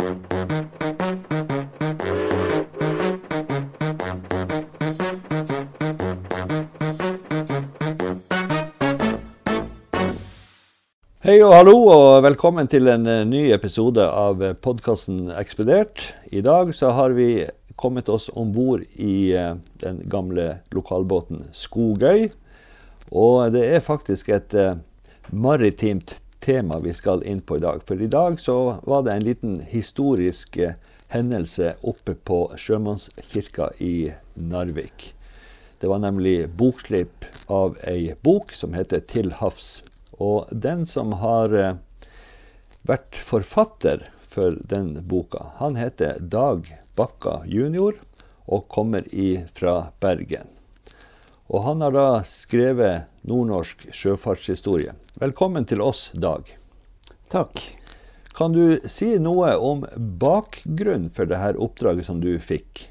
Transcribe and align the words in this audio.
Hei 0.00 0.06
og 11.44 11.52
hallo, 11.52 11.74
og 11.92 12.22
velkommen 12.24 12.64
til 12.72 12.88
en 12.88 13.04
eh, 13.04 13.26
ny 13.28 13.52
episode 13.52 14.00
av 14.00 14.40
podkasten 14.64 15.28
Ekspedert. 15.36 16.00
I 16.32 16.40
dag 16.48 16.72
så 16.72 16.94
har 16.96 17.12
vi 17.12 17.44
kommet 17.76 18.08
oss 18.08 18.30
om 18.32 18.56
bord 18.56 18.80
i 18.96 19.36
eh, 19.36 19.60
den 19.84 20.00
gamle 20.08 20.62
lokalbåten 20.72 21.50
Skogøy. 21.52 22.30
Og 23.12 23.52
det 23.52 23.68
er 23.68 23.84
faktisk 23.84 24.32
et 24.32 24.56
eh, 24.56 24.80
maritimt 25.28 26.16
tema 26.40 26.78
vi 26.82 26.92
skal 26.96 27.22
inn 27.22 27.40
på 27.40 27.56
i 27.56 27.64
dag. 27.64 27.82
For 27.86 28.00
i 28.00 28.10
dag 28.10 28.40
så 28.40 28.80
var 28.82 29.04
det 29.04 29.12
en 29.14 29.24
liten 29.24 29.60
historisk 29.60 30.58
hendelse 31.10 31.74
oppe 31.82 32.14
på 32.14 32.42
Sjømannskirka 32.56 33.70
i 33.78 34.12
Narvik. 34.34 35.12
Det 35.80 35.88
var 35.88 36.02
nemlig 36.02 36.48
bokslipp 36.60 37.24
av 37.46 37.78
ei 37.88 38.14
bok 38.22 38.52
som 38.52 38.74
heter 38.76 39.00
'Til 39.00 39.32
havs 39.40 39.80
og 40.20 40.48
den 40.52 40.84
som 40.86 41.14
har 41.22 41.54
eh, 41.56 41.76
vært 42.84 43.16
forfatter 43.16 44.04
for 44.30 44.58
den 44.72 44.92
boka, 45.08 45.46
han 45.56 45.80
heter 45.80 46.20
Dag 46.20 46.68
Bakka 46.96 47.40
jr. 47.48 47.96
og 48.46 48.68
kommer 48.68 49.08
fra 49.56 49.92
Bergen. 50.00 50.59
Og 51.50 51.64
han 51.66 51.80
har 51.82 51.90
da 51.90 52.06
skrevet 52.22 53.08
nordnorsk 53.26 53.88
sjøfartshistorie. 53.90 54.94
Velkommen 55.18 55.66
til 55.66 55.82
oss, 55.82 56.12
Dag. 56.14 56.46
Takk. 57.30 57.58
Kan 58.38 58.54
du 58.54 58.78
si 58.86 59.16
noe 59.18 59.56
om 59.58 59.82
bakgrunnen 60.22 61.10
for 61.10 61.26
dette 61.26 61.58
oppdraget 61.58 62.06
som 62.06 62.22
du 62.22 62.36
fikk? 62.38 62.86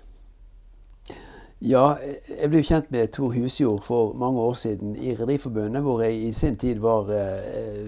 Ja, 1.64 1.96
jeg 2.28 2.52
ble 2.52 2.62
kjent 2.68 2.92
med 2.92 3.14
Tor 3.16 3.32
Husjord 3.36 3.88
for 3.88 4.12
mange 4.20 4.44
år 4.44 4.60
siden 4.60 4.94
i 4.96 5.16
Rederiforbundet, 5.16 5.84
hvor 5.84 6.04
jeg 6.04 6.20
i 6.28 6.36
sin 6.36 6.60
tid 6.60 6.84
var 6.84 7.08
eh, 7.16 7.88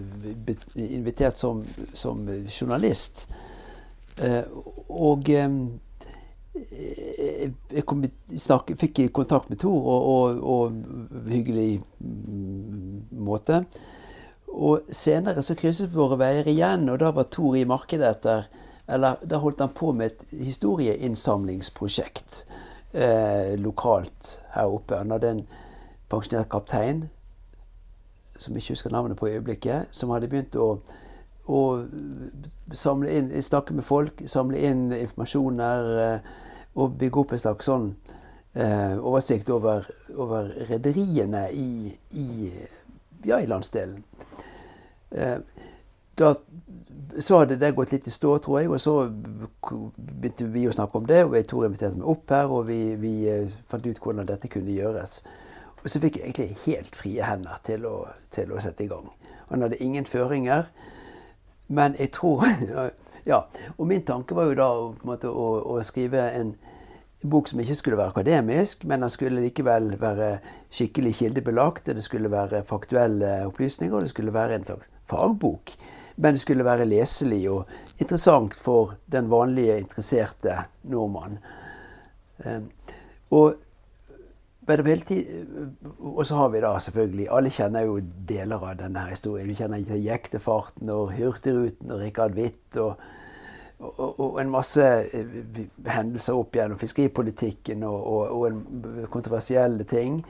invitert 0.87 1.39
som, 1.39 1.65
som 1.93 2.23
journalist. 2.47 3.27
Eh, 4.23 4.43
og 4.87 5.31
eh, 5.35 5.55
jeg 7.41 7.85
kom, 7.87 8.03
snak, 8.37 8.71
fikk 8.79 9.13
kontakt 9.15 9.49
med 9.49 9.57
henne 9.63 9.79
og, 9.79 10.01
og, 10.13 10.25
og 10.55 10.71
hyggelig 11.31 11.71
mm, 11.99 12.97
måte. 13.25 13.55
Og 14.51 14.79
senere 14.91 15.41
så 15.45 15.55
krysset 15.55 15.95
våre 15.95 16.17
veier 16.19 16.47
igjen, 16.51 16.89
og 16.91 16.99
da 16.99 17.11
var 17.15 17.31
Tor 17.31 17.55
i 17.55 17.65
markedet 17.67 18.07
etter 18.17 18.39
Eller 18.91 19.15
da 19.23 19.37
holdt 19.39 19.61
han 19.63 19.71
på 19.71 19.93
med 19.95 20.05
et 20.09 20.21
historieinnsamlingsprosjekt 20.35 22.45
eh, 22.93 23.59
lokalt 23.59 24.41
her 24.51 24.67
oppe. 24.67 24.97
Han 24.97 25.11
hadde 25.11 25.29
en 25.29 25.47
pensjonert 26.11 26.49
kaptein, 26.51 27.05
som 28.35 28.53
jeg 28.53 28.65
ikke 28.65 28.75
husker 28.75 28.91
navnet 28.91 29.17
på 29.17 29.29
i 29.29 29.37
øyeblikket, 29.37 29.87
som 29.95 30.11
hadde 30.11 30.27
begynt 30.27 30.57
å, 30.59 30.81
å 31.47 31.61
inn, 33.07 33.31
snakke 33.41 33.77
med 33.77 33.87
folk, 33.87 34.25
samle 34.27 34.59
inn 34.59 34.89
informasjoner 34.97 35.91
eh, 36.03 36.33
og 36.75 36.97
bygge 36.99 37.23
opp 37.23 37.33
en 37.35 37.41
slags 37.41 37.67
sånn 37.67 37.89
eh, 38.53 38.95
oversikt 38.97 39.49
over, 39.51 39.87
over 40.15 40.53
rederiene 40.69 41.47
i, 41.51 41.91
i, 42.15 42.29
ja, 43.27 43.41
i 43.41 43.49
landsdelen. 43.49 44.03
Eh, 45.11 45.37
da 46.19 46.35
så 47.19 47.41
hadde 47.41 47.57
det 47.59 47.73
gått 47.75 47.91
litt 47.91 48.07
i 48.07 48.13
stå, 48.13 48.37
tror 48.39 48.61
jeg. 48.61 48.69
Og 48.71 48.81
så 48.81 48.95
begynte 49.11 50.47
vi 50.53 50.65
å 50.67 50.75
snakke 50.75 50.99
om 50.99 51.07
det, 51.09 51.23
og 51.25 51.35
Tor 51.47 51.67
inviterte 51.67 51.99
meg 51.99 52.07
opp 52.13 52.31
her, 52.31 52.51
og 52.51 52.67
vi, 52.69 52.79
vi, 52.99 53.13
eh, 53.29 53.51
fant 53.69 53.85
ut 53.85 53.99
hvordan 53.99 54.29
dette 54.29 54.51
kunne 54.51 54.75
gjøres. 54.75 55.19
Og 55.81 55.89
så 55.89 56.01
fikk 56.01 56.19
jeg 56.19 56.29
egentlig 56.29 56.57
helt 56.65 56.95
frie 56.95 57.25
hender 57.25 57.61
til 57.65 57.87
å, 57.89 57.95
til 58.33 58.53
å 58.53 58.61
sette 58.63 58.85
i 58.85 58.91
gang. 58.91 59.09
Han 59.49 59.65
hadde 59.65 59.81
ingen 59.83 60.05
føringer. 60.05 60.69
Men 61.71 61.95
jeg 61.99 62.11
tror 62.15 62.45
Ja. 63.27 63.43
Og 63.77 63.87
min 63.87 64.03
tanke 64.07 64.35
var 64.37 64.49
jo 64.49 64.57
da 64.57 64.69
måte, 65.07 65.29
å, 65.29 65.47
å, 65.73 65.79
skrive 65.85 66.27
en 66.37 66.55
bok 67.21 67.51
som 67.51 67.61
ikke 67.61 67.77
skulle 67.77 67.99
være 67.99 68.15
akademisk, 68.15 68.85
men 68.89 69.05
den 69.05 69.13
skulle 69.13 69.43
likevel 69.43 69.93
være 70.01 70.35
skikkelig 70.73 71.15
kildebelagt. 71.19 71.91
Det 71.93 72.05
skulle 72.05 72.31
være 72.33 72.63
faktuelle 72.67 73.41
opplysninger, 73.49 73.93
og 73.95 74.07
det 74.07 74.13
skulle 74.13 74.33
være 74.33 74.57
en 74.57 74.69
slags 74.71 74.89
fagbok 75.11 75.75
men 76.21 76.35
det 76.35 76.43
skulle 76.43 76.65
være 76.65 76.85
leselig 76.85 77.41
og 77.49 77.69
interessant 78.01 78.55
for 78.57 78.95
den 79.11 79.29
vanlige 79.31 79.79
interesserte 79.81 80.57
nordmann. 80.83 81.39
Ehm, 82.45 82.67
og, 83.31 83.55
og 84.69 86.25
så 86.27 86.35
har 86.35 86.49
vi 86.49 86.59
da 86.61 86.79
selvfølgelig 86.79 87.27
Alle 87.33 87.49
kjenner 87.49 87.81
jo 87.81 87.95
deler 88.29 88.61
av 88.61 88.77
denne 88.77 89.07
historien. 89.09 89.47
Vi 89.49 89.55
kjenner 89.57 89.81
Jektefarten 89.81 90.89
og 90.93 91.15
Hurtigruten 91.17 91.91
og 91.91 91.99
Rikard 91.99 92.37
Hvitt. 92.37 92.77
Og, 92.77 92.93
og, 93.79 94.19
og, 94.19 94.41
en 94.41 94.51
masse 94.53 94.85
eh, 94.85 95.65
hendelser 95.89 96.37
opp 96.37 96.55
gjennom 96.55 96.77
fiskeripolitikken 96.77 97.83
og, 97.83 98.35
og 98.37 99.09
kontroversielle 99.09 99.83
ting. 99.89 100.21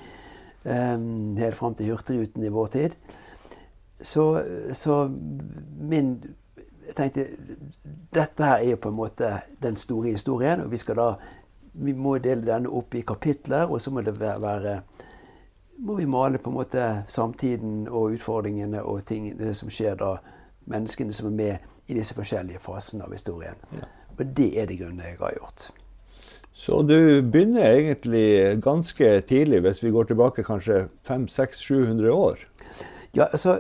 Um, 0.63 1.35
helt 1.37 1.57
fram 1.57 1.75
til 1.75 1.91
Hurtigruten 1.91 2.43
i 2.43 2.53
vår 2.53 2.67
tid. 2.67 2.95
Så, 4.01 4.43
så 4.73 5.07
min 5.79 6.23
Jeg 6.87 6.95
tenkte 6.95 7.25
dette 8.13 8.43
her 8.43 8.57
er 8.57 8.69
jo 8.73 8.79
på 8.83 8.89
en 8.89 8.95
måte 8.95 9.27
den 9.63 9.75
store 9.75 10.11
historien. 10.11 10.59
Og 10.59 10.71
vi 10.71 10.77
skal 10.77 10.97
da 10.99 11.13
vi 11.73 11.93
må 11.93 12.17
dele 12.17 12.45
denne 12.45 12.69
opp 12.69 12.95
i 12.95 13.03
kapitler, 13.07 13.69
og 13.71 13.81
så 13.81 13.91
må 13.91 14.03
det 14.05 14.17
være 14.19 14.81
må 15.81 15.95
vi 15.97 16.05
male 16.05 16.37
på 16.37 16.51
en 16.51 16.55
måte 16.59 16.87
samtiden 17.09 17.87
og 17.89 18.17
utfordringene 18.17 18.83
og 18.85 19.05
tingene 19.05 19.53
som 19.57 19.69
skjer 19.73 19.97
da. 19.97 20.15
Menneskene 20.69 21.13
som 21.13 21.31
er 21.31 21.37
med 21.37 21.89
i 21.89 21.95
disse 21.97 22.13
forskjellige 22.13 22.61
fasene 22.61 23.07
av 23.07 23.15
historien. 23.15 23.57
Ja. 23.73 23.87
Og 24.11 24.25
det 24.37 24.51
er 24.61 24.67
det 24.69 24.77
grunnen 24.77 25.01
jeg 25.01 25.17
har 25.19 25.33
gjort. 25.39 25.71
Så 26.53 26.81
du 26.85 27.21
begynner 27.21 27.71
egentlig 27.71 28.61
ganske 28.61 29.21
tidlig, 29.21 29.61
hvis 29.65 29.83
vi 29.83 29.89
går 29.89 30.11
tilbake 30.11 30.43
kanskje 30.43 30.83
500-700 31.07 32.09
år? 32.09 32.45
Ja, 33.15 33.23
altså, 33.23 33.59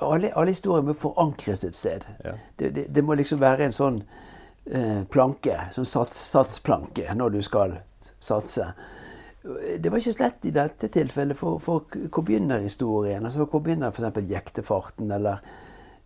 alle, 0.00 0.36
alle 0.36 0.50
historier 0.50 0.82
må 0.82 0.92
forankres 0.92 1.64
et 1.64 1.76
sted. 1.76 2.04
Ja. 2.24 2.36
Det, 2.58 2.74
det, 2.76 2.86
det, 2.94 3.04
må 3.04 3.14
liksom 3.14 3.40
være 3.40 3.64
en 3.64 3.74
sånn 3.74 4.02
planke, 5.10 5.56
sånn 5.74 5.88
sats, 5.88 6.18
satsplanke, 6.30 7.08
når 7.18 7.34
du 7.34 7.40
skal 7.42 7.80
satse. 8.22 8.68
Det 9.42 9.90
var 9.90 9.98
ikke 9.98 10.14
så 10.14 10.22
lett 10.22 10.44
i 10.46 10.54
dette 10.54 10.90
tilfellet, 10.94 11.38
for, 11.38 11.58
for 11.58 11.88
hvor 11.90 12.26
begynner 12.26 12.62
historien? 12.62 13.26
Altså, 13.26 13.42
hvor 13.42 13.62
begynner 13.64 13.90
f.eks. 13.90 14.20
jektefarten, 14.30 15.10
eller, 15.10 15.42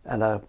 eller 0.09 0.41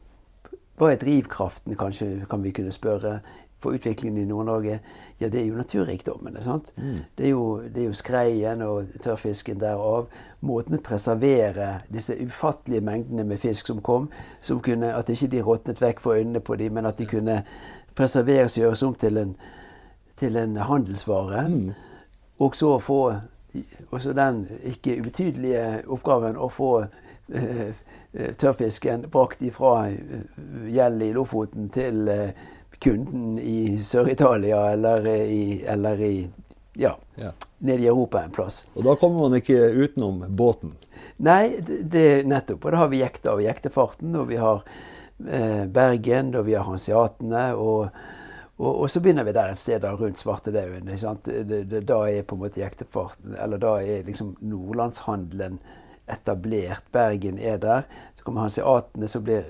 hva 0.77 0.91
er 0.93 1.01
drivkraften, 1.01 1.75
kanskje, 1.75 2.25
kan 2.29 2.43
vi 2.45 2.53
kunne 2.55 2.71
spørre 2.71 3.17
for 3.59 3.73
utviklingen 3.73 4.21
i 4.21 4.25
Nord-Norge, 4.25 4.79
ja, 5.19 5.29
det 5.29 5.41
er 5.41 5.45
jo 5.45 5.55
naturrikdommene. 5.55 6.43
sant? 6.43 6.73
Mm. 6.77 6.97
Det, 7.17 7.25
er 7.25 7.29
jo, 7.29 7.61
det, 7.61 7.81
er 7.81 7.85
jo, 7.85 7.93
skreien 7.93 8.61
og 8.61 8.91
tørrfisken 9.01 9.59
derav. 9.59 10.07
Måten 10.41 10.77
å 10.77 10.81
preservere 10.83 11.79
disse 11.93 12.13
ufattelige 12.21 12.85
mengdene 12.85 13.25
med 13.25 13.41
fisk 13.41 13.67
som 13.67 13.81
kom, 13.81 14.11
som 14.41 14.61
kunne, 14.61 14.93
at 14.93 15.09
ikke 15.09 15.31
de 15.33 15.41
råtnet 15.41 15.81
vekk 15.81 16.03
for 16.03 16.19
øynene 16.19 16.39
på 16.39 16.55
dem, 16.55 16.77
men 16.77 16.85
at 16.85 17.01
de 17.01 17.09
kunne 17.09 17.41
preserveres 17.97 18.57
og 18.57 18.63
gjøres 18.63 18.83
om 18.85 18.93
til 18.93 19.17
en, 19.17 19.33
til 20.15 20.37
en 20.37 20.57
handelsvare. 20.57 21.47
Mm. 21.49 21.73
Og 22.39 22.55
så 22.55 22.77
få 22.79 23.01
også 23.91 24.13
den 24.13 24.45
ikke 24.63 24.99
ubetydelige 24.99 25.81
oppgaven 25.89 26.37
å 26.37 26.49
få 26.53 26.71
eh, 27.33 27.73
tørrfisken 28.37 29.07
brakt 29.11 29.41
ifra 29.41 29.87
gjeld 30.69 31.01
i 31.01 31.09
Lofoten 31.15 31.69
til 31.73 32.07
uh, 32.07 32.29
kunden 32.83 33.39
i 33.39 33.79
Sør-Italia 33.83 34.71
eller 34.71 35.07
i, 35.07 35.63
eller 35.65 36.01
i 36.01 36.29
ja, 36.77 36.97
ja. 37.15 37.31
nede 37.57 37.83
i 37.83 37.87
Europa 37.87 38.23
en 38.23 38.31
plass. 38.31 38.65
Og 38.73 38.83
da 38.85 38.95
kommer 38.95 39.27
man 39.27 39.39
ikke 39.39 39.57
utenom 39.73 40.23
båten? 40.37 40.75
Nei, 41.17 41.57
det, 41.65 42.27
nettopp. 42.29 42.65
Og 42.65 42.73
da 42.73 42.83
har 42.83 42.91
vi 42.91 43.01
jekta 43.01 43.33
og 43.33 43.41
jektefarten, 43.41 44.13
og 44.19 44.29
vi 44.29 44.37
har 44.41 44.61
eh, 45.25 45.65
Bergen, 45.65 46.35
og 46.37 46.45
vi 46.45 46.53
har 46.53 46.67
hanseatene. 46.67 47.47
Og, 47.57 47.87
og, 48.57 48.69
og, 48.69 48.85
så 48.93 49.01
begynner 49.01 49.25
vi 49.25 49.33
der 49.37 49.53
et 49.53 49.61
sted 49.61 49.81
da, 49.81 49.95
rundt 49.97 50.21
Svartedauden. 50.21 50.93
Da 51.81 51.99
er 52.05 52.27
på 52.27 52.37
en 52.37 52.43
måte 52.43 52.61
jektefarten 52.61 53.37
Eller 53.41 53.61
da 53.61 53.77
er 53.81 54.05
liksom 54.05 54.35
nordlandshandelen 54.41 55.57
etablert. 56.07 56.85
Bergen 56.93 57.41
er 57.41 57.57
der. 57.61 57.89
Så 58.15 58.23
kommer 58.23 58.45
hanseatene, 58.45 59.09
som 59.09 59.25
blir 59.25 59.49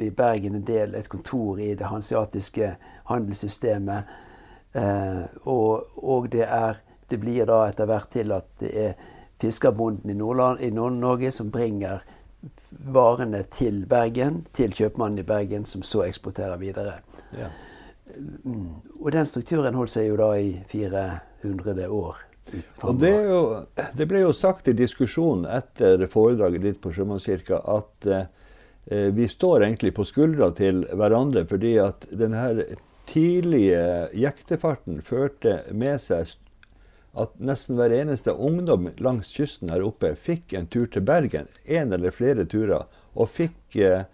i 0.00 0.10
Bergen 0.10 0.54
en 0.54 0.64
del, 0.64 0.94
et 0.94 1.08
kontor 1.08 1.60
i 1.60 1.74
det 1.78 1.88
hansiatiske 1.90 2.74
handelssystemet. 3.10 4.10
Eh, 4.72 5.22
og, 5.44 5.88
og 5.96 6.28
det, 6.32 6.44
er, 6.44 6.82
det, 7.08 7.20
blir 7.22 7.48
da 7.48 7.64
etter 7.68 7.88
hvert 7.88 8.10
til 8.12 8.34
at 8.36 8.50
det 8.60 8.72
er 8.74 9.08
fiskerbonden 9.40 10.10
i 10.10 10.18
Nord-Norge 10.18 11.32
som 11.32 11.50
bringer 11.54 12.04
varene 12.70 13.42
til 13.54 13.84
Bergen, 13.88 14.44
til 14.52 14.74
kjøpmannen 14.74 15.22
i 15.22 15.26
Bergen, 15.26 15.66
som 15.66 15.82
så 15.82 16.04
eksporterer 16.06 16.58
videre. 16.60 16.98
Ja. 17.36 17.50
Mm. 18.44 18.80
Og 19.00 19.12
den 19.12 19.28
strukturen 19.28 19.76
holdt 19.76 19.92
seg 19.94 20.08
jo 20.08 20.16
da 20.20 20.32
i 20.38 20.56
400 20.70 21.88
år. 21.88 22.24
Og 22.80 22.96
det, 22.96 23.12
jo, 23.28 23.40
det, 23.76 24.06
ble 24.08 24.22
jo 24.22 24.32
sagt 24.32 24.70
i 24.70 24.76
diskusjonen 24.76 25.44
etter 25.52 26.06
foredraget 26.08 26.64
ditt 26.64 26.78
på 26.80 26.92
Sjømannskirka 26.96 27.60
at 27.68 28.08
eh, 28.08 28.30
vi 28.88 29.26
står 29.28 29.66
egentlig 29.66 29.90
på 29.96 30.04
skuldra 30.08 30.46
til 30.56 30.86
hverandre 30.96 31.42
fordi 31.48 31.74
at 31.82 32.06
denne 32.08 32.64
tidlige 33.08 34.08
jektefarten 34.16 35.02
førte 35.04 35.58
med 35.76 36.00
seg 36.00 36.30
at 37.18 37.34
nesten 37.42 37.78
hver 37.78 37.92
eneste 37.94 38.32
ungdom 38.32 38.90
langs 39.02 39.32
kysten 39.34 39.72
her 39.72 39.84
oppe 39.86 40.12
fikk 40.18 40.54
en 40.54 40.68
tur 40.70 40.86
til 40.92 41.04
Bergen, 41.06 41.48
en 41.64 41.92
eller 41.92 42.14
flere 42.14 42.44
turer, 42.46 42.86
og 43.18 43.30
fikk 43.32 43.78
eh, 43.82 44.04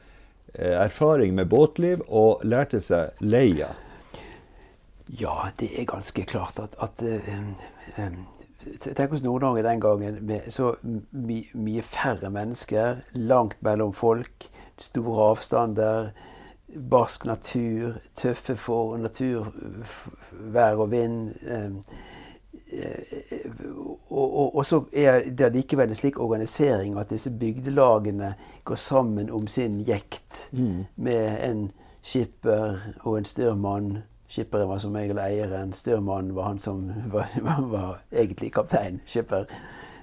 erfaring 0.55 1.35
med 1.37 1.51
båtliv 1.53 2.05
og 2.09 2.45
lærte 2.47 2.81
seg 2.85 3.19
leia. 3.21 3.73
Ja, 5.21 5.51
det 5.61 5.75
er 5.77 5.91
ganske 5.91 6.25
klart 6.25 6.61
at, 6.63 6.79
at 6.81 7.03
um, 7.05 7.51
um, 7.99 8.23
Tenk 8.81 9.13
oss 9.13 9.21
Nord-Norge 9.21 9.61
den 9.61 9.81
gangen 9.83 10.23
med 10.25 10.47
så 10.49 10.71
my, 10.81 11.43
mye 11.53 11.83
færre 11.85 12.31
mennesker, 12.33 13.03
langt 13.13 13.59
mellom 13.61 13.93
folk, 13.93 14.47
store 14.79 15.31
avstander, 15.31 16.09
barsk 16.91 17.25
natur, 17.25 17.93
tøffe 18.15 18.57
for 18.57 18.97
natur, 18.97 19.53
vær 20.33 20.75
og 20.75 20.91
vind. 20.91 21.35
Um, 21.51 21.85
og, 24.11 24.39
og, 24.39 24.57
og, 24.57 24.67
så 24.67 24.85
er 24.93 25.31
det 25.39 25.53
likevel 25.53 25.89
en 25.89 25.95
slik 25.95 26.19
organisering 26.21 26.99
at 26.99 27.11
disse 27.11 27.31
bygdelagene 27.31 28.35
går 28.65 28.75
sammen 28.75 29.31
om 29.31 29.47
sin 29.47 29.81
jekt 29.87 30.49
mm. 30.53 30.85
med 30.97 31.51
en 31.51 31.71
skipper 32.03 32.79
og 33.01 33.19
en 33.19 33.25
styrmann. 33.25 33.99
Skipperen 34.29 34.69
var 34.69 34.79
som 34.79 34.95
regel 34.95 35.19
eieren. 35.19 35.73
Styrmannen 35.73 36.35
var 36.35 36.43
han 36.43 36.59
som 36.59 36.93
var, 37.13 37.31
var 37.75 38.03
egentlig 38.13 38.53
kaptein. 38.53 39.01
Skipper. 39.07 39.45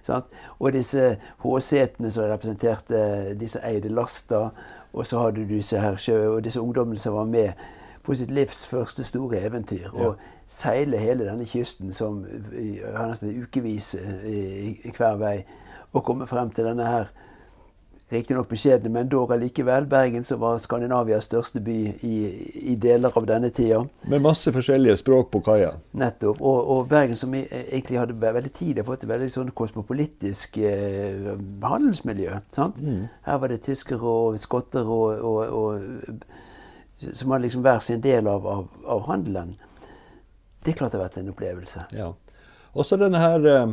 Sant? 0.03 0.25
Og 0.59 0.73
disse 0.73 1.17
håsetene 1.43 2.11
som 2.11 2.29
representerte 2.29 3.35
disse 3.39 3.61
eide 3.67 3.89
lasta. 3.89 4.49
Og 4.93 5.07
så 5.07 5.21
hadde 5.21 5.45
du 5.45 5.55
disse 5.55 5.79
her 5.79 5.95
og 6.27 6.43
disse 6.43 6.61
ungdommene 6.61 6.99
som 6.99 7.15
var 7.15 7.25
med 7.25 7.51
på 8.03 8.15
sitt 8.15 8.31
livs 8.31 8.65
første 8.67 9.03
store 9.03 9.39
eventyr. 9.39 9.87
Ja. 9.93 10.07
Og 10.07 10.15
seile 10.47 10.97
hele 10.97 11.25
denne 11.25 11.45
kysten 11.45 11.93
som 11.93 12.25
har 12.95 13.07
nesten 13.07 13.43
ukevis 13.43 13.93
eh, 13.95 14.25
i, 14.25 14.71
i, 14.83 14.93
hver 14.97 15.19
vei. 15.21 15.35
Og 15.93 16.03
komme 16.03 16.27
frem 16.27 16.49
til 16.49 16.65
denne 16.65 16.87
her 16.87 17.11
riktignok 18.11 18.49
beskjedne, 18.51 18.89
men 18.91 19.09
dog 19.09 19.31
allikevel 19.31 19.85
Bergen, 19.89 20.23
som 20.27 20.41
var 20.41 20.57
Skandinavias 20.59 21.29
største 21.29 21.61
by 21.63 21.77
i, 22.03 22.15
i, 22.59 22.75
deler 22.75 23.13
av 23.15 23.25
denne 23.27 23.49
tida. 23.55 23.81
Med 24.11 24.23
masse 24.23 24.51
forskjellige 24.51 24.97
språk 24.99 25.31
på 25.31 25.41
kaia. 25.45 25.71
Nettopp. 25.97 26.41
Og, 26.41 26.59
og, 26.75 26.85
Bergen, 26.91 27.17
som 27.19 27.33
egentlig 27.35 27.99
hadde 28.01 28.17
veldig 28.19 28.53
tidlig 28.57 28.85
fått 28.87 29.05
et 29.05 29.11
veldig 29.13 29.29
sånn 29.31 29.51
kosmopolitisk 29.55 30.59
eh, 30.59 31.31
handelsmiljø. 31.63 32.41
Mm. 32.57 33.05
Her 33.27 33.41
var 33.43 33.53
det 33.53 33.61
tyskere 33.67 34.15
og 34.15 34.39
skotter 34.41 34.87
og, 34.87 35.27
og, 35.61 36.25
som 37.11 37.31
hadde 37.31 37.45
liksom 37.47 37.63
hver 37.65 37.79
sin 37.85 38.03
del 38.03 38.27
av, 38.29 38.47
av, 38.47 38.67
av 38.85 39.05
handelen. 39.07 39.55
Det 40.61 40.75
klart 40.77 40.93
har 40.93 41.05
vært 41.05 41.17
en 41.21 41.31
opplevelse. 41.31 41.87
Ja. 41.95 42.11
Også 42.77 42.99
denne 42.99 43.19
her 43.21 43.47
eh, 43.49 43.71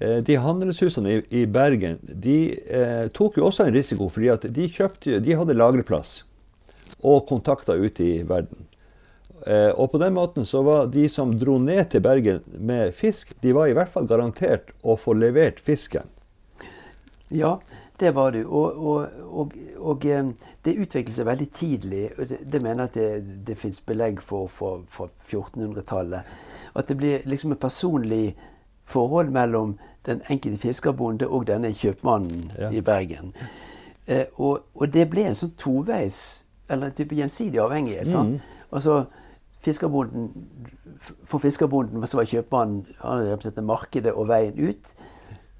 De 0.00 0.36
handelshusene 0.40 1.10
i, 1.12 1.22
i 1.42 1.46
Bergen 1.46 1.98
de 2.00 2.36
eh, 2.64 3.08
tok 3.12 3.36
jo 3.36 3.44
også 3.50 3.66
en 3.66 3.74
risiko, 3.74 4.06
fordi 4.08 4.30
at 4.32 4.46
de, 4.48 4.64
kjøpte, 4.72 5.18
de 5.20 5.34
hadde 5.36 5.56
lagreplass 5.58 6.22
og 7.02 7.26
kontakter 7.28 7.82
ute 7.82 8.06
i 8.06 8.22
verden. 8.26 8.64
Eh, 9.46 9.70
og 9.74 9.90
på 9.90 9.98
den 9.98 10.14
måten 10.14 10.46
så 10.46 10.62
var 10.62 10.86
de 10.86 11.08
som 11.10 11.34
dro 11.38 11.58
ned 11.58 11.90
til 11.90 12.02
Bergen 12.04 12.42
med 12.58 12.94
fisk, 12.94 13.34
de 13.42 13.54
var 13.54 13.68
i 13.68 13.74
hvert 13.74 13.90
fall 13.90 14.06
garantert 14.06 14.70
å 14.82 14.94
få 14.96 15.16
levert 15.18 15.58
fisken. 15.60 16.06
Ja, 17.32 17.56
det 17.98 18.12
var 18.14 18.32
du. 18.36 18.44
Og, 18.44 18.78
og, 18.78 19.26
og, 19.26 19.56
og 19.78 20.06
eh, 20.06 20.30
det 20.62 20.76
utviklet 20.78 21.16
seg 21.16 21.26
veldig 21.26 21.48
tidlig. 21.58 22.04
Det, 22.28 22.38
det 22.46 22.62
mener 22.62 22.86
at 22.86 22.98
det, 22.98 23.10
det 23.46 23.58
fins 23.58 23.82
belegg 23.82 24.22
for 24.22 24.50
fra 24.52 25.08
1400-tallet. 25.26 26.32
At 26.78 26.88
det 26.88 26.96
blir 27.00 27.26
liksom 27.28 27.52
en 27.52 27.60
personlig 27.60 28.36
forhold 28.92 29.32
mellom 29.34 29.76
den 30.06 30.22
enkelte 30.30 30.58
fiskerbonde 30.62 31.28
og 31.28 31.46
denne 31.46 31.72
kjøpmannen 31.74 32.50
ja. 32.58 32.70
i 32.70 32.80
Bergen. 32.80 33.34
Eh, 34.06 34.24
og, 34.34 34.86
det 34.92 35.06
ble 35.10 35.28
en 35.30 35.38
sånn 35.38 35.54
toveis, 35.58 36.42
eller 36.70 36.90
en 36.90 36.96
type 36.96 37.16
gjensidig 37.16 37.60
avhengighet. 37.62 38.10
Mm. 38.12 38.38
Altså, 38.72 39.04
fiskerbonden, 39.62 40.30
For 41.26 41.42
fiskerbonden 41.42 42.06
så 42.06 42.20
var 42.20 42.30
kjøpmannen 42.30 42.84
han 43.00 43.24
representerte 43.26 43.66
markedet 43.66 44.12
og 44.12 44.28
veien 44.30 44.58
ut. 44.58 44.94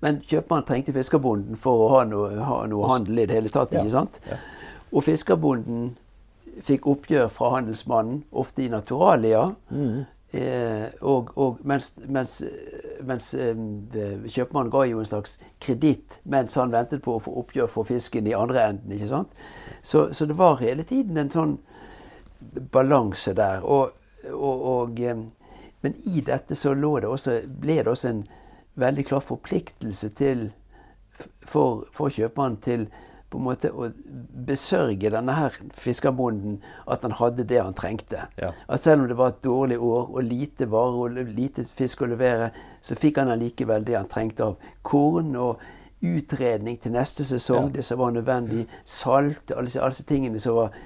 Men 0.02 0.20
kjøpmannen 0.26 0.66
trengte 0.66 0.94
fiskerbonden 0.94 1.58
for 1.62 1.86
å 1.86 1.90
ha 1.96 2.04
noe, 2.06 2.30
ha 2.42 2.62
noe 2.70 2.88
handel 2.90 3.22
i 3.22 3.26
det 3.26 3.38
hele 3.38 3.52
tatt. 3.52 3.74
ikke 3.74 3.94
sant? 3.94 4.18
Ja. 4.26 4.38
Og 4.92 5.06
fiskerbonden 5.06 5.92
fikk 6.66 6.86
oppgjør 6.90 7.30
fra 7.32 7.52
handelsmannen, 7.56 8.24
ofte 8.32 8.64
i 8.64 8.70
naturalia. 8.72 9.52
Mm. 9.70 10.02
Eh, 10.32 10.88
og, 11.00 11.32
og, 11.36 11.58
mens, 11.68 11.90
mens, 12.08 12.38
mens 13.04 13.34
eh, 13.36 13.58
kjøpmannen 14.32 14.70
ga 14.72 14.86
jo 14.88 15.02
en 15.02 15.08
slags 15.10 15.34
kreditt 15.60 16.16
mens 16.24 16.56
han 16.56 16.72
ventet 16.72 17.02
på 17.04 17.18
å 17.18 17.20
få 17.20 17.34
oppgjør 17.42 17.68
for 17.68 17.88
fisken 17.88 18.30
i 18.30 18.32
andre 18.36 18.62
enden. 18.70 18.94
ikke 18.96 19.10
sant? 19.10 19.34
Så, 19.82 20.06
så 20.16 20.26
det 20.26 20.38
var 20.38 20.62
hele 20.62 20.86
tiden 20.88 21.20
en 21.20 21.32
sånn 21.32 21.58
balanse 22.72 23.34
der. 23.36 23.60
Og, 23.60 23.92
og, 24.32 25.00
eh, 25.04 25.20
men 25.82 26.00
i 26.08 26.24
dette 26.24 26.56
så 26.56 26.72
det 26.74 27.08
også, 27.10 27.40
ble 27.60 27.82
det 27.82 27.92
også 27.92 28.08
en 28.08 28.24
veldig 28.80 29.04
klar 29.04 29.20
forpliktelse 29.20 30.08
til, 30.16 30.46
for, 31.44 31.84
for 31.92 32.08
kjøpmannen 32.08 32.60
til 32.64 32.86
på 33.32 33.40
en 33.40 33.46
måte 33.46 33.72
å 33.72 33.88
besørge 34.46 35.10
denne 35.14 35.36
her 35.36 35.56
fiskerbonden 35.78 36.58
at 36.90 37.04
han 37.06 37.16
hadde 37.18 37.46
det 37.48 37.60
han 37.62 37.76
trengte. 37.78 38.26
Ja. 38.40 38.52
At 38.68 38.84
selv 38.84 39.04
om 39.04 39.10
det 39.10 39.18
var 39.18 39.34
et 39.34 39.44
dårlig 39.44 39.80
år 39.80 40.10
og 40.12 40.26
lite 40.28 40.68
varer 40.70 41.00
og 41.06 41.34
lite 41.36 41.64
fisk 41.64 42.04
å 42.04 42.10
levere, 42.12 42.52
så 42.84 42.98
fikk 42.98 43.22
han 43.22 43.32
allikevel 43.32 43.86
det 43.88 43.98
han 43.98 44.10
trengte 44.10 44.52
av 44.52 44.72
korn 44.86 45.34
og 45.40 45.62
utredning 46.02 46.80
til 46.82 46.96
neste 46.96 47.24
sesong, 47.24 47.70
ja. 47.70 47.78
det 47.78 47.84
som 47.86 48.00
var 48.02 48.14
nødvendig, 48.14 48.66
salt, 48.84 49.54
alle 49.54 49.70
disse 49.70 50.08
tingene 50.08 50.42
som 50.42 50.58
var 50.58 50.80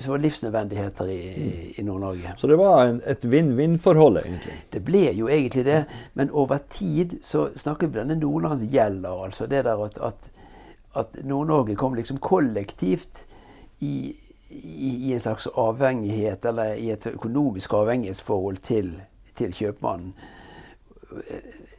som 0.00 0.10
var 0.10 0.18
livsnødvendigheter 0.18 1.08
i, 1.10 1.74
i 1.76 1.82
Nord-Norge. 1.82 2.34
Så 2.38 2.46
det 2.46 2.58
var 2.58 2.84
en, 2.86 3.00
et 3.06 3.24
vinn-vinn-forhold, 3.30 4.20
egentlig? 4.22 4.54
Det 4.72 4.82
ble 4.86 5.08
jo 5.18 5.28
egentlig 5.30 5.64
det. 5.66 5.80
Men 6.14 6.30
over 6.30 6.62
tid 6.70 7.18
så 7.26 7.48
snakker 7.56 7.88
vi 7.88 7.98
om 7.98 8.04
denne 8.04 8.20
nordlandsgjelda. 8.20 9.14
Altså 9.26 9.48
det 9.50 9.64
der 9.66 9.84
at, 9.86 9.98
at, 9.98 10.30
at 10.94 11.16
Nord-Norge 11.24 11.76
kom 11.76 11.94
liksom 11.94 12.20
kollektivt 12.22 13.24
i, 13.78 14.14
i, 14.48 15.08
i, 15.08 15.12
en 15.12 15.20
slags 15.20 15.46
avhengighet, 15.46 16.44
eller 16.44 16.74
i 16.74 16.90
et 16.94 17.06
økonomisk 17.10 17.74
avhengighetsforhold 17.74 18.62
til, 18.66 18.92
til 19.36 19.54
kjøpmannen. 19.54 20.14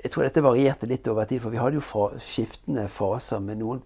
Jeg 0.03 0.11
tror 0.11 0.27
dette 0.27 0.43
varierte 0.43 0.87
litt 0.87 1.07
over 1.09 1.25
tid, 1.25 1.41
for 1.41 1.53
vi 1.53 1.59
hadde 1.59 1.79
jo 1.79 1.83
fa 1.83 2.09
skiftende 2.21 2.85
faser 2.91 3.41
med 3.41 3.57
noen 3.59 3.81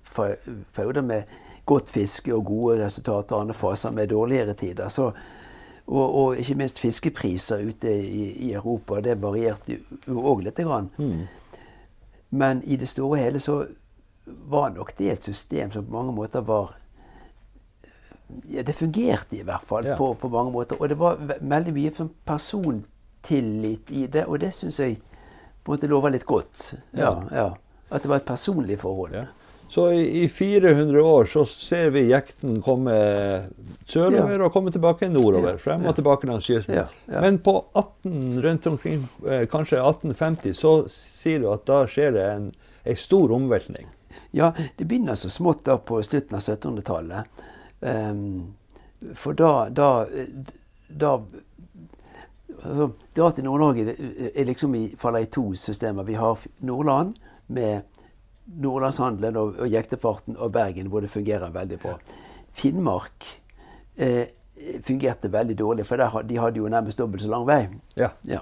perioder 0.75 1.05
med 1.05 1.37
godt 1.69 1.91
fiske 1.93 2.33
og 2.33 2.45
gode 2.45 2.79
resultater, 2.83 3.37
andre 3.37 3.55
faser 3.55 3.93
med 3.95 4.09
dårligere 4.11 4.53
tider. 4.57 4.89
Så, 4.89 5.11
og, 5.87 6.15
og, 6.15 6.39
ikke 6.39 6.57
minst 6.59 6.79
fiskepriser 6.81 7.63
ute 7.69 7.93
i, 7.93 8.25
i 8.49 8.53
Europa. 8.53 8.99
Det 9.01 9.15
varierte 9.21 9.79
òg 10.09 10.43
lite 10.43 10.65
grann. 10.65 10.89
Mm. 10.97 11.27
Men 12.29 12.63
i 12.65 12.75
det 12.75 12.89
store 12.89 13.15
og 13.15 13.23
hele 13.23 13.39
så 13.39 13.63
var 14.49 14.69
nok 14.75 14.93
det 14.97 15.09
et 15.13 15.29
system 15.31 15.71
som 15.71 15.85
på 15.85 15.95
mange 15.95 16.15
måter 16.15 16.45
var 16.45 16.75
ja, 18.47 18.63
Det 18.63 18.75
fungerte 18.77 19.39
i 19.39 19.43
hvert 19.43 19.65
fall 19.65 19.87
ja. 19.89 19.95
på, 19.97 20.13
på, 20.13 20.29
mange 20.29 20.51
måter. 20.53 20.77
Og 20.77 20.89
det 20.89 20.97
var 20.99 21.17
veldig 21.41 21.73
mye 21.73 22.09
persontillit 22.25 23.89
i 23.89 24.05
det, 24.05 24.27
og 24.27 24.39
det 24.43 24.51
syns 24.53 24.77
jeg 24.79 24.99
på 25.63 25.71
en 25.71 25.75
måte 25.75 25.89
lover 25.89 26.13
litt 26.13 26.27
godt. 26.29 26.75
Ja, 26.97 27.15
ja. 27.33 27.49
At 27.89 28.05
det 28.05 28.11
var 28.11 28.21
et 28.21 28.29
personlig 28.29 28.77
forhold. 28.83 29.17
Så 29.69 29.91
i, 29.91 30.23
i 30.23 30.29
400 30.29 31.01
år 31.01 31.25
så 31.25 31.45
ser 31.45 31.91
vi 31.93 32.07
jekten 32.09 32.57
komme 32.65 32.93
sørover 33.85 34.47
og 34.47 34.53
komme 34.53 34.73
tilbake 34.73 35.09
nordover. 35.13 35.59
Frem 35.61 35.85
og 35.85 35.93
tilbake 35.97 36.29
langs 36.29 36.47
kysten. 36.49 36.89
Men 37.05 37.37
på 37.45 37.53
18, 37.77 38.41
rundt 38.41 38.65
omkring 38.71 39.03
eh, 39.29 39.45
kanskje 39.49 39.77
1850 39.77 40.57
så 40.57 40.73
sier 40.93 41.43
du 41.43 41.51
at 41.53 41.67
da 41.69 41.83
skjer 41.89 42.17
det 42.17 42.25
en, 42.31 42.49
en 42.81 42.97
stor 42.97 43.35
omveltning. 43.37 43.85
Ja, 44.31 44.53
det 44.77 44.85
begynner 44.85 45.15
så 45.15 45.29
smått 45.29 45.65
da 45.65 45.77
på 45.77 46.01
slutten 46.03 46.37
av 46.37 46.41
1700-tallet. 46.41 47.43
Um, 47.79 47.89
ehm, 47.89 49.13
for 49.15 49.33
da, 49.33 49.69
da, 49.69 49.89
da 50.87 51.13
altså, 52.63 52.89
Dra 53.15 53.29
til 53.35 53.47
Nord-Norge 53.47 53.95
er 54.33 54.47
liksom 54.47 54.75
i, 54.75 54.83
faller 54.99 55.25
i 55.25 55.31
to 55.31 55.45
systemer. 55.55 56.07
Vi 56.07 56.17
har 56.19 56.39
Nordland 56.67 57.15
med 57.47 57.87
Nordlandshandelen 58.59 59.37
og, 59.37 59.59
og 59.59 59.69
jektefarten 59.69 60.37
og 60.37 60.51
Bergen, 60.51 60.89
hvor 60.89 61.05
det 61.05 61.11
fungerer 61.13 61.53
veldig 61.53 61.79
bra. 61.79 61.95
Finnmark 62.57 63.27
eh, 63.95 64.27
fungerte 64.83 65.31
veldig 65.31 65.57
dårlig, 65.57 65.85
for 65.87 66.01
der, 66.01 66.21
de 66.25 66.39
hadde 66.39 66.59
jo 66.59 66.69
nærmest 66.71 66.99
dobbelt 66.99 67.23
så 67.23 67.29
lang 67.29 67.45
vei. 67.47 67.61
Ja. 67.95 68.09
Ja. 68.27 68.39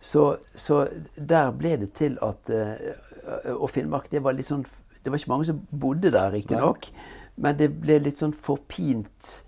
Så, 0.00 0.36
så 0.54 0.86
der 1.16 1.50
ble 1.56 1.76
det 1.80 1.94
til 1.96 2.18
at 2.22 2.50
uh, 2.52 3.54
Og 3.56 3.70
Finnmark, 3.72 4.10
det 4.12 4.20
var 4.20 4.36
litt 4.36 4.50
sånn 4.50 4.66
Det 5.04 5.12
var 5.12 5.18
ikke 5.18 5.30
mange 5.30 5.44
som 5.44 5.60
bodde 5.80 6.12
der, 6.12 6.32
riktignok. 6.32 6.88
Men 7.36 7.58
det 7.58 7.70
ble 7.80 7.98
litt 7.98 8.20
sånn 8.20 8.32
forpint. 8.32 9.40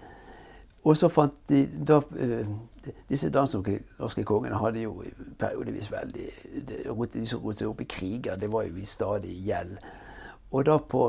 Og 0.87 0.97
så 0.97 1.09
fant 1.11 1.37
de 1.51 1.65
da 1.67 2.01
uh, 2.03 2.57
Disse 3.11 3.33
dansk-norske 3.35 4.23
kongene 4.23 4.61
hadde 4.63 4.85
jo 4.85 5.01
periodevis 5.41 5.89
veldig 5.91 6.27
De 7.17 7.25
som 7.27 7.41
rotet 7.43 7.65
seg 7.65 7.71
opp 7.73 7.81
i 7.83 7.87
kriger, 7.91 8.37
det 8.39 8.47
var 8.53 8.69
jo 8.69 8.77
i 8.79 8.87
stadig 8.87 9.33
gjeld. 9.43 9.81
Og 10.55 10.67
da 10.69 10.77
på 10.79 11.09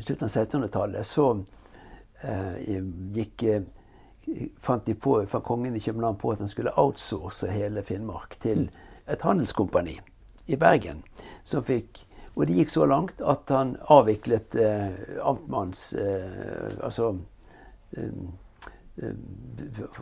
slutten 0.00 0.26
av 0.26 0.32
1600-tallet 0.32 1.06
så 1.06 1.28
uh, 1.38 2.56
gikk 3.14 3.46
fant 4.62 4.86
de 4.86 4.94
på, 4.94 5.20
fant 5.30 5.44
kongen 5.44 5.76
i 5.76 5.82
København 5.82 6.18
på 6.18 6.32
at 6.32 6.42
han 6.42 6.50
skulle 6.50 6.74
outsource 6.78 7.50
hele 7.50 7.82
Finnmark 7.86 8.36
til 8.42 8.68
et 9.06 9.22
handelskompani 9.22 10.00
i 10.46 10.56
Bergen. 10.56 11.02
som 11.44 11.64
fikk 11.64 12.06
og 12.34 12.46
det 12.48 12.56
gikk 12.56 12.70
så 12.72 12.86
langt 12.88 13.20
at 13.20 13.50
han 13.52 13.74
avviklet 13.92 14.56
eh, 14.56 15.18
amtmanns 15.20 15.90
eh, 16.00 16.78
Altså 16.80 17.10
eh, 17.96 18.12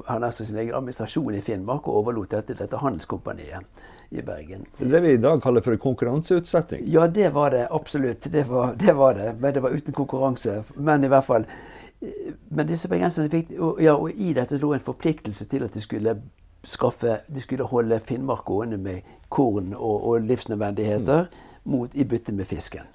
Han 0.07 0.27
er 0.27 0.31
sin 0.35 0.59
egen 0.59 0.75
administrasjon 0.75 1.35
i 1.35 1.43
Finnmark 1.43 1.89
og 1.89 2.03
overlot 2.03 2.31
dette 2.37 2.55
dette 2.59 2.79
handelskompaniet 2.79 3.67
i 4.11 4.23
Bergen. 4.27 4.65
Det 4.79 5.01
vi 5.03 5.13
i 5.15 5.21
dag 5.23 5.43
kaller 5.43 5.63
for 5.63 5.77
konkurranseutsetting? 5.79 6.83
Ja, 6.91 7.07
det 7.07 7.29
var 7.35 7.53
det 7.55 7.69
absolutt. 7.71 8.27
Det 8.33 8.43
var, 8.49 8.75
det 8.75 8.97
var 8.99 9.15
det. 9.15 9.37
Men 9.39 9.55
det 9.55 9.63
var 9.63 9.71
uten 9.71 9.95
konkurranse. 9.95 10.65
Men 10.75 11.05
i 11.05 11.11
hvert 11.13 11.29
fall 11.29 11.47
men 12.49 12.67
disse 12.67 12.89
bergenserne 12.89 13.29
fikk 13.29 13.51
og, 13.59 13.81
ja, 13.85 13.93
og 13.93 14.17
i 14.17 14.33
dette 14.33 14.59
lå 14.59 14.73
en 14.73 14.85
forpliktelse 14.85 15.45
til 15.51 15.67
at 15.67 15.75
de 15.77 15.83
skulle 15.85 16.15
skaffe 16.65 17.19
De 17.29 17.41
skulle 17.45 17.67
holde 17.69 18.01
Finnmark 18.05 18.45
gående 18.49 18.79
med 18.81 19.05
korn 19.29 19.75
og, 19.77 20.07
og 20.09 20.25
livsnødvendigheter 20.25 21.29
mot, 21.65 21.95
i 21.95 22.05
bytte 22.05 22.33
med 22.33 22.49
fisken. 22.49 22.89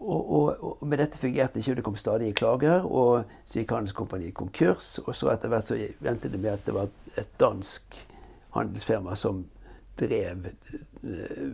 Og, 0.00 0.32
og, 0.32 0.64
og, 0.64 0.86
med 0.86 0.98
dette 0.98 1.18
fungerte 1.18 1.58
ikke, 1.58 1.74
det 1.74 1.84
kom 1.84 1.96
stadige 1.96 2.32
klager. 2.32 2.86
Og 2.86 3.24
så 3.46 3.60
gikk 3.60 3.74
Handelskompaniet 3.74 4.34
konkurs. 4.34 4.98
Og 5.04 5.16
så 5.16 5.32
etter 5.32 5.52
hvert 5.52 5.68
så 5.68 5.78
ventet 6.04 6.32
det 6.32 6.40
med 6.40 6.54
at 6.54 6.66
det 6.66 6.74
var 6.76 6.90
et 7.18 7.32
dansk 7.40 7.98
handelsfirma 8.54 9.16
som 9.18 9.44
drev, 9.98 10.46
eh, 11.02 11.50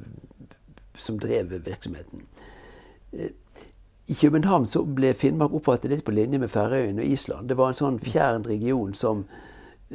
som 0.96 1.18
drev 1.18 1.56
virksomheten. 1.64 2.26
Eh, 3.12 3.32
i 4.06 4.14
København 4.14 4.68
så 4.68 4.82
ble 4.84 5.14
Finnmark 5.16 5.54
oppfattet 5.56 5.90
litt 5.90 6.04
på 6.04 6.12
linje 6.12 6.38
med 6.38 6.52
Færøyene 6.52 7.00
og 7.00 7.08
Island. 7.08 7.48
Det 7.48 7.56
var 7.56 7.72
en 7.72 7.78
sånn 7.78 7.96
fjern 8.04 8.44
region 8.44 8.92
som, 8.94 9.22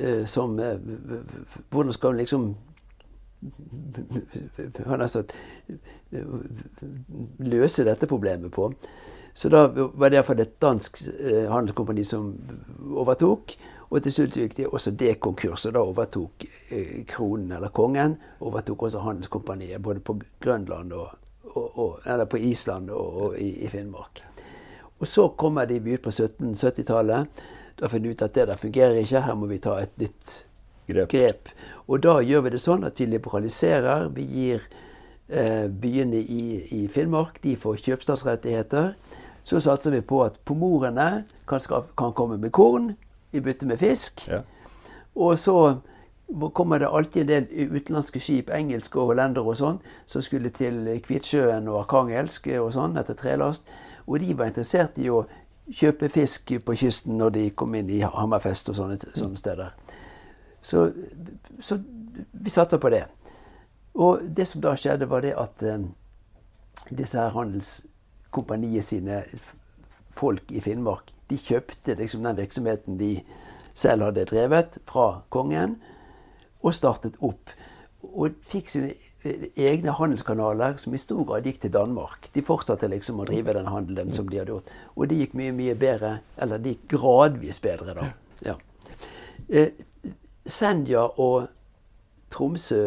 uh, 0.01 0.25
som 0.25 0.57
Hvordan 1.69 1.93
skal 1.93 2.15
man 2.15 2.17
liksom 2.17 2.47
Han 4.85 4.99
har 4.99 5.07
sagt 5.07 5.35
løse 7.39 7.85
dette 7.87 8.07
problemet 8.09 8.51
på. 8.51 8.71
Så 9.33 9.49
da 9.49 9.67
var 9.71 10.09
det 10.09 10.17
iallfall 10.17 10.41
et 10.43 10.57
dansk 10.61 10.97
uh, 11.07 11.45
handelskompani 11.51 12.03
som 12.07 12.33
overtok. 12.91 13.53
Og 13.89 14.03
til 14.05 14.13
slutt 14.13 14.35
gikk 14.37 14.57
de 14.57 14.67
også 14.67 14.91
det 14.93 15.15
konkurs, 15.23 15.63
og 15.65 15.73
da 15.73 15.81
overtok 15.81 16.43
kronen, 17.09 17.55
eller 17.57 17.71
kongen, 17.73 18.19
overtok 18.45 18.83
også 18.85 19.01
handelskompaniet 19.01 19.81
både 19.81 20.03
på 20.05 20.19
Grønland 20.43 20.93
og, 20.93 21.15
og, 21.55 21.79
og, 21.79 21.95
eller 22.05 22.29
på 22.29 22.37
Island 22.37 22.91
og, 22.93 23.15
og 23.23 23.39
i, 23.39 23.49
i, 23.65 23.69
Finnmark. 23.71 24.21
Og 24.99 25.07
så 25.07 25.29
kommer 25.29 25.65
de 25.65 25.79
ut 25.79 26.03
på 26.05 26.13
1770-tallet. 26.13 27.41
Da 27.79 27.89
finner 27.89 28.09
de 28.09 28.13
ut 28.13 28.21
at 28.21 28.35
det 28.35 28.47
der 28.51 28.61
fungerer 28.61 29.01
ikke, 29.01 29.23
her 29.25 29.39
må 29.39 29.49
vi 29.49 29.57
ta 29.63 29.79
et 29.81 29.97
nytt 29.97 30.35
grep. 30.89 31.09
grep. 31.13 31.49
Og 31.87 32.03
da 32.03 32.19
gjør 32.21 32.45
vi 32.45 32.53
det 32.53 32.61
sånn 32.61 32.85
at 32.87 32.99
vi 32.99 33.07
liberaliserer. 33.09 34.09
Vi 34.13 34.25
gir 34.29 34.63
eh, 35.29 35.65
byene 35.69 36.21
i, 36.21 36.43
i, 36.75 36.85
Finnmark 36.91 37.41
de 37.43 37.55
får 37.57 37.81
kjøpstadsrettigheter. 37.85 38.93
Så 39.43 39.61
satser 39.63 39.95
vi 39.95 40.01
på 40.05 40.21
at 40.25 40.37
pomorene 40.45 41.25
kan, 41.49 41.63
kan 41.97 42.13
komme 42.13 42.37
med 42.37 42.53
korn 42.53 42.93
i 43.33 43.41
bytte 43.41 43.65
med 43.69 43.81
fisk. 43.81 44.27
Ja. 44.29 44.43
Og 45.15 45.39
så 45.39 45.79
kommer 46.53 46.79
det 46.79 46.87
alltid 46.87 47.21
en 47.21 47.27
del 47.27 47.73
utenlandske 47.73 48.21
skip, 48.21 48.49
engelske 48.53 48.99
og 48.99 49.13
hollendere 49.13 49.49
og 49.49 49.57
sånn, 49.57 49.79
som 50.05 50.21
skulle 50.21 50.51
til 50.53 50.85
Kvitsjøen 51.05 51.67
og 51.71 51.83
Arkangelsk 51.83 52.51
og 52.59 52.73
sånn 52.75 52.97
etter 53.01 53.17
trelast. 53.17 53.65
Og 54.05 54.21
de 54.21 54.35
var 54.37 54.51
interessert 54.51 54.97
i 55.01 55.09
å 55.09 55.23
kjøpe 55.73 56.09
fisk 56.09 56.53
på 56.65 56.75
kysten 56.77 57.17
når 57.17 57.33
de 57.35 57.47
kom 57.57 57.73
inn 57.77 57.89
i 57.93 58.01
Hammerfest 58.01 58.69
og 58.69 58.77
sånne, 58.77 58.97
sånne 59.13 59.37
steder. 59.37 59.73
Så, 60.69 60.91
så, 61.59 61.79
vi 62.31 62.49
satser 62.49 62.77
på 62.77 62.91
det. 62.93 63.05
Og 63.97 64.21
det 64.37 64.45
som 64.47 64.61
da 64.61 64.75
skjedde, 64.77 65.09
var 65.09 65.25
det 65.25 65.33
at 65.33 65.63
eh, 65.65 65.81
disse 66.93 67.17
her 67.17 67.33
handelskompaniet 67.33 68.85
sine 68.85 69.23
folk 70.13 70.51
i 70.53 70.61
Finnmark, 70.61 71.09
de 71.29 71.39
kjøpte 71.41 71.97
liksom 71.97 72.23
den 72.25 72.37
virksomheten 72.37 72.99
de 72.99 73.15
selv 73.73 74.09
hadde 74.09 74.27
drevet 74.29 74.77
fra 74.89 75.23
kongen 75.33 75.79
og 76.61 76.75
startet 76.75 77.17
opp. 77.25 77.49
Og 78.03 78.37
fikk 78.51 78.69
sine 78.69 78.93
eh, 79.23 79.49
egne 79.57 79.97
handelskanaler 79.97 80.77
som 80.81 80.93
i 80.93 81.01
stor 81.01 81.25
grad 81.25 81.49
gikk 81.49 81.63
til 81.65 81.73
Danmark. 81.73 82.29
De 82.35 82.45
fortsatte 82.45 82.91
liksom 82.93 83.23
å 83.23 83.27
drive 83.29 83.57
den 83.57 83.73
handelen 83.73 84.13
som 84.13 84.29
de 84.29 84.41
hadde 84.41 84.53
gjort. 84.53 84.73
Og 84.95 85.09
det 85.09 85.23
gikk 85.23 85.37
mye, 85.39 85.55
mye 85.55 85.77
bedre. 85.79 86.19
Eller 86.37 86.61
det 86.61 86.75
gikk 86.75 86.89
gradvis 86.99 87.61
bedre, 87.63 87.97
da. 87.97 88.09
Ja. 88.45 88.59
Eh, 89.49 89.71
Senja 90.49 91.05
og 91.21 91.47
Tromsø 92.33 92.83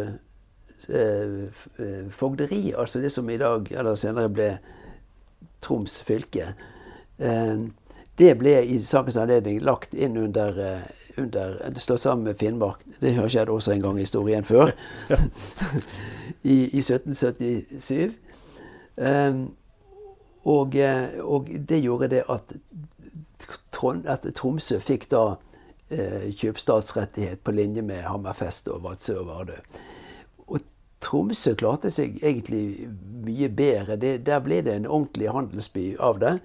eh, 0.89 1.37
eh, 1.79 2.11
fogderi, 2.11 2.73
altså 2.79 3.01
det 3.03 3.13
som 3.13 3.31
i 3.31 3.39
dag, 3.41 3.71
eller 3.73 3.99
senere 3.99 4.31
ble 4.33 4.49
Troms 5.63 6.01
fylke, 6.03 6.55
eh, 7.19 7.69
det 8.19 8.33
ble 8.39 8.59
i 8.67 8.79
sakens 8.85 9.17
anledning 9.17 9.63
lagt 9.65 9.95
inn 9.95 10.19
under 10.21 10.59
eh, 10.59 10.91
under, 11.17 11.71
det 11.71 11.81
står 11.81 11.97
sammen 11.97 12.25
med 12.25 12.35
Finnmark. 12.35 12.81
Det 13.01 13.15
har 13.15 13.29
skjedd 13.29 13.49
også 13.49 13.73
en 13.73 13.83
gang 13.83 13.99
i 13.99 14.01
historien 14.07 14.45
før. 14.45 14.71
I, 16.43 16.69
I, 16.73 16.79
1777. 16.79 18.13
Um, 18.97 19.55
og, 20.45 20.77
eh, 20.77 21.09
og, 21.21 21.49
det 21.69 21.83
gjorde 21.83 22.09
det 22.09 22.23
at, 22.31 22.53
at 24.07 24.27
Tromsø 24.35 24.79
fikk 24.79 25.11
da 25.11 25.35
kjøpstatsrettighet 26.39 27.43
på 27.45 27.55
linje 27.55 27.83
med 27.83 28.03
Hammerfest 28.07 28.69
og 28.73 28.83
Vadsø 28.87 29.19
og 29.21 29.27
Vardø. 29.29 29.59
Og 30.47 30.61
Tromsø 31.03 31.55
klarte 31.59 31.91
seg 31.91 32.19
egentlig 32.23 32.89
mye 33.25 33.49
bedre. 33.53 33.97
Det, 33.97 34.21
der 34.27 34.43
ble 34.45 34.63
det 34.63 34.77
en 34.77 34.87
ordentlig 34.87 35.31
handelsby 35.35 35.87
av 36.01 36.21
det 36.23 36.37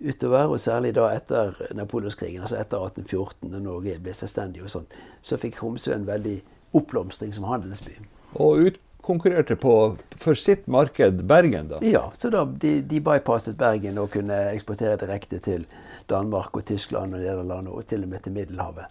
utover, 0.00 0.50
og 0.52 0.60
særlig 0.60 0.92
da 0.96 1.08
etter 1.16 1.56
Napoleonskrigen, 1.74 2.42
altså 2.44 2.58
etter 2.60 2.82
1814, 2.84 3.52
da 3.52 3.60
Norge 3.64 3.96
ble 4.02 4.12
selvstendig, 4.14 4.66
og 4.66 4.72
sånt, 4.72 4.96
så 5.24 5.38
fikk 5.40 5.56
Tromsø 5.56 5.94
en 5.94 6.08
veldig 6.08 6.36
oppblomstring 6.76 7.32
som 7.34 7.48
handelsby. 7.48 7.96
Og 8.34 8.76
utkonkurrerte 9.06 9.56
på, 9.56 9.96
for 10.16 10.34
sitt 10.34 10.66
marked 10.66 11.24
Bergen, 11.24 11.68
da? 11.68 11.78
Ja, 11.80 12.12
så 12.16 12.30
da 12.30 12.44
de, 12.44 12.82
de 12.82 13.00
bypasset 13.00 13.56
Bergen 13.56 13.98
og 13.98 14.10
kunne 14.10 14.34
eksportere 14.52 14.96
direkte 14.96 15.38
til 15.38 15.66
Danmark 16.08 16.56
og 16.56 16.64
Tyskland 16.66 17.14
og 17.14 17.20
Nederland, 17.20 17.68
og 17.68 17.86
til 17.86 18.02
og 18.02 18.08
med 18.08 18.20
til 18.22 18.32
Middelhavet. 18.32 18.86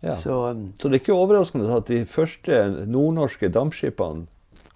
Ja. 0.00 0.14
Så, 0.14 0.50
um, 0.50 0.72
så, 0.80 0.88
det 0.88 0.94
er 0.94 1.00
ikke 1.00 1.12
overraskende 1.12 1.76
at 1.76 1.88
de 1.88 2.04
første 2.06 2.86
nordnorske 2.86 3.48
dampskipene 3.48 4.26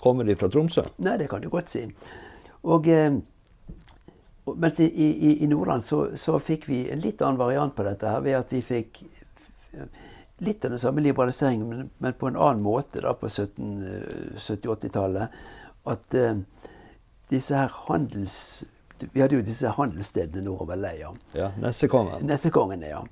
kommer 0.00 0.28
fra 0.37 0.48
Tromsø? 0.48 0.82
Nei, 0.98 1.16
det 1.18 1.28
kan 1.28 1.42
du 1.42 1.48
godt 1.48 1.70
si. 1.70 1.88
Og... 2.62 2.88
Eh, 2.88 3.18
mens 4.48 4.78
i, 4.80 4.87
i, 4.88 5.34
i 5.44 5.46
Nordland 5.46 5.82
så, 5.84 6.16
så, 6.16 6.38
fikk 6.40 6.62
vi 6.70 6.87
en 6.88 7.02
litt 7.04 7.20
annen 7.20 7.37
variant 7.37 7.75
på 7.76 7.84
dette 7.84 8.08
her, 8.08 8.22
ved 8.25 8.32
at 8.38 8.48
vi 8.48 8.62
fikk 8.64 9.02
litt 10.38 10.64
av 10.64 10.71
den 10.71 10.78
samme 10.78 11.00
liberaliseringen, 11.04 11.68
men, 11.68 11.90
men 11.99 12.12
på 12.18 12.28
en 12.28 12.37
annen 12.37 12.62
måte 12.62 13.00
da 13.04 13.14
på 13.18 13.28
70-80-tallet. 13.28 15.28
At 15.88 16.14
eh, 16.14 16.37
disse 17.33 17.57
her 17.57 17.73
handels... 17.88 18.64
Vi 18.99 19.23
hadde 19.23 19.37
jo 19.38 19.47
disse 19.47 19.71
handelsstedene 19.76 20.42
nordover 20.42 20.76
Leia. 20.80 21.12
Ja, 21.30 21.52
Nessekongen. 22.26 22.83
Ja. 22.83 23.04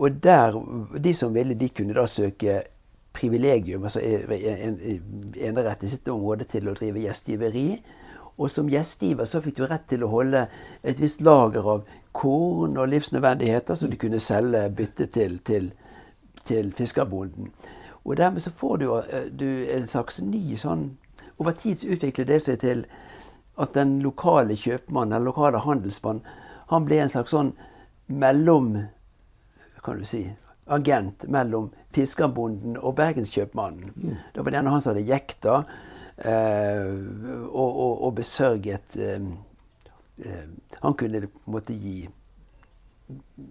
Og 0.00 0.10
der, 0.24 0.56
de 0.96 1.12
som 1.14 1.34
ville, 1.36 1.54
de 1.60 1.68
kunne 1.68 1.96
da 1.96 2.06
søke 2.08 2.62
privilegium, 3.14 3.84
altså 3.84 4.00
enerett 4.00 5.84
i 5.84 5.88
sitt 5.92 6.08
område 6.08 6.44
til 6.48 6.68
å 6.68 6.74
drive 6.78 7.00
gjestgiveri. 7.04 7.68
Og 8.34 8.50
som 8.50 8.70
gjestgiver 8.72 9.28
så 9.30 9.38
fikk 9.44 9.60
du 9.60 9.66
rett 9.68 9.84
til 9.90 10.02
å 10.02 10.10
holde 10.10 10.48
et 10.82 10.98
visst 10.98 11.20
lager 11.22 11.68
av 11.76 11.84
korn 12.14 12.78
og 12.78 12.90
livsnødvendigheter 12.90 13.78
som 13.78 13.92
du 13.92 13.96
kunne 14.00 14.22
selge 14.22 14.64
bytte 14.74 15.06
til, 15.14 15.38
til, 15.46 15.70
til 16.44 16.72
fiskerbonden. 16.76 17.50
Og 18.04 18.16
dermed 18.16 18.44
så 18.44 18.50
får 18.50 18.76
du, 18.76 18.86
eh, 18.98 19.28
du, 19.30 19.48
en 19.72 19.88
slags 19.88 20.20
ny 20.22 20.56
sånn 20.60 20.96
Over 21.38 21.50
tid 21.58 21.80
så 21.80 21.88
utvikler 21.90 22.28
det 22.28 22.36
seg 22.44 22.60
til 22.62 22.84
at 23.58 23.72
den 23.74 23.96
lokale 24.02 24.54
kjøpmannen, 24.54 25.16
den 25.16 25.24
lokale 25.26 25.58
handelsmannen, 25.58 26.22
han 26.70 26.84
ble 26.86 27.00
en 27.02 27.10
slags 27.10 27.34
sånn 27.34 27.50
mellom 28.06 28.76
kan 29.84 29.98
du 29.98 30.06
si, 30.08 30.22
agent 30.72 31.26
mellom 31.28 31.68
fiskerbonden 31.94 32.78
og 32.80 32.96
bergenskjøpmannen. 32.98 33.92
Mm. 33.94 34.16
Det 34.34 34.44
var 34.44 34.56
den 34.56 34.70
han 34.72 34.82
som 34.82 34.94
hadde 34.94 35.06
jekta 35.08 35.56
eh, 36.16 36.88
og, 37.50 37.68
og, 37.68 37.92
og, 38.06 38.14
besørget 38.16 38.96
eh, 38.96 39.26
eh, 40.24 40.46
Han 40.80 40.94
kunne 40.94 41.26
på 41.26 41.42
en 41.46 41.56
måte 41.58 41.76
gi 41.76 42.08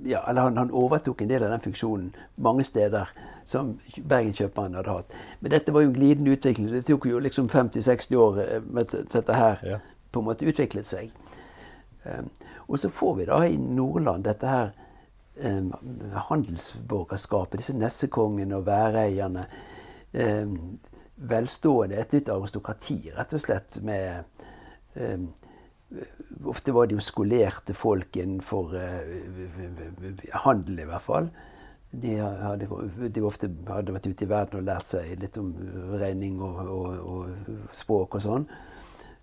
ja, 0.03 0.29
eller 0.29 0.41
han, 0.41 0.57
han, 0.57 0.71
overtok 0.71 1.21
en 1.21 1.29
del 1.29 1.43
av 1.43 1.51
den 1.53 1.61
funksjonen 1.61 2.15
mange 2.35 2.63
steder 2.63 3.09
som 3.45 3.75
Bergenskjøpmannen 3.97 4.79
hadde 4.79 4.95
hatt. 4.95 5.17
Men 5.39 5.53
dette 5.53 5.73
var 5.73 5.83
jo 5.83 5.91
en 5.91 5.97
glidende 5.97 6.33
utvikling. 6.33 6.71
Det 6.71 6.85
tok 6.87 7.05
jo 7.09 7.19
liksom 7.21 7.49
50-60 7.51 8.15
år 8.15 8.39
eh, 8.43 8.63
med 8.63 8.95
dette 9.13 9.35
her 9.37 9.65
ja. 9.67 9.79
på 10.11 10.23
en 10.23 10.29
måte 10.29 10.47
utviklet 10.47 10.89
seg. 10.89 11.11
Um, 12.03 12.31
og 12.67 12.79
så 12.79 12.89
får 12.89 13.13
vi 13.19 13.27
da 13.29 13.43
i 13.47 13.59
Nordland 13.59 14.25
dette 14.25 14.47
her 14.47 14.71
um, 15.43 15.69
handelsborgerskapet. 16.29 17.59
Disse 17.61 17.77
nessekongene 17.77 18.57
og 18.57 18.65
væreierne. 18.67 19.45
Um, 20.13 20.79
velstående, 21.23 21.95
et 22.01 22.11
nytt 22.13 22.29
aristokrati, 22.33 22.97
rett 23.15 23.33
og 23.37 23.41
slett, 23.41 23.77
med 23.85 24.23
Ofte 26.49 26.73
var 26.73 26.87
det 26.87 26.97
jo 26.97 27.03
skolerte 27.03 27.75
folk 27.77 28.17
innenfor 28.17 28.73
uh, 28.75 30.37
handel, 30.45 30.79
i 30.79 30.87
hvert 30.89 31.05
fall. 31.05 31.29
De 31.93 32.15
hadde, 32.17 32.67
de 33.13 33.21
ofte 33.21 33.49
hadde 33.69 33.93
vært 33.93 34.07
ute 34.09 34.25
i 34.25 34.29
verden 34.29 34.59
og 34.59 34.65
lært 34.65 34.89
seg 34.89 35.11
litt 35.21 35.37
om 35.37 35.51
regning 36.01 36.39
og, 36.41 36.61
og, 36.65 36.87
og 37.05 37.75
språk 37.77 38.17
og 38.17 38.23
sånn. 38.25 38.47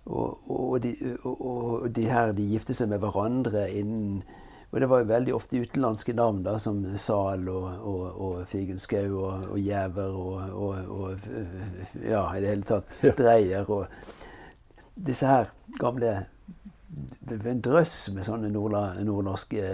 Og, 0.07 0.51
og, 0.51 0.77
de, 0.83 0.95
og, 1.25 1.89
de, 1.95 2.07
her 2.09 2.33
de 2.33 2.47
gifte 2.55 2.75
seg 2.75 2.89
med 2.89 3.03
hverandre 3.03 3.67
innen 3.69 4.23
Og 4.71 4.81
det 4.81 4.89
var 4.89 5.03
jo 5.03 5.11
veldig 5.11 5.35
ofte 5.35 5.61
utenlandske 5.61 6.15
navn, 6.17 6.45
da, 6.47 6.55
som 6.63 6.79
Zahl 6.97 7.49
og, 7.51 7.67
og, 7.85 8.37
Figenschou 8.49 9.19
og, 9.19 9.49
og 9.51 9.59
Gjæver 9.59 10.17
og, 10.17 11.27
Ja, 12.07 12.25
i 12.33 12.41
det 12.41 12.55
hele 12.55 12.67
tatt 12.69 12.97
Dreyer 13.19 13.69
og 13.69 13.91
disse 14.95 15.27
her 15.27 15.51
gamle 15.81 16.15
en 17.31 17.63
drøss 17.63 18.11
med 18.15 18.27
sånne 18.27 18.51
nordnorske, 18.51 19.65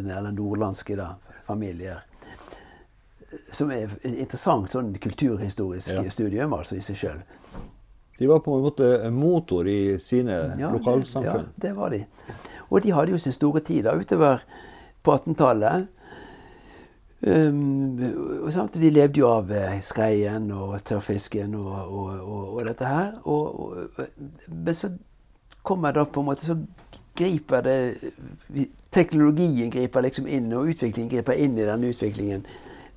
eller 0.00 0.32
nordlandske 0.32 0.96
da, 0.98 1.14
familier. 1.46 2.02
Som 3.52 3.72
er 3.74 3.88
et 3.88 4.04
interessant 4.12 4.72
sånn 4.72 4.92
kulturhistorisk 5.02 5.96
ja. 5.96 6.04
studium 6.10 6.54
altså 6.56 6.78
i 6.78 6.84
seg 6.84 7.00
sjøl. 7.00 7.24
De 8.18 8.28
var 8.30 8.44
på 8.44 8.54
en 8.54 8.62
måte 8.62 9.10
motor 9.10 9.66
i 9.68 9.96
sine 9.98 10.36
ja, 10.58 10.70
lokalsamfunn? 10.70 11.48
Ja, 11.50 11.62
det 11.66 11.72
var 11.74 11.90
de. 11.90 12.04
Og 12.70 12.82
de 12.84 12.94
hadde 12.94 13.14
jo 13.14 13.18
sin 13.18 13.34
store 13.34 13.62
tid 13.66 13.88
da, 13.88 13.96
utover 13.98 14.44
på 15.02 15.16
18-tallet. 15.16 15.90
Um, 17.24 17.96
og 18.44 18.52
samtidig 18.52 18.92
levde 18.92 19.22
jo 19.22 19.30
av 19.32 19.50
eh, 19.54 19.78
skreien 19.82 20.50
og 20.52 20.76
tørrfisken 20.84 21.54
og, 21.56 21.72
og, 21.72 22.10
og, 22.20 22.42
og 22.52 22.66
dette 22.68 22.90
her. 22.90 23.14
men 24.46 24.76
så 24.76 24.92
kommer 25.64 25.92
da 25.96 26.04
på 26.04 26.20
en 26.20 26.28
måte 26.28 26.46
Så 26.46 26.58
griper 27.16 27.62
det 27.64 28.12
Teknologien 28.94 29.70
griper 29.70 30.04
liksom 30.04 30.26
inn, 30.30 30.52
og 30.52 30.70
utviklingen 30.70 31.10
griper 31.10 31.38
inn 31.40 31.58
i 31.58 31.66
denne 31.66 31.90
utviklingen 31.90 32.44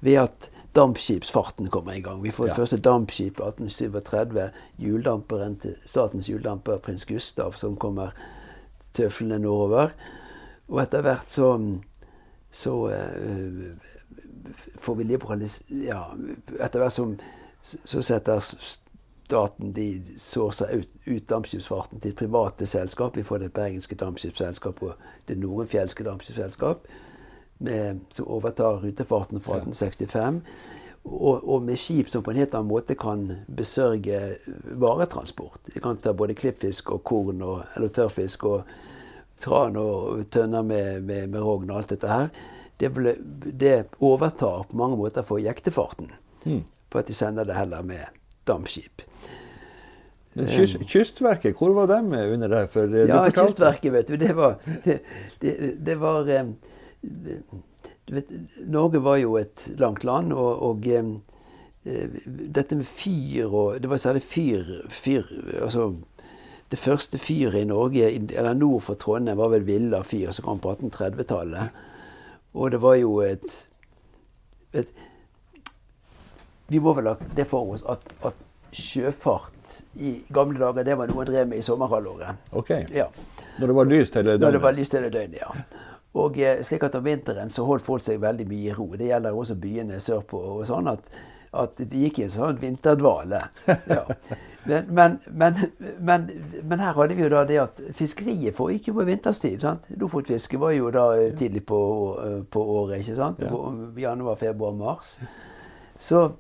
ved 0.06 0.20
at 0.22 0.50
dampskipsfarten 0.78 1.72
kommer 1.74 1.98
i 1.98 2.04
gang. 2.06 2.22
Vi 2.22 2.32
får 2.32 2.46
det 2.46 2.52
ja. 2.52 2.58
første 2.60 2.78
dampskip 2.78 3.40
i 3.40 3.48
1837. 3.48 4.50
Hjuldamperen 4.78 5.56
til 5.62 5.74
statens 5.90 6.30
hjuldamper 6.30 6.78
Prins 6.78 7.06
Gustav 7.10 7.58
som 7.58 7.80
kommer 7.82 8.14
tøflende 8.94 9.40
nordover. 9.40 9.96
Og 10.68 10.82
etter 10.84 11.02
hvert 11.02 11.34
så, 11.34 11.50
så 12.52 12.76
uh, 12.94 13.64
får 14.86 15.00
vi 15.00 15.10
liberalis... 15.10 15.64
Ja, 15.70 16.04
etter 16.60 16.84
hvert 16.84 16.94
som 16.94 17.18
så 17.64 18.02
setter 18.06 18.44
staten 19.28 19.74
de 19.74 20.02
sourcer 20.18 20.70
ut, 20.72 20.90
ut 21.06 21.30
dampskipsfarten 21.30 22.00
til 22.00 22.16
private 22.16 22.66
selskap. 22.66 23.18
Vi 23.18 23.26
får 23.28 23.44
det 23.44 23.54
bergenske 23.54 23.96
dampskipsselskap 24.00 24.80
og 24.84 24.94
det 25.28 25.36
nordenfjelske 25.38 26.04
dampskipsselskap. 26.08 26.88
som 28.10 28.28
overtar 28.28 28.80
rutefarten 28.84 29.42
fra 29.42 29.58
1865. 29.58 30.42
Og, 31.04 31.50
og, 31.50 31.62
med 31.62 31.78
skip 31.80 32.10
som 32.10 32.24
på 32.24 32.32
en 32.32 32.38
helt 32.38 32.54
annen 32.56 32.70
måte 32.70 32.96
kan 32.96 33.26
besørge 33.48 34.38
varetransport. 34.64 35.60
De 35.74 35.80
kan 35.80 35.98
ta 35.98 36.14
både 36.14 36.36
klippfisk 36.36 36.92
og 36.92 37.04
korn 37.04 37.42
og, 37.42 37.64
eller 37.76 37.88
tørrfisk 37.88 38.44
og 38.44 38.64
tran 39.40 39.76
og 39.78 40.30
tønner 40.30 40.62
med, 40.62 41.02
med, 41.02 41.28
med 41.28 41.42
rogn 41.42 41.72
og 41.72 41.82
alt 41.82 41.96
dette 41.96 42.12
her. 42.12 42.30
Det, 42.78 42.92
ble, 42.94 43.16
det, 43.52 43.88
overtar 44.00 44.68
på 44.70 44.78
mange 44.78 44.98
måter 44.98 45.24
for 45.28 45.40
jektefarten. 45.42 46.12
Mm. 46.46 46.64
For 46.92 47.00
at 47.00 47.08
de 47.08 47.16
sender 47.16 47.48
det 47.48 47.58
heller 47.58 47.84
med 47.84 48.06
dampskip. 48.48 49.04
Men 50.38 50.50
kyst, 50.54 50.84
Kystverket, 50.86 51.58
hvor 51.58 51.74
var 51.74 51.88
de 51.90 52.20
under 52.34 52.52
det? 52.52 52.68
For 52.70 52.94
eh, 52.94 53.08
ja, 53.10 53.24
Kystverket, 53.34 53.94
vet 53.94 54.12
du, 54.12 54.18
det 54.22 54.36
var, 54.38 54.60
det, 54.86 55.00
det, 55.42 55.56
det 55.86 55.96
var 55.98 56.30
eh, 56.30 56.52
vet, 58.14 58.30
Norge 58.68 59.02
var 59.02 59.18
jo 59.18 59.38
et 59.42 59.66
langt 59.82 60.06
land, 60.06 60.34
og, 60.34 60.62
og 60.62 60.86
eh, 60.94 61.10
dette 62.28 62.76
med 62.76 62.86
fyr 62.86 63.48
og 63.48 63.82
Det 63.82 63.90
var 63.90 63.98
særlig 63.98 64.22
fyr, 64.28 64.64
fyr 64.90 65.24
altså 65.62 65.94
Det 66.72 66.80
første 66.80 67.18
fyret 67.18 67.62
i 67.62 67.66
Norge, 67.66 68.10
eller 68.12 68.54
nord 68.54 68.82
for 68.82 68.94
Trondheim, 68.94 69.38
var 69.38 69.50
vel 69.56 69.66
Villa 69.66 70.02
fyr, 70.04 70.32
som 70.36 70.44
kom 70.46 70.60
på 70.60 70.74
1830-tallet. 70.74 71.70
Og 72.54 72.72
det 72.72 72.82
var 72.82 72.96
jo 73.00 73.22
et, 73.24 73.46
et 74.74 74.90
Vi 76.68 76.80
må 76.84 76.94
vel 76.98 77.14
ha 77.14 77.16
det 77.36 77.48
for 77.48 77.74
oss 77.74 77.86
at, 77.88 78.04
at 78.28 78.46
sjøfart 78.76 79.78
i 80.04 80.18
gamle 80.34 80.60
dager, 80.60 80.84
det 80.84 80.98
var 81.00 81.10
noe 81.10 81.24
en 81.24 81.30
drev 81.30 81.48
med 81.50 81.62
i 81.62 81.66
sommerhalvåret. 81.66 82.50
Ok. 82.52 82.74
Ja. 82.94 83.08
Når 83.58 83.72
det 83.72 83.78
var 83.80 83.90
lyst 83.92 84.18
hele 84.18 84.34
døgnet? 84.34 84.46
Når 84.46 84.58
det 84.58 84.64
var 84.66 84.76
lyst 84.76 84.98
hele 84.98 85.14
døgnet, 85.14 85.40
ja. 85.42 85.54
Og 86.18 86.38
eh, 86.42 86.62
slik 86.66 86.84
at 86.88 86.98
om 86.98 87.06
vinteren 87.06 87.52
så 87.54 87.66
holdt 87.68 87.86
folk 87.86 88.04
seg 88.04 88.22
veldig 88.22 88.48
mye 88.50 88.72
i 88.72 88.76
ro. 88.76 88.90
Det 88.98 89.10
gjelder 89.10 89.38
også 89.38 89.58
byene 89.62 90.00
sørpå. 90.02 90.40
og 90.58 90.68
sånn 90.70 90.90
at, 90.90 91.10
at 91.54 91.80
de 91.80 92.04
gikk 92.04 92.20
i 92.20 92.28
en 92.28 92.34
sånn 92.34 92.62
vinterdvale. 92.62 93.48
Ja. 93.68 94.04
Men, 94.68 95.14
men, 95.32 95.56
men, 96.04 96.24
men, 96.60 96.82
her 96.84 96.92
hadde 96.98 97.16
vi 97.16 97.24
jo 97.24 97.30
da 97.32 97.46
det 97.48 97.60
at 97.62 97.78
fiskeriet 97.96 98.58
foregikk 98.58 98.90
jo 98.90 98.98
på 98.98 99.06
vinterstid. 99.08 99.62
sant? 99.64 99.86
Lofotfisket 99.96 100.60
var 100.60 100.74
jo 100.76 100.90
da 100.92 101.06
eh, 101.16 101.30
tidlig 101.40 101.64
på, 101.70 101.80
eh, 102.20 102.42
på 102.52 102.64
året. 102.74 103.00
ikke 103.00 103.16
sant? 103.16 103.40
På 103.48 103.62
Januar, 103.96 104.36
februar, 104.42 104.76
mars. 104.76 105.14
Så, 106.00 106.32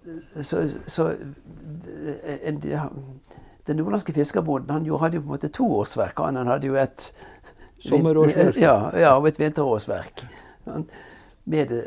så, 0.43 0.69
så 0.87 1.07
en, 2.43 2.61
Den 3.67 3.75
nordlandske 3.75 4.13
fiskerbonden 4.13 4.69
han 4.69 4.99
hadde 4.99 5.17
jo 5.17 5.21
på 5.21 5.27
en 5.27 5.33
måte 5.33 5.49
to 5.51 5.65
årsverk. 5.79 6.19
Han, 6.23 6.35
han 6.35 6.47
hadde 6.47 6.67
jo 6.67 6.75
et 6.75 7.11
Sommerårsverk? 7.79 8.55
Ja, 8.57 8.97
ja, 8.97 9.17
og 9.17 9.27
et 9.27 9.39
vinterårsverk. 9.39 10.23
Det, 11.45 11.83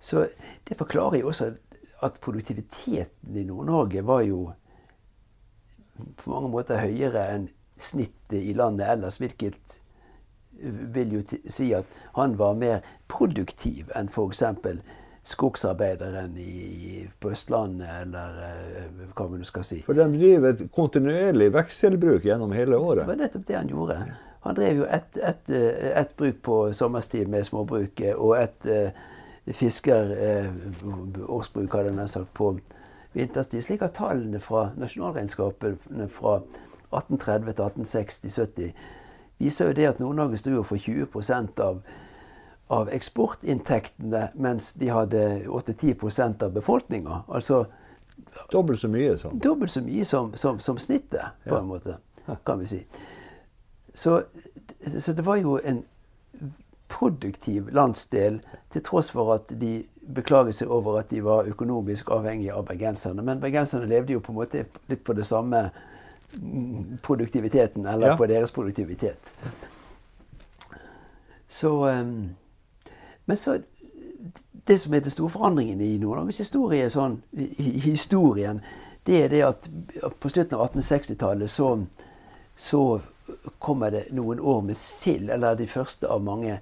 så 0.00 0.26
det 0.68 0.76
forklarer 0.76 1.18
jo 1.20 1.28
også 1.28 1.52
at 2.02 2.20
produktiviteten 2.20 3.36
i 3.36 3.44
Nord-Norge 3.44 4.06
var 4.06 4.20
jo 4.20 4.52
på 6.16 6.30
mange 6.30 6.48
måter 6.48 6.80
høyere 6.80 7.26
enn 7.34 7.48
snittet 7.78 8.38
i 8.38 8.54
landet 8.56 8.88
ellers. 8.90 9.18
Hvilket 9.18 9.80
vil 10.94 11.12
jo 11.18 11.22
si 11.50 11.72
at 11.76 11.86
han 12.16 12.38
var 12.38 12.56
mer 12.58 12.80
produktiv 13.10 13.90
enn 13.96 14.10
f.eks 14.10 14.42
skogsarbeideren 15.28 16.38
i, 16.40 17.04
på 17.20 17.30
Østlandet, 17.34 17.88
eller 18.02 18.28
uh, 18.40 18.44
hva 19.12 19.24
man 19.28 19.44
skal 19.44 19.64
si. 19.66 19.82
For 19.86 19.92
de 19.98 20.04
driver 20.14 20.48
et 20.54 20.62
kontinuerlig 20.74 21.48
vekselbruk 21.54 22.22
gjennom 22.24 22.52
hele 22.56 22.76
året? 22.76 23.02
Det 23.04 23.12
var 23.12 23.22
nettopp 23.22 23.46
det 23.48 23.56
han 23.58 23.72
gjorde. 23.72 23.96
Han 24.46 24.56
drev 24.56 24.74
jo 24.80 24.84
ett 24.88 25.12
et, 25.18 25.50
et, 25.50 25.54
et 26.00 26.12
bruk 26.16 26.36
på 26.46 26.72
sommerstid 26.72 27.26
med 27.28 27.44
småbruket, 27.48 28.12
og 28.16 28.38
ett 28.38 28.66
uh, 28.66 28.88
fiskerårsbruk, 29.48 31.68
uh, 31.68 31.76
hadde 31.76 31.98
han 31.98 32.08
sagt, 32.08 32.34
på 32.34 32.58
vinterstid. 33.12 33.62
Slik 33.66 33.82
at 33.82 33.94
tallene 33.98 34.40
fra 34.40 34.70
nasjonalregnskapene 34.78 36.08
fra 36.12 36.34
1830 36.88 37.52
til 37.52 37.62
1860-70 37.84 38.70
viser 39.38 39.68
jo 39.68 39.72
det 39.76 39.86
at 39.86 40.00
Nord-Norge 40.00 40.36
sto 40.40 40.62
for 40.66 40.76
20% 40.76 41.60
av 41.62 41.82
av 42.68 42.88
eksportinntektene, 42.92 44.28
mens 44.34 44.72
de 44.76 44.90
hadde 44.92 45.24
8-10 45.46 46.44
av 46.44 46.52
befolkninga. 46.52 47.22
Altså 47.28 47.64
Dobbelt 48.52 48.80
så 48.80 48.88
mye 48.88 49.14
som 49.18 49.38
Dobbelt 49.38 49.70
så 49.70 49.80
mye 49.80 50.04
som, 50.04 50.34
som, 50.36 50.60
som 50.60 50.78
snittet, 50.78 51.32
på 51.44 51.54
ja. 51.54 51.60
en 51.60 51.66
måte, 51.66 51.96
kan 52.46 52.60
vi 52.60 52.66
si. 52.66 52.80
Så, 53.94 54.22
så, 54.98 55.12
det 55.12 55.24
var 55.26 55.36
jo 55.36 55.58
en 55.64 55.82
produktiv 56.88 57.68
landsdel, 57.72 58.40
til 58.70 58.84
tross 58.84 59.10
for 59.10 59.32
at 59.34 59.52
de 59.60 59.82
beklaget 60.14 60.60
seg 60.60 60.70
over 60.72 61.00
at 61.00 61.10
de 61.10 61.22
var 61.24 61.48
økonomisk 61.48 62.10
avhengige 62.12 62.54
av 62.54 62.66
bergenserne. 62.68 63.24
Men 63.24 63.40
bergenserne 63.40 63.88
levde 63.88 64.12
jo 64.12 64.20
på 64.24 64.32
en 64.32 64.38
måte 64.38 64.64
litt 64.88 65.04
på 65.04 65.16
det 65.16 65.26
samme 65.26 65.68
produktiviteten, 67.02 67.86
eller 67.86 68.12
ja. 68.12 68.16
på 68.16 68.28
deres 68.28 68.52
produktivitet. 68.52 69.32
Så 71.48 71.72
um, 71.88 72.36
men 73.28 73.36
så 73.36 73.58
det 74.68 74.78
som 74.78 74.94
er 74.94 75.04
den 75.04 75.12
store 75.12 75.30
forandringen 75.32 75.80
i 75.80 75.98
Nord-Norges 76.00 76.40
historie, 76.42 76.88
sånn, 76.92 77.18
i 77.36 77.78
historien, 77.84 78.60
det 79.06 79.20
er 79.24 79.30
det 79.32 79.42
at 79.44 79.68
på 80.20 80.30
slutten 80.32 80.56
av 80.56 80.66
1860-tallet 80.70 81.52
så, 81.52 81.68
så 82.56 82.82
kommer 83.60 83.92
det 83.92 84.02
noen 84.16 84.40
år 84.40 84.64
med 84.70 84.80
sild, 84.80 85.30
eller 85.32 85.56
de 85.60 85.68
første 85.68 86.08
av 86.08 86.24
mange 86.24 86.58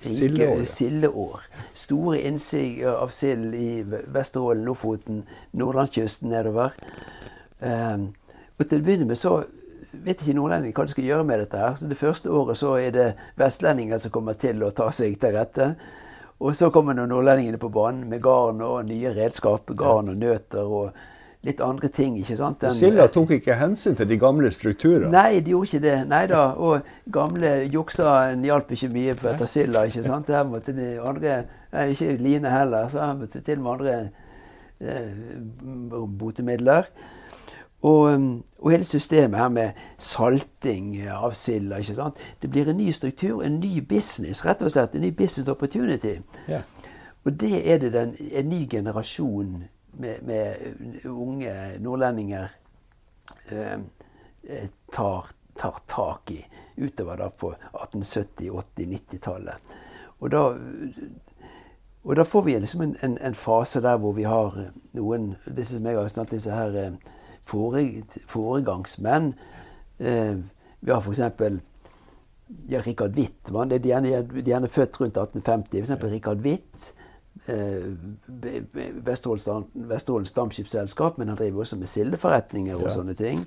Sildeår. 0.00 0.64
sildeår. 0.64 1.42
Store 1.76 2.20
innsig 2.24 2.80
av 2.88 3.12
sild 3.12 3.54
i 3.54 3.82
Vesterålen, 3.84 4.64
Lofoten, 4.64 5.22
nordlandskysten 5.52 6.32
nedover. 6.32 6.72
Um, 7.60 8.14
og 8.56 8.68
til 8.68 8.80
å 8.80 8.86
begynne 8.86 9.08
med 9.10 9.20
så 9.20 9.42
vet 9.92 10.22
ikke 10.22 10.36
nordlendinger 10.38 10.76
hva 10.76 10.86
de 10.86 10.94
skal 10.94 11.04
gjøre 11.04 11.24
med 11.24 11.38
dette. 11.44 11.58
her. 11.58 11.74
Så 11.74 11.88
Det 11.88 11.98
første 11.98 12.30
året 12.30 12.58
så 12.58 12.74
er 12.78 12.90
det 12.90 13.08
vestlendinger 13.36 13.98
som 13.98 14.10
kommer 14.10 14.32
til 14.34 14.62
å 14.62 14.70
ta 14.70 14.90
seg 14.90 15.18
til 15.20 15.36
rette. 15.36 15.74
Og 16.40 16.56
så 16.56 16.70
kommer 16.70 16.94
nordlendingene 16.94 17.58
på 17.60 17.68
banen 17.68 18.08
med 18.08 18.22
garn 18.22 18.60
og 18.64 18.84
nye 18.88 19.12
redskap. 19.14 19.66
Garn 19.76 20.08
og 20.08 20.16
nøter 20.16 20.64
og 20.64 20.92
litt 21.44 21.60
andre 21.60 21.88
ting. 21.88 22.16
ikke 22.18 22.36
sant? 22.36 22.60
Den, 22.60 22.74
Silda 22.76 23.06
tok 23.12 23.30
ikke 23.36 23.56
hensyn 23.60 23.96
til 23.96 24.08
de 24.08 24.18
gamle 24.20 24.50
strukturene. 24.52 25.10
Nei, 25.12 25.40
de 25.40 25.54
gjorde 25.54 25.70
ikke 25.70 25.82
det. 25.84 25.96
Nei 26.08 26.24
da. 26.30 26.42
Og 26.66 26.80
gamle 27.12 27.52
juksa 27.72 28.16
hjalp 28.44 28.72
ikke 28.76 28.90
mye 28.92 29.14
på 29.18 29.30
etter 29.32 29.48
silda. 29.50 29.86
ikke 29.88 30.04
sant? 30.04 30.32
Her 30.32 30.44
måtte 30.48 30.76
de 30.76 30.90
andre 31.00 31.42
nei, 31.72 31.86
Ikke 31.94 32.16
Line 32.20 32.52
heller. 32.52 32.90
Så 32.92 33.00
her 33.04 33.16
måtte 33.20 33.40
til 33.44 33.60
med 33.60 33.72
andre 33.72 33.96
eh, 34.80 35.08
botemidler. 36.20 36.90
Og, 37.82 38.00
um, 38.00 38.44
og, 38.58 38.70
hele 38.70 38.84
systemet 38.84 39.40
her 39.40 39.48
med 39.48 39.70
salting 39.98 41.08
av 41.08 41.32
silda. 41.32 41.76
ikke 41.76 41.94
sant? 41.94 42.18
Det 42.42 42.50
blir 42.50 42.68
en 42.68 42.76
ny 42.76 42.90
struktur, 42.92 43.42
en 43.42 43.60
ny 43.60 43.80
business. 43.80 44.44
rett 44.44 44.62
og 44.62 44.70
slett, 44.70 44.94
En 44.94 45.00
ny 45.00 45.10
business 45.10 45.48
opportunity. 45.48 46.18
Ja. 46.48 46.60
Og 47.24 47.40
det 47.40 47.72
er 47.72 47.78
det 47.78 47.92
den, 47.92 48.16
en 48.32 48.48
ny 48.48 48.68
generasjon 48.70 49.64
med, 49.92 50.22
med 50.22 50.54
unge 51.04 51.78
nordlendinger 51.78 52.48
eh, 53.50 53.78
tar, 54.92 55.30
tar, 55.58 55.82
tak 55.88 56.30
i 56.30 56.44
utover 56.76 57.16
da 57.16 57.28
på 57.28 57.54
1870-, 57.72 58.50
80-, 58.50 58.86
90-tallet. 58.86 59.54
Og 60.20 60.30
og 62.02 62.16
da 62.16 62.24
får 62.24 62.42
vi 62.42 62.58
liksom 62.58 62.80
en, 62.80 62.96
en, 63.02 63.18
en, 63.18 63.34
fase 63.34 63.80
der 63.80 63.96
hvor 63.96 64.12
vi 64.12 64.22
har 64.22 64.54
noen 64.96 65.34
disse 65.56 65.76
som 65.76 65.86
jeg 65.86 65.98
har 65.98 66.08
snakket 66.08 66.38
disse 66.38 66.54
her 66.54 66.76
eh, 66.80 66.92
foregangsmenn. 67.50 69.34
Eh, 69.98 70.36
vi 70.80 70.92
har 70.92 71.00
f.eks. 71.00 71.20
Ja, 72.70 72.80
Rikard 72.86 73.14
Wittmann. 73.14 73.70
De, 73.70 73.76
er 73.92 74.06
gjerne, 74.44 74.68
født 74.68 75.00
rundt 75.00 75.18
1850. 75.18 75.82
F.eks. 75.84 76.04
Rikard 76.12 76.42
Witt. 76.46 76.94
Eh, 77.46 77.92
Vesterålens 79.04 80.32
Dampskipsselskap, 80.32 81.18
men 81.18 81.28
han 81.28 81.36
driver 81.36 81.60
også 81.60 81.76
med 81.76 81.86
sildeforretninger 81.86 82.76
og 82.76 82.88
ja. 82.88 82.94
sånne 82.94 83.14
ting. 83.14 83.44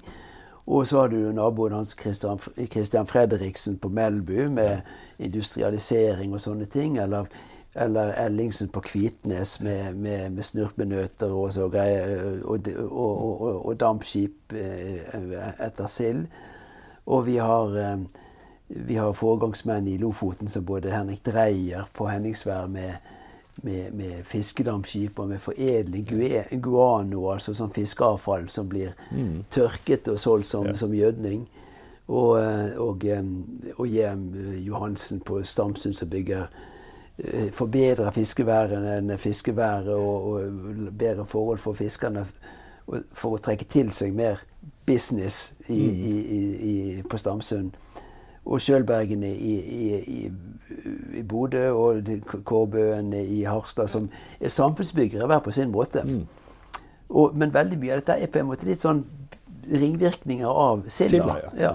Og 0.65 0.87
så 0.87 1.01
har 1.01 1.07
du 1.11 1.17
naboen 1.35 1.75
hans 1.75 1.97
Christian, 1.99 2.39
Christian 2.71 3.07
Fredriksen 3.07 3.77
på 3.77 3.89
Melbu 3.89 4.49
med 4.49 4.81
industrialisering 5.19 6.33
og 6.33 6.41
sånne 6.41 6.65
ting. 6.65 6.97
Eller 6.97 7.27
eller 7.73 8.13
Ellingsen 8.25 8.67
på 8.67 8.79
Kvitnes 8.79 9.61
med, 9.61 9.95
med, 9.95 10.29
med 10.29 10.43
snurpenøter 10.43 11.31
og 11.33 11.53
så 11.53 11.69
greier. 11.69 12.41
Og, 12.45 12.67
og, 12.89 13.41
og, 13.41 13.65
og 13.65 13.79
dampskip 13.79 14.53
eh, 14.53 14.99
etter 15.59 15.87
sild. 15.89 16.27
Og 17.05 17.25
vi 17.25 17.37
har, 17.37 17.77
eh, 17.77 17.97
vi 18.67 18.95
har 18.95 19.13
foregangsmenn 19.17 19.87
i 19.87 19.97
Lofoten 19.97 20.47
som 20.47 20.65
både 20.65 20.93
Henrik 20.93 21.25
Dreyer 21.25 21.89
på 21.93 22.07
Henningsvær 22.07 22.67
med, 22.67 22.93
med, 23.63 23.91
med 23.91 24.23
fiskedampskip 24.23 25.19
og 25.19 25.27
med 25.27 25.41
foredling 25.41 26.05
guano, 26.61 27.31
altså 27.31 27.55
sånn 27.57 27.73
fiskeavfall 27.73 28.49
som 28.49 28.69
blir 28.69 28.93
mm. 29.11 29.45
tørket 29.51 30.07
og 30.13 30.19
solgt 30.19 30.47
som, 30.47 30.69
ja. 30.69 30.75
som 30.77 30.93
gjødning. 30.93 31.47
Og, 32.07 32.37
eh, 32.37 32.77
og, 32.77 33.01
og 33.77 33.87
Jem 33.89 34.29
Johansen 34.61 35.25
på 35.25 35.41
Stamsund 35.43 35.97
som 35.97 36.09
bygger 36.09 36.53
Eh, 37.23 37.51
forbedre 37.51 38.11
fiskeværet, 38.11 39.19
fiskeværet 39.19 39.87
og, 39.87 40.31
og, 40.31 40.41
bedre 40.99 41.25
forhold 41.25 41.57
for 41.57 41.73
fiskerne 41.73 42.25
for 43.13 43.37
å 43.37 43.39
trekke 43.39 43.65
til 43.71 43.93
seg 43.95 44.11
mer 44.15 44.41
business 44.85 45.53
i, 45.69 45.77
mm. 45.79 46.01
i, 46.03 46.39
i, 46.71 47.03
på 47.09 47.17
Stamsund. 47.17 47.71
Og 48.43 48.59
Sjølbergene 48.61 49.29
i, 49.31 49.53
i 51.15 51.21
Bodø 51.23 51.69
og 51.71 52.11
Kårbøen 52.43 53.13
i 53.13 53.43
Harstad, 53.47 53.87
som 53.87 54.09
er 54.41 54.51
samfunnsbyggere 54.51 55.27
hver 55.31 55.39
på 55.39 55.51
sin 55.55 55.71
måte. 55.71 56.03
Mm. 56.03 56.25
Og, 57.09 57.37
men 57.37 57.53
veldig 57.53 57.79
mye 57.79 57.95
av 57.95 58.03
dette 58.03 58.19
er 58.19 58.31
på 58.33 58.41
en 58.41 58.51
måte 58.51 58.67
litt 58.67 58.83
sånn 58.83 59.05
ringvirkninger 59.71 60.49
av 60.67 60.83
silda. 60.91 61.39
Ja. 61.39 61.55
ja. 61.61 61.73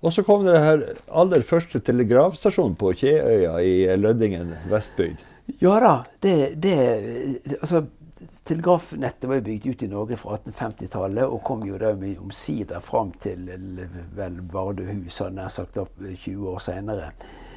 Og 0.00 0.12
så 0.12 0.24
kom 0.24 0.46
det 0.46 0.56
her 0.56 0.82
aller 1.12 1.42
første 1.44 1.80
telegrafstasjonen 1.84 2.76
på 2.80 2.94
Kjeøya 3.02 3.58
i 3.60 3.74
Lødingen 4.00 4.54
vestbygd. 4.70 5.26
Ja 5.60 5.74
da. 5.82 5.94
Det, 6.22 6.36
det, 6.62 6.76
altså, 7.58 7.82
telegrafnettet 8.48 9.28
var 9.28 9.42
bygd 9.44 9.66
ut 9.66 9.82
i 9.84 9.90
Norge 9.90 10.16
fra 10.20 10.38
1850-tallet 10.38 11.26
og 11.26 11.42
kom 11.44 11.66
jo 11.68 11.76
da 11.80 11.92
omsider 12.20 12.80
fram 12.84 13.12
til 13.20 13.44
vel 14.16 14.40
Vardøhus, 14.52 15.20
nær 15.36 15.52
sagt 15.52 15.76
opp 15.80 16.00
20 16.00 16.48
år 16.48 16.64
seinere. 16.64 17.12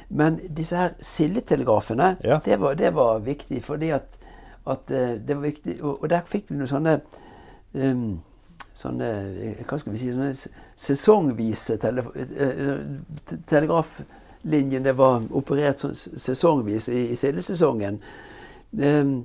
Men 0.08 0.36
disse 0.56 0.76
her 0.76 0.92
sildetelegrafene, 1.00 2.16
ja. 2.24 2.38
det, 2.44 2.60
var, 2.60 2.76
det, 2.76 2.92
var, 2.94 3.24
viktig 3.24 3.62
fordi 3.64 3.88
at, 3.96 4.20
at 4.68 4.90
eh, 4.92 5.16
det 5.16 5.36
var 5.38 5.46
viktig, 5.48 5.78
og, 5.82 6.02
og 6.02 6.10
der 6.12 6.28
fikk 6.28 6.52
vi 6.52 6.60
noen 6.60 6.70
sånne 6.70 6.98
um, 7.72 8.20
sånne 8.76 9.08
hva 9.64 9.78
skal 9.80 9.94
vi 9.94 10.02
si, 10.02 10.12
sånne 10.12 10.34
sesongvise 10.76 11.76
tele, 11.82 12.04
eh, 12.14 12.80
telegraflinjene 13.48 14.92
var 14.98 15.26
operert 15.30 15.84
sesongvis 16.16 16.88
i, 16.88 17.10
i 17.12 17.16
sildesesongen. 17.16 18.00
Um, 18.74 19.24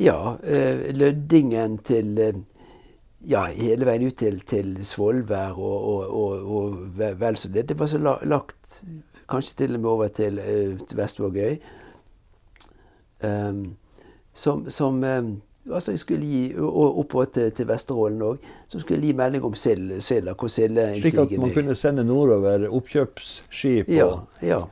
ja, 0.00 0.16
uh, 0.40 0.86
Løddingen 0.96 1.78
til 1.84 2.14
ja, 3.28 3.42
hele 3.52 3.84
veien 3.84 4.06
ut 4.08 4.16
til, 4.16 4.40
til 4.48 4.78
Svolvær 4.88 5.58
og, 5.60 5.76
og, 5.90 6.14
og, 6.22 6.54
og, 6.56 6.78
vel 6.96 7.36
så 7.36 7.52
det. 7.52 7.68
Det 7.68 7.76
var 7.78 7.90
så 7.92 8.00
lagt 8.00 8.80
kanskje 9.28 9.58
til 9.58 9.76
og 9.76 9.80
med 9.80 9.90
over 9.90 10.08
til, 10.08 10.40
til 10.88 10.96
Vestvågøy. 10.96 11.60
Um, 13.20 13.76
som, 14.32 14.70
som 14.70 15.04
um, 15.04 15.42
altså 15.68 15.92
jeg 15.92 16.00
skulle 16.00 16.26
gi, 16.26 16.54
og 16.58 16.98
oppover 16.98 17.24
til, 17.34 17.52
til 17.52 17.68
Vesterålen 17.68 18.22
òg, 18.22 18.48
som 18.68 18.80
skulle 18.80 19.02
gi 19.04 19.12
melding 19.16 19.44
om 19.44 19.54
silda. 19.54 20.00
Slik 20.00 21.18
at 21.20 21.36
man 21.38 21.54
kunne 21.54 21.76
sende 21.76 22.04
nordover 22.04 22.68
oppkjøpsskip? 22.68 23.88
Ja. 23.92 24.10
ja. 24.42 24.62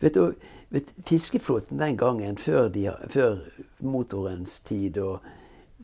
Vet 0.00 0.14
du, 0.14 0.32
vet, 0.70 0.90
fiskeflåten 1.06 1.80
den 1.80 1.96
gangen, 2.00 2.38
før, 2.38 2.68
de, 2.68 2.90
før 3.12 3.38
motorens 3.80 4.60
tid 4.60 4.98
og 4.98 5.18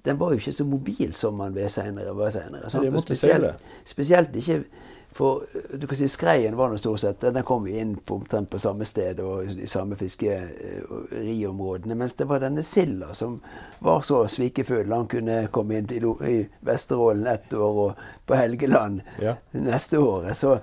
den 0.04 0.16
var 0.16 0.32
jo 0.32 0.40
ikke 0.40 0.52
så 0.56 0.64
mobil 0.64 1.14
som 1.14 1.34
man 1.36 1.54
var 1.54 1.68
senere. 1.68 2.30
senere 2.30 3.00
spesielt, 3.00 3.64
spesielt 3.84 4.36
ikke 4.36 4.64
for 5.12 5.44
du 5.72 5.86
kan 5.86 5.96
si 5.98 6.08
skreien 6.08 6.56
var 6.56 6.70
nå 6.70 6.78
stort 6.78 7.00
sett 7.02 7.20
Den 7.20 7.42
kom 7.42 7.66
inn 7.66 7.96
på 7.96 8.14
omtrent 8.14 8.50
på 8.50 8.58
samme 8.62 8.84
sted 8.86 9.18
og 9.20 9.50
i 9.50 9.66
samme 9.66 9.96
fiskeriområdene. 9.98 11.94
Mens 11.98 12.14
det 12.14 12.28
var 12.30 12.40
denne 12.40 12.62
silda 12.62 13.14
som 13.14 13.40
var 13.78 14.00
så 14.06 14.22
svikefull. 14.30 14.92
Han 14.92 15.08
kunne 15.10 15.48
komme 15.52 15.80
inn 15.80 15.90
i, 15.90 16.46
Vesterålen 16.66 17.26
ett 17.26 17.52
år 17.52 17.80
og 17.86 18.04
på 18.26 18.38
Helgeland 18.38 19.00
ja. 19.22 19.34
neste 19.52 19.98
året. 19.98 20.36
Så, 20.36 20.58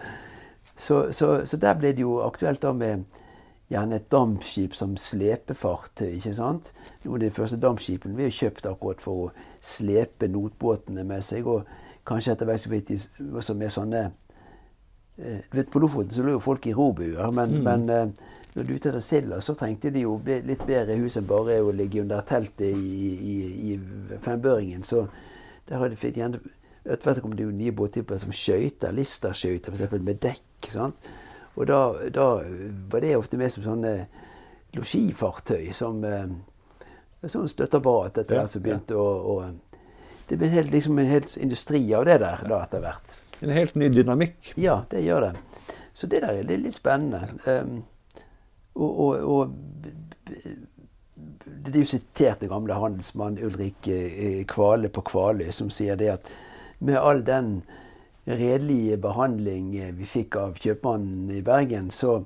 så, 0.75 1.11
så, 1.11 1.45
så, 1.45 1.57
der 1.57 1.73
ble 1.75 1.91
det 1.91 2.05
jo 2.05 2.21
aktuelt 2.23 2.61
da 2.63 2.71
med 2.73 3.03
gjerne 3.67 3.99
et 3.99 4.11
dampskip 4.11 4.75
som 4.75 4.95
slepefartøy. 4.97 6.13
ikke 6.15 6.33
sant? 6.37 6.71
Noen 7.03 7.19
av 7.19 7.25
de 7.25 7.33
første 7.35 7.59
dampskipene 7.59 8.15
ble 8.15 8.31
kjøpt 8.31 8.69
akkurat 8.69 9.03
for 9.03 9.25
å 9.25 9.31
slepe 9.59 10.31
notbåtene 10.31 11.03
med 11.03 11.25
seg. 11.27 11.47
Og 11.51 11.67
kanskje 12.07 12.37
etter 12.37 12.47
hvert 12.47 12.95
også 13.35 13.57
med 13.59 13.75
sånne 13.75 14.05
Eh, 14.07 14.26
du 15.17 15.57
vet, 15.57 15.69
På 15.71 15.79
Lofoten 15.81 16.13
så 16.13 16.23
lå 16.23 16.35
jo 16.35 16.41
folk 16.43 16.67
i 16.69 16.73
robuer, 16.77 17.31
men, 17.33 17.57
mm. 17.57 17.63
men 17.65 17.89
eh, 17.89 18.35
når 18.57 18.63
du 18.63 18.73
ute 18.73 18.89
etter 18.89 19.03
silda, 19.05 19.39
så 19.41 19.53
trengte 19.57 19.89
de 19.93 20.05
jo 20.05 20.15
litt 20.25 20.63
bedre 20.65 20.97
hus 20.97 21.17
enn 21.17 21.27
bare 21.29 21.59
å 21.61 21.73
ligge 21.73 22.01
under 22.01 22.21
teltet 22.25 22.69
i, 22.69 23.09
i, 23.13 23.35
i 23.73 24.17
fembøringen. 24.25 24.85
Så 24.85 25.07
der 25.69 25.81
har 25.81 25.91
de 25.91 25.99
fikk 25.99 26.21
gjerne 26.21 26.41
Etter 26.87 27.03
hvert 27.03 27.19
kom 27.19 27.33
det 27.35 27.43
jo 27.43 27.51
nye 27.51 27.73
båttyper 27.75 28.15
som 28.21 28.31
skøyter, 28.31 28.93
Lister-skøyter 28.95 29.73
f.eks. 29.75 29.97
med 29.99 30.21
dekk. 30.23 30.69
sant? 30.71 31.09
Og 31.59 31.67
da, 31.67 31.79
da, 32.15 32.27
var 32.87 33.03
det 33.03 33.17
ofte 33.17 33.35
med 33.35 33.51
som 33.51 33.65
sånne 33.65 33.91
losjifartøy 34.77 35.73
som, 35.75 35.99
eh, 36.07 37.27
som 37.27 37.43
støtteapparat 37.51 38.21
etter 38.21 38.39
hvert 38.39 38.53
som 38.53 38.63
begynte 38.63 38.95
å, 38.95 39.07
å, 39.33 39.37
Det 40.29 40.39
ble 40.39 40.47
helt, 40.51 40.71
liksom 40.71 40.97
en 40.99 41.11
hel 41.11 41.27
industri 41.39 41.81
av 41.95 42.07
det 42.07 42.17
der 42.23 42.47
da 42.47 42.61
etter 42.63 42.83
hvert. 42.83 43.13
En 43.41 43.53
helt 43.53 43.75
ny 43.75 43.89
dynamikk. 43.93 44.53
Ja, 44.57 44.81
det 44.91 45.03
gjør 45.05 45.29
det. 45.29 45.33
Så 45.93 46.07
det 46.07 46.21
der 46.21 46.39
er 46.39 46.49
litt 46.49 46.75
spennende. 46.77 47.27
Um, 47.45 47.83
og, 48.77 48.99
og, 48.99 49.29
og, 49.35 49.53
Det 51.65 51.75
er 51.75 51.79
jo 51.79 51.89
sitert 51.89 52.41
den 52.41 52.51
gamle 52.51 52.75
handelsmann 52.77 53.39
Ulrik 53.43 53.87
eh, 53.87 54.43
Kvale 54.47 54.89
på 54.93 55.01
Kvaløy, 55.01 55.49
som 55.51 55.71
sier 55.73 55.97
det 55.97 56.11
at 56.13 56.29
med 56.79 56.99
all 56.99 57.23
den 57.25 57.63
redelige 58.27 58.97
behandling 59.01 59.71
vi 59.97 60.05
fikk 60.05 60.35
av 60.37 60.59
kjøpmannen 60.61 61.31
i 61.33 61.41
Bergen, 61.41 61.89
så 61.91 62.19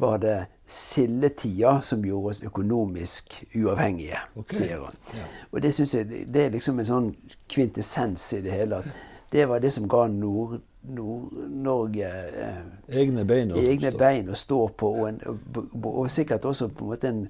var 0.00 0.22
det 0.22 0.36
sildetida 0.66 1.80
som 1.84 2.04
gjorde 2.06 2.30
oss 2.30 2.42
økonomisk 2.46 3.42
uavhengige, 3.54 4.18
okay. 4.34 4.62
sier 4.62 4.84
han. 4.86 5.00
Ja. 5.14 5.26
Og 5.50 5.62
det 5.62 5.74
syns 5.76 5.94
jeg 5.94 6.24
det 6.32 6.46
er 6.46 6.54
liksom 6.54 6.80
en 6.80 6.88
sånn 6.88 7.10
kvintessens 7.52 8.24
i 8.38 8.40
det 8.46 8.54
hele. 8.54 8.80
at 8.80 9.11
Det 9.32 9.48
var 9.48 9.58
det 9.58 9.70
som 9.72 9.88
ga 9.88 10.06
Nord-Norge 10.12 12.08
eh, 12.42 12.56
egne, 13.00 13.24
bein, 13.24 13.50
egne 13.56 13.92
bein 13.96 14.28
å 14.28 14.36
stå 14.36 14.68
på, 14.76 14.90
og, 15.00 15.08
en, 15.08 15.20
og, 15.84 16.10
sikkert 16.10 16.44
også 16.44 16.68
på 16.68 16.84
en 16.84 16.90
måte 16.90 17.08
en, 17.08 17.22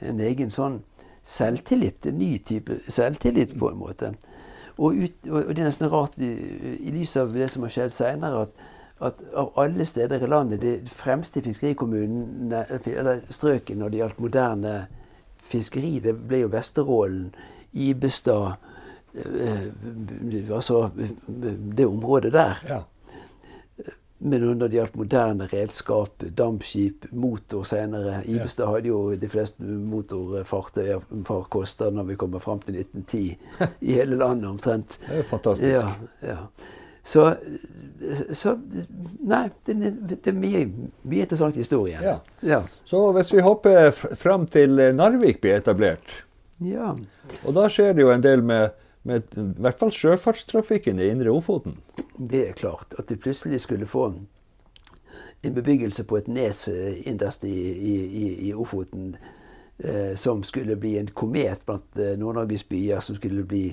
en, 0.00 0.20
egen 0.20 0.50
sånn 0.50 0.80
selvtillit. 1.22 2.06
En 2.10 2.18
ny 2.18 2.38
type 2.42 2.80
selvtillit, 2.88 3.54
på 3.58 3.70
en 3.70 3.78
måte. 3.78 4.14
Og, 4.78 4.96
ut, 4.96 5.28
og 5.30 5.52
det 5.52 5.62
er 5.62 5.68
nesten 5.68 5.92
rart 5.92 6.18
i, 6.18 6.32
i 6.80 6.90
lys 6.96 7.16
av 7.20 7.32
det 7.36 7.50
som 7.52 7.62
har 7.66 7.74
skjedd 7.76 7.94
seinere, 7.94 8.46
at 8.48 8.52
at 9.02 9.14
av 9.34 9.52
alle 9.58 9.84
steder 9.84 10.22
i 10.22 10.26
landet, 10.26 10.60
det 10.62 10.90
fremste 10.90 11.42
fiskerikommunene, 11.42 12.66
eller 12.86 13.24
strøkene 13.30 13.80
når 13.80 13.88
det 13.88 13.98
gjaldt 13.98 14.20
moderne 14.22 14.74
fiskeri, 15.50 15.96
det 15.98 16.14
ble 16.28 16.44
jo 16.44 16.50
Vesterålen, 16.52 17.32
Ibestad 17.72 18.60
Altså 19.14 20.90
det 21.76 21.86
området 21.86 22.32
der. 22.32 22.62
Ja. 22.68 22.80
Men 24.22 24.44
når 24.44 24.68
det 24.70 24.76
gjaldt 24.76 24.96
moderne 24.96 25.46
redskap, 25.50 26.22
dampskip, 26.38 27.08
motor 27.10 27.64
senere 27.66 28.20
Ibestad 28.30 28.70
hadde 28.70 28.92
jo 28.92 29.00
de 29.18 29.28
fleste 29.28 29.66
motorfartøyer 29.66 31.02
farkoster 31.26 31.90
når 31.90 32.06
vi 32.12 32.18
kommer 32.20 32.38
fram 32.38 32.62
til 32.62 32.78
1910 32.84 33.24
i 33.90 33.96
hele 33.98 34.20
landet 34.20 34.50
omtrent. 34.50 34.98
Det 35.08 35.16
er 35.16 35.24
jo 35.24 35.28
fantastisk. 35.32 35.74
Ja, 35.74 35.90
ja. 36.22 36.38
Så, 37.04 37.34
så 38.32 38.54
Nei, 39.26 39.48
det, 39.66 39.74
det, 40.06 40.20
er 40.30 40.36
mye, 40.38 40.60
mye 41.02 41.24
interessant 41.24 41.56
historie. 41.58 41.98
Ja. 41.98 42.20
ja. 42.46 42.60
Så 42.86 43.08
hvis 43.16 43.32
vi 43.34 43.42
hopper 43.42 43.90
fram 43.90 44.46
til 44.46 44.78
Narvik 44.94 45.42
blir 45.42 45.58
etablert 45.58 46.22
ja. 46.62 46.92
Og 47.42 47.54
da 47.56 47.66
skjer 47.72 47.96
det 47.96 48.04
jo 48.04 48.12
en 48.12 48.22
del 48.22 48.42
med, 48.46 48.76
med 49.02 49.34
i 49.36 49.44
hvert 49.62 49.78
fall 49.80 49.92
sjøfartstrafikken 49.94 51.00
i 51.00 51.08
Indre 51.10 51.32
Ofoten. 51.34 51.78
Det 52.16 52.48
er 52.48 52.58
klart. 52.58 52.94
At 52.98 53.08
de 53.08 53.16
plutselig 53.16 53.60
skulle 53.60 53.86
få 53.86 54.12
en 55.42 55.54
bebyggelse 55.54 56.04
på 56.06 56.20
et 56.20 56.28
nes 56.30 56.68
eh, 56.68 57.00
innerst 57.08 57.44
i, 57.44 57.56
i, 57.72 58.26
i 58.48 58.52
Ofoten 58.54 59.16
eh, 59.78 60.14
som 60.16 60.44
skulle 60.46 60.76
bli 60.76 60.96
en 60.98 61.10
komet 61.14 61.64
blant 61.66 61.98
eh, 61.98 62.14
Nord-Norges 62.18 62.64
byer, 62.64 63.00
som 63.00 63.18
skulle 63.18 63.44
bli 63.44 63.64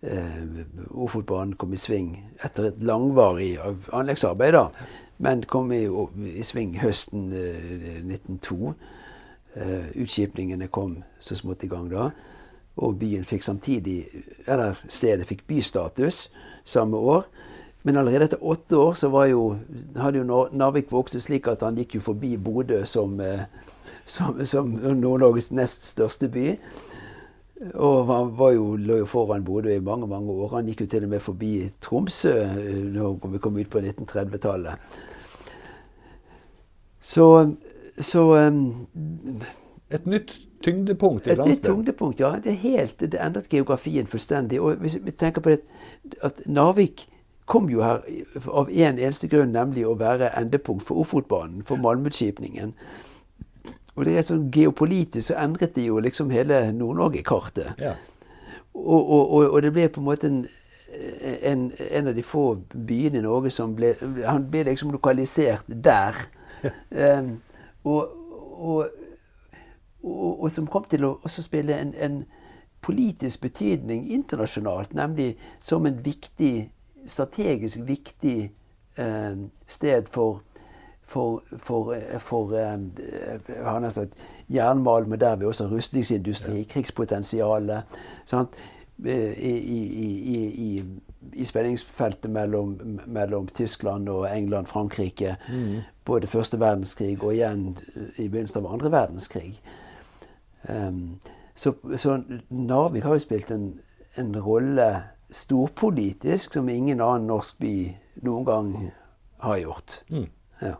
eh, 0.00 0.64
Ofotbanen 0.90 1.54
kom 1.60 1.76
i 1.76 1.80
sving 1.80 2.14
etter 2.44 2.70
et 2.70 2.80
langvarig 2.82 3.58
anleggsarbeid, 3.92 4.56
da. 4.56 4.96
Men 5.20 5.44
kom 5.44 5.72
i, 5.72 5.84
i 6.32 6.44
sving 6.46 6.78
høsten 6.80 7.28
eh, 7.36 8.00
1902. 8.00 8.74
Uh, 9.50 9.88
utskipningene 9.98 10.68
kom 10.70 11.00
så 11.18 11.34
smått 11.34 11.64
i 11.66 11.68
gang 11.68 11.88
da. 11.90 12.12
Og 12.76 12.98
byen 12.98 13.24
fikk 13.24 13.42
samtidig, 13.42 14.06
eller 14.46 14.78
stedet 14.88 15.26
fikk 15.28 15.46
bystatus 15.46 16.28
samme 16.64 16.96
år. 16.96 17.24
Men 17.82 17.96
allerede 17.96 18.24
etter 18.24 18.44
åtte 18.44 18.76
år 18.76 18.94
så 18.94 19.08
jo, 19.26 19.56
hadde 19.96 20.20
jo 20.20 20.46
Narvik 20.52 20.92
vokst 20.92 21.16
slik 21.24 21.48
at 21.48 21.62
han 21.64 21.78
gikk 21.80 21.94
jo 21.96 22.00
forbi 22.00 22.36
Bodø 22.36 22.84
som, 22.84 23.20
eh, 23.20 23.46
som, 24.06 24.44
som 24.44 24.68
Nord-Norges 25.00 25.50
nest 25.52 25.84
største 25.88 26.28
by. 26.28 26.56
Og 27.74 28.06
han 28.08 28.34
jo, 28.54 28.76
lå 28.76 29.00
jo 29.02 29.06
foran 29.06 29.44
Bodø 29.44 29.72
i 29.74 29.80
mange 29.80 30.06
mange 30.06 30.32
år. 30.32 30.56
Han 30.56 30.68
gikk 30.68 30.80
jo 30.84 30.90
til 30.92 31.04
og 31.04 31.14
med 31.14 31.24
forbi 31.24 31.54
Tromsø 31.80 32.36
eh, 32.44 32.84
når 32.92 33.16
vi 33.32 33.38
kom 33.38 33.56
ut 33.56 33.70
på 33.70 33.80
1930-tallet. 33.80 34.92
Så, 37.00 37.54
så 38.00 38.22
um, 38.36 38.84
Et 39.90 40.06
nytt 40.06 40.36
tyngdepunkt 40.64 41.26
i 41.26 41.34
landsdelen? 41.34 41.52
Et 41.52 41.62
nytt 41.62 41.68
tyngdepunkt, 41.70 42.20
ja. 42.20 42.34
Det, 42.44 42.52
er 42.52 42.60
helt, 42.64 43.00
det 43.00 43.20
endret 43.20 43.48
geografien 43.48 44.06
fullstendig. 44.06 44.60
Og 44.60 44.82
hvis 44.82 44.98
vi 45.04 45.10
tenker 45.10 45.40
på 45.40 45.54
det, 45.54 45.60
at 46.22 46.42
Narvik 46.46 47.06
kom 47.50 47.70
jo 47.70 47.82
her 47.82 48.04
av 48.46 48.70
én 48.70 48.92
en 48.92 48.98
eneste 48.98 49.28
grunn, 49.28 49.52
nemlig 49.52 49.86
å 49.86 49.96
være 49.98 50.30
endepunkt 50.38 50.86
for 50.86 51.02
Ofotbanen, 51.02 51.64
for 51.66 51.80
Malmutskipningen. 51.82 52.74
Og 53.96 54.06
det 54.06 54.14
er 54.16 54.26
sånn 54.26 54.46
geopolitisk 54.54 55.32
så 55.32 55.40
endret 55.42 55.74
de 55.74 55.88
jo 55.88 55.98
liksom 56.00 56.30
hele 56.30 56.62
Nord-Norge-kartet. 56.72 57.80
Ja. 57.82 57.96
Og, 58.74 59.00
og, 59.00 59.32
og, 59.34 59.44
og, 59.48 59.58
det 59.64 59.72
ble 59.74 59.88
på 59.90 60.00
en 60.00 60.06
måte 60.06 60.30
en, 60.30 60.44
en, 61.42 61.66
en, 61.90 62.08
av 62.08 62.14
de 62.14 62.22
få 62.22 62.44
byene 62.70 63.18
i 63.18 63.24
Norge 63.24 63.50
som 63.50 63.72
ble 63.74 63.96
Han 63.98 64.46
ble 64.50 64.62
liksom 64.68 64.92
lokalisert 64.94 65.66
der. 65.66 66.16
um, 66.94 67.34
og, 67.90 68.86
som 70.50 70.66
kom 70.66 70.84
til 70.90 71.04
å 71.04 71.16
spille 71.28 71.76
en, 71.76 71.94
en 71.94 72.22
politisk 72.80 73.40
betydning 73.40 74.06
internasjonalt, 74.12 74.94
nemlig 74.94 75.34
som 75.60 75.86
en 75.86 75.98
viktig, 76.04 76.70
strategisk 77.06 77.84
viktig 77.88 78.50
eh, 78.96 79.36
sted 79.66 80.08
for 80.12 80.40
for, 81.10 81.42
for, 81.58 81.96
for 82.18 82.52
uh, 82.54 83.90
sagt, 83.90 84.12
jernmal, 84.48 85.08
men 85.08 85.20
der 85.20 85.36
vi 85.36 85.44
også 85.44 85.66
rustningsindustri, 85.66 86.58
ja. 86.58 86.64
krigspotensialet. 86.70 87.82
I, 89.04 89.10
i, 89.10 89.78
i, 90.54 90.84
I, 91.32 91.44
spenningsfeltet 91.44 92.30
mellom, 92.30 93.00
mellom, 93.06 93.48
Tyskland 93.48 94.08
og 94.08 94.36
England, 94.36 94.66
Frankrike. 94.66 95.36
Mm. 95.48 95.80
Både 96.04 96.26
første 96.26 96.60
verdenskrig 96.60 97.22
og 97.24 97.34
igjen 97.34 97.78
i 98.16 98.28
begynnelsen 98.28 98.60
av 98.60 98.72
andre 98.72 98.92
verdenskrig. 98.92 99.60
Um, 100.68 101.20
så, 101.54 101.72
så, 101.96 102.20
Narvik 102.48 103.04
har 103.04 103.16
jo 103.16 103.22
spilt 103.22 103.50
en, 103.50 103.80
en 104.20 104.34
rolle 104.42 104.88
storpolitisk 105.30 106.54
som 106.54 106.68
ingen 106.68 107.00
annen 107.00 107.28
norsk 107.30 107.58
by 107.60 107.74
noen 108.26 108.46
gang 108.46 108.70
har 109.44 109.58
gjort. 109.60 110.00
Mm. 110.10 110.26
Ja. 110.60 110.74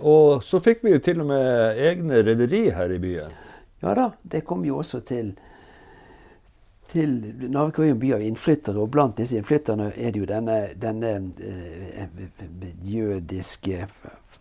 Og 0.00 0.44
så 0.44 0.60
fikk 0.60 0.84
vi 0.84 0.94
jo 0.94 1.02
til 1.02 1.22
og 1.24 1.30
med 1.30 1.80
egne 1.80 2.22
rederi 2.26 2.68
her 2.74 2.92
i 2.92 3.00
byen. 3.02 3.34
Ja 3.82 3.92
da, 3.94 4.10
det 4.22 4.44
kom 4.46 4.64
jo 4.64 4.80
også 4.82 5.02
til 5.06 5.36
til 6.86 7.34
Narvik 7.50 7.78
er 7.78 7.88
jo 7.88 7.94
en 7.94 8.00
by 8.00 8.12
av 8.14 8.22
innflyttere, 8.22 8.78
og 8.78 8.92
blant 8.94 9.16
disse 9.18 9.36
innflytterne 9.36 9.88
er 9.96 10.12
det 10.14 10.20
jo 10.20 10.28
denne, 10.30 10.58
denne 10.80 11.12
øh, 11.42 12.04
jødiske 12.86 13.86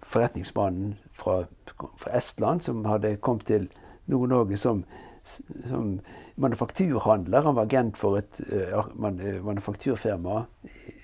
forretningsmannen 0.04 0.94
fra, 1.14 1.44
fra, 1.98 2.18
Estland 2.18 2.62
som 2.62 2.86
hadde 2.86 3.16
kommet 3.18 3.48
til 3.50 3.68
Nord-Norge 4.12 4.58
som, 4.62 4.84
som 5.24 6.00
manufakturhandler. 6.36 7.46
Han 7.48 7.56
var 7.58 7.70
agent 7.70 7.98
for 7.98 8.20
et 8.20 8.42
uh, 8.52 8.86
manufakturfirma 9.46 10.44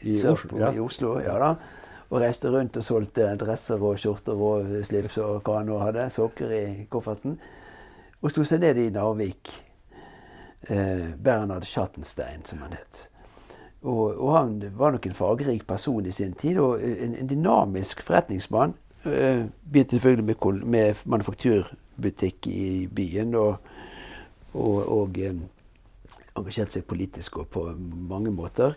i, 0.02 0.20
Oslo. 0.28 0.60
Ja. 0.60 0.74
I 0.74 0.80
Oslo 0.84 1.20
ja 1.24 1.38
da 1.42 1.56
og 2.12 2.20
reiste 2.20 2.52
rundt 2.52 2.76
og 2.76 2.84
solgte 2.84 3.30
dresser 3.40 3.80
og 3.80 4.00
skjorter 4.00 4.36
og 4.36 4.72
slips 4.84 5.16
og 5.24 5.46
hva 5.46 5.62
han 5.62 5.70
nå 5.72 5.78
hadde. 5.80 6.10
Sokker 6.12 6.52
i 6.52 6.64
kofferten. 6.92 7.38
Og 8.22 8.34
sto 8.34 8.44
seg 8.46 8.60
ned 8.66 8.82
i 8.82 8.90
Narvik. 8.92 9.52
Eh, 10.68 11.16
Bernhard 11.16 11.66
Schattenstein, 11.66 12.44
som 12.46 12.60
han 12.66 12.76
het. 12.76 13.08
Og, 13.82 14.12
og, 14.12 14.36
han 14.36 14.60
var 14.78 14.92
nok 14.94 15.08
en 15.08 15.18
fargerik 15.18 15.64
person 15.66 16.06
i 16.06 16.14
sin 16.14 16.36
tid, 16.38 16.60
og 16.62 16.84
en, 16.86 17.16
en 17.18 17.30
dynamisk 17.32 18.04
forretningsmann. 18.06 18.76
Eh, 19.08 19.48
begynte 19.72 19.98
selvfølgelig 19.98 20.36
med, 20.62 20.96
med 21.06 21.64
manufakturbutikk 22.02 22.48
i 22.48 22.88
byen, 22.88 23.36
og, 23.36 23.58
og, 24.54 24.88
og 24.92 25.20
eh, 25.20 25.36
engasjerte 26.38 26.80
seg 26.80 26.86
politisk 26.88 27.38
og 27.38 27.50
på 27.50 27.72
mange 28.10 28.32
måter. 28.32 28.76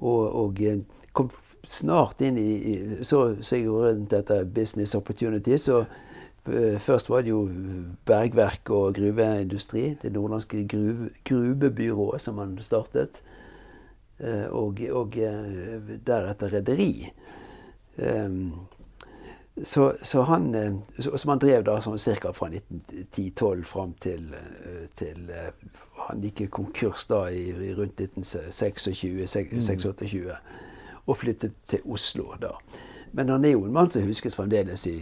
Og, 0.00 0.34
og 0.34 0.60
eh, 0.62 0.80
kom 1.12 1.30
snart 1.64 2.20
inn 2.20 2.38
i, 2.38 3.02
Så 3.02 3.36
seg 3.42 3.66
rundt 3.68 4.10
dette 4.10 4.44
business 4.44 4.94
opportunity. 4.94 5.56
Så 5.56 5.84
uh, 5.84 6.78
først 6.78 7.08
var 7.08 7.22
det 7.22 7.30
jo 7.30 7.48
bergverk 8.04 8.70
og 8.70 8.94
gruveindustri. 8.94 9.96
Det 10.02 10.12
nordlandske 10.12 10.66
gruve, 10.68 11.10
gruvebyrået 11.24 12.20
som 12.20 12.38
han 12.38 12.58
startet. 12.60 13.22
Og, 14.50 14.78
og 14.94 15.16
deretter 16.06 16.52
rederi. 16.52 17.10
Så, 19.62 19.92
så, 20.02 20.22
han, 20.26 20.82
som 20.98 21.30
han 21.30 21.38
drev 21.38 21.62
da 21.66 21.80
sånn 21.82 21.98
ca. 21.98 22.32
fra 22.34 22.48
1910-12 22.50 23.64
fram 23.70 23.92
til, 24.02 24.34
til 24.98 25.30
Han 26.08 26.22
gikk 26.24 26.50
konkurs 26.50 27.06
da 27.06 27.28
i, 27.30 27.54
i 27.54 27.74
rundt 27.74 28.00
1926-28 28.00 30.10
Mm 30.10 30.30
og 31.06 31.16
flyttet 31.16 31.52
til 31.68 31.80
Oslo 31.84 32.34
da. 32.40 32.56
Men 33.12 33.28
han 33.28 33.44
er 33.44 33.54
jo 33.54 33.64
en 33.64 33.72
mann 33.72 33.90
som 33.90 34.06
huskes 34.06 34.36
fremdeles 34.36 34.86
i, 34.86 34.98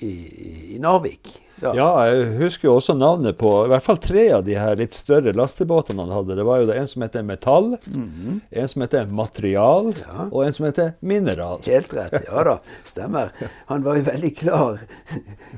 i, 0.00 0.74
i 0.74 0.78
Narvik. 0.82 1.40
Ja. 1.60 1.72
ja. 1.76 1.88
jeg 2.08 2.28
husker 2.40 2.68
jo 2.68 2.76
også 2.78 2.94
navnet 2.96 3.36
på 3.40 3.50
i 3.66 3.68
hvert 3.70 3.84
fall 3.84 3.98
tre 4.00 4.24
av 4.38 4.44
de 4.46 4.56
her 4.56 4.78
litt 4.80 4.96
større 4.96 5.34
lastebåtene 5.36 6.06
han 6.06 6.14
hadde. 6.14 6.38
Det 6.38 6.46
var 6.48 6.62
jo 6.62 6.68
det 6.70 6.78
en 6.80 6.88
som 6.88 7.04
heter 7.04 7.26
Metall, 7.26 7.74
mm 7.76 8.06
-hmm. 8.08 8.40
en 8.50 8.68
som 8.68 8.82
heter 8.82 9.12
Material, 9.12 9.92
ja. 9.92 10.28
og 10.30 10.46
en 10.46 10.54
som 10.54 10.66
heter 10.66 10.92
Mineral. 11.00 11.60
Helt 11.66 11.94
rett. 11.96 12.14
Ja 12.30 12.44
da, 12.44 12.58
stemmer. 12.84 13.32
Han 13.66 13.82
var 13.82 13.96
jo 13.96 14.02
veldig 14.02 14.36
klar, 14.36 14.80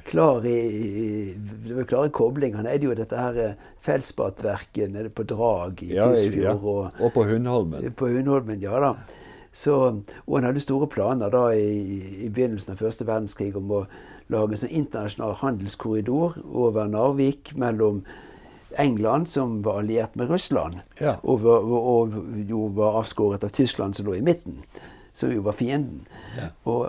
klar 0.04 0.46
i, 0.46 1.34
Det 1.66 1.74
var 1.74 1.84
klare 1.84 2.08
kobling. 2.08 2.54
Han 2.54 2.66
eide 2.66 2.84
jo 2.84 2.94
dette 2.94 3.16
her 3.16 3.56
eh, 3.86 4.88
nede 4.88 5.10
på 5.10 5.22
Drag 5.22 5.82
i 5.82 5.94
ja, 5.94 6.10
Tysfjord. 6.10 6.44
Ja. 6.44 6.52
Og, 6.54 6.90
og 7.00 7.12
på 7.12 7.24
Hundholmen. 7.24 7.92
På 7.92 8.06
Hundholmen, 8.06 8.60
ja 8.60 8.80
da. 8.80 8.96
Så, 9.52 9.76
og 10.26 10.36
han 10.38 10.46
hadde 10.48 10.62
store 10.64 10.88
planer 10.88 11.32
da 11.32 11.50
i, 11.52 12.24
i 12.24 12.28
begynnelsen 12.32 12.72
av 12.72 12.80
første 12.80 13.04
verdenskrig 13.04 13.52
om 13.58 13.70
å 13.70 13.84
lage 14.32 14.56
en 14.62 14.76
internasjonal 14.80 15.34
handelskorridor 15.42 16.38
over 16.48 16.88
Narvik 16.88 17.52
mellom 17.58 18.00
England, 18.80 19.28
som 19.28 19.62
var 19.62 19.82
alliert 19.82 20.14
med 20.14 20.30
Russland, 20.30 20.80
ja. 21.00 21.18
og, 21.22 21.44
og, 21.44 21.74
og, 21.76 22.14
jo 22.48 22.70
var 22.76 22.96
avskåret 23.02 23.44
av 23.44 23.52
Tyskland, 23.52 23.96
som 23.96 24.08
lå 24.08 24.16
i 24.16 24.24
midten. 24.24 24.62
Som 25.14 25.28
jo 25.34 25.42
var 25.44 25.52
fienden. 25.52 26.06
Ja. 26.38 26.46
Og, 26.64 26.86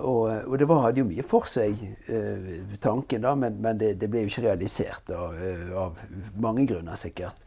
og, 0.48 0.54
det 0.60 0.68
var, 0.70 0.86
hadde 0.86 1.02
jo 1.02 1.10
mye 1.10 1.26
for 1.28 1.50
seg, 1.52 1.76
eh, 2.08 2.78
tanken, 2.80 3.26
da, 3.26 3.34
men, 3.36 3.58
men 3.60 3.82
det, 3.82 3.98
det, 4.00 4.08
ble 4.08 4.24
jo 4.24 4.32
ikke 4.32 4.46
realisert 4.46 5.12
av, 5.12 5.36
eh, 5.36 5.74
av 5.76 6.00
mange 6.40 6.64
grunner, 6.70 6.96
sikkert. 7.00 7.44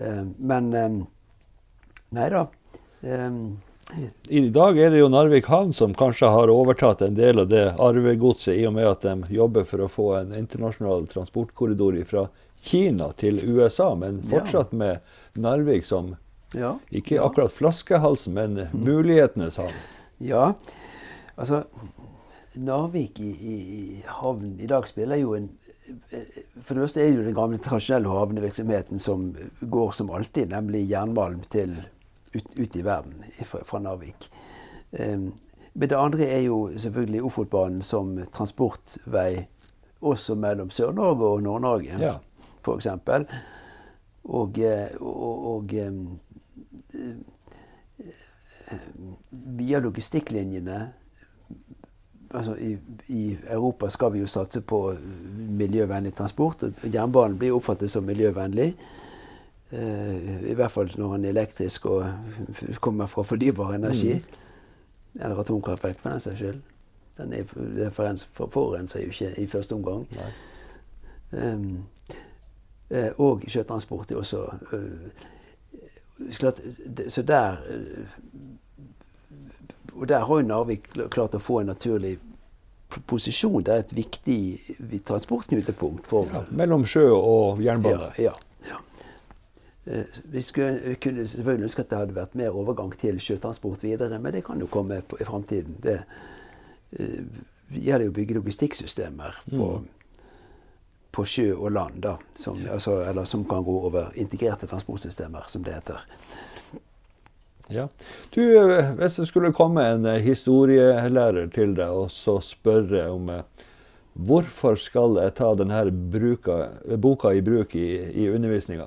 Eh, 0.00 0.24
men 0.38 0.72
eh, 0.74 1.04
Nei 2.16 2.28
da. 2.30 2.44
I 4.28 4.48
dag 4.48 4.78
er 4.78 4.90
det 4.90 4.98
jo 4.98 5.08
Narvik 5.08 5.46
havn 5.46 5.72
som 5.72 5.94
kanskje 5.94 6.28
har 6.32 6.50
overtatt 6.50 7.04
en 7.06 7.14
del 7.14 7.38
av 7.38 7.48
det 7.48 7.64
arvegodset, 7.78 8.56
i 8.58 8.66
og 8.66 8.74
med 8.74 8.88
at 8.88 9.06
de 9.06 9.36
jobber 9.36 9.66
for 9.68 9.84
å 9.84 9.90
få 9.90 10.08
en 10.20 10.34
internasjonal 10.34 11.06
transportkorridor 11.10 11.98
fra 12.08 12.26
Kina 12.66 13.12
til 13.14 13.38
USA, 13.46 13.92
men 13.94 14.22
fortsatt 14.26 14.74
ja. 14.74 14.78
med 14.80 15.42
Narvik 15.42 15.86
som 15.86 16.16
ja. 16.56 16.74
ikke 16.90 17.20
akkurat 17.22 17.54
flaskehalsen, 17.54 18.34
men 18.34 18.58
mm. 18.58 18.74
mulighetenes 18.74 19.60
havn. 19.62 19.78
Ja, 20.18 20.54
altså 21.36 21.62
Narvik 22.56 23.20
i, 23.20 23.30
i, 23.30 23.56
i 24.00 24.02
havn 24.18 24.56
i 24.58 24.66
dag 24.66 24.88
spiller 24.90 25.22
jo 25.22 25.38
en 25.38 25.52
for 26.66 26.74
det 26.74 26.80
første 26.82 26.98
er 26.98 27.12
det 27.12 27.20
jo 27.20 27.24
den 27.28 27.34
gamle 27.36 27.58
tradisjonelle 27.62 28.10
havnevirksomheten 28.10 28.98
som 28.98 29.28
går 29.60 29.92
som 29.94 30.08
alltid, 30.10 30.50
nemlig 30.50 30.80
jernmalm 30.90 31.44
til 31.52 31.76
ut, 32.36 32.52
ut 32.60 32.76
i 32.76 32.84
verden 32.84 33.24
fra, 33.44 33.62
fra 33.64 33.80
Narvik. 33.82 34.28
Um, 34.90 35.32
men 35.76 35.90
det 35.90 35.98
andre 35.98 36.28
er 36.32 36.40
jo 36.46 36.70
selvfølgelig 36.76 37.22
Ofotbanen 37.28 37.82
som 37.84 38.14
transportvei 38.32 39.46
også 40.00 40.34
mellom 40.34 40.70
Sør-Norge 40.70 41.24
og 41.26 41.42
Nord-Norge, 41.42 41.98
ja. 42.00 42.14
f.eks. 42.64 42.86
Og, 44.24 44.58
eh, 44.58 44.88
og, 45.00 45.46
og 45.54 45.74
um, 45.86 46.18
via 49.58 49.78
logistikklinjene 49.78 50.78
altså 52.30 52.56
i, 52.56 52.76
i, 53.08 53.36
Europa 53.50 53.88
skal 53.90 54.12
vi 54.12 54.18
jo 54.24 54.26
satse 54.26 54.60
på 54.60 54.80
miljøvennlig 55.48 56.14
transport. 56.14 56.62
og 56.62 56.94
Jernbanen 56.94 57.38
blir 57.38 57.54
oppfattet 57.54 57.90
som 57.90 58.04
miljøvennlig. 58.04 58.74
Uh, 59.72 60.50
I 60.50 60.54
hvert 60.54 60.70
fall 60.70 60.92
når 60.94 61.12
han 61.12 61.24
er 61.24 61.34
elektrisk 61.34 61.86
og 61.90 62.04
kommer 62.80 63.06
fra 63.06 63.22
fornybar 63.22 63.74
energi. 63.74 64.14
Mm. 64.14 65.22
Eller 65.24 65.40
atomkraftverk, 65.40 65.98
for 66.00 66.10
den 66.10 66.20
saks 66.20 66.36
skyld. 66.36 66.60
Den 67.16 67.32
er, 67.32 67.90
forurenser 68.50 69.00
jo 69.00 69.06
ikke 69.06 69.32
i 69.40 69.46
første 69.46 69.72
omgang. 69.72 70.06
Um, 71.32 71.86
og 73.18 73.42
sjøtransport 73.48 74.12
er 74.12 74.16
også 74.16 74.44
uh, 74.72 76.28
klart, 76.32 76.60
Så 77.08 77.22
der 77.22 77.56
Og 79.92 80.08
der 80.08 80.24
har 80.24 80.36
jo 80.36 80.42
Narvik 80.42 80.88
klart 81.10 81.34
å 81.34 81.38
få 81.38 81.60
en 81.60 81.66
naturlig 81.66 82.18
posisjon. 83.06 83.62
Det 83.62 83.74
er 83.74 83.78
et 83.78 83.96
viktig 83.96 84.40
transportknutepunkt. 85.06 86.06
For, 86.06 86.28
ja, 86.32 86.44
mellom 86.50 86.84
sjø 86.86 87.08
og 87.16 87.62
jernbane. 87.64 88.12
Ja, 88.18 88.30
ja. 88.30 88.32
Eh, 89.86 90.02
vi 90.24 90.42
skulle, 90.42 90.96
kunne 91.02 91.28
selvfølgelig 91.28 91.64
ønske 91.64 91.82
at 91.82 91.90
det 91.90 91.98
hadde 91.98 92.14
vært 92.14 92.34
mer 92.34 92.54
overgang 92.58 92.94
til 92.98 93.20
sjøtransport 93.22 93.84
videre, 93.86 94.18
men 94.18 94.34
det 94.34 94.44
kan 94.44 94.60
jo 94.60 94.66
komme 94.66 94.98
på, 95.06 95.18
i 95.20 95.24
framtiden. 95.24 95.76
Det 95.82 96.00
uh, 96.98 97.22
gjelder 97.70 98.08
jo 98.08 98.10
å 98.10 98.16
bygge 98.16 98.38
logistikksystemer 98.40 99.38
på, 99.50 99.68
mm. 99.78 100.24
på, 101.14 101.26
sjø 101.30 101.52
og 101.54 101.70
land, 101.76 102.00
da, 102.02 102.16
som, 102.34 102.58
altså, 102.72 102.98
eller 103.06 103.30
som 103.30 103.44
kan 103.46 103.62
gå 103.66 103.76
over 103.86 104.10
integrerte 104.18 104.66
transportsystemer, 104.66 105.46
som 105.46 105.62
det 105.62 105.78
heter. 105.78 106.02
Ja. 107.70 107.86
Du, 108.34 108.42
eh, 108.42 108.90
hvis 108.98 109.20
det 109.20 109.28
skulle 109.30 109.54
komme 109.54 109.86
en 109.86 110.06
historielærer 110.22 111.46
til 111.54 111.78
deg 111.78 111.94
og 111.94 112.10
så 112.14 112.40
spørre 112.42 113.06
om 113.14 113.30
Hvorfor 114.16 114.78
skal 114.80 115.18
jeg 115.20 115.34
ta 115.36 115.50
denne 115.58 115.82
bruka, 116.12 116.54
boka 116.96 117.34
i 117.36 117.42
bruk 117.44 117.74
i, 117.76 117.88
i 118.16 118.28
undervisninga? 118.32 118.86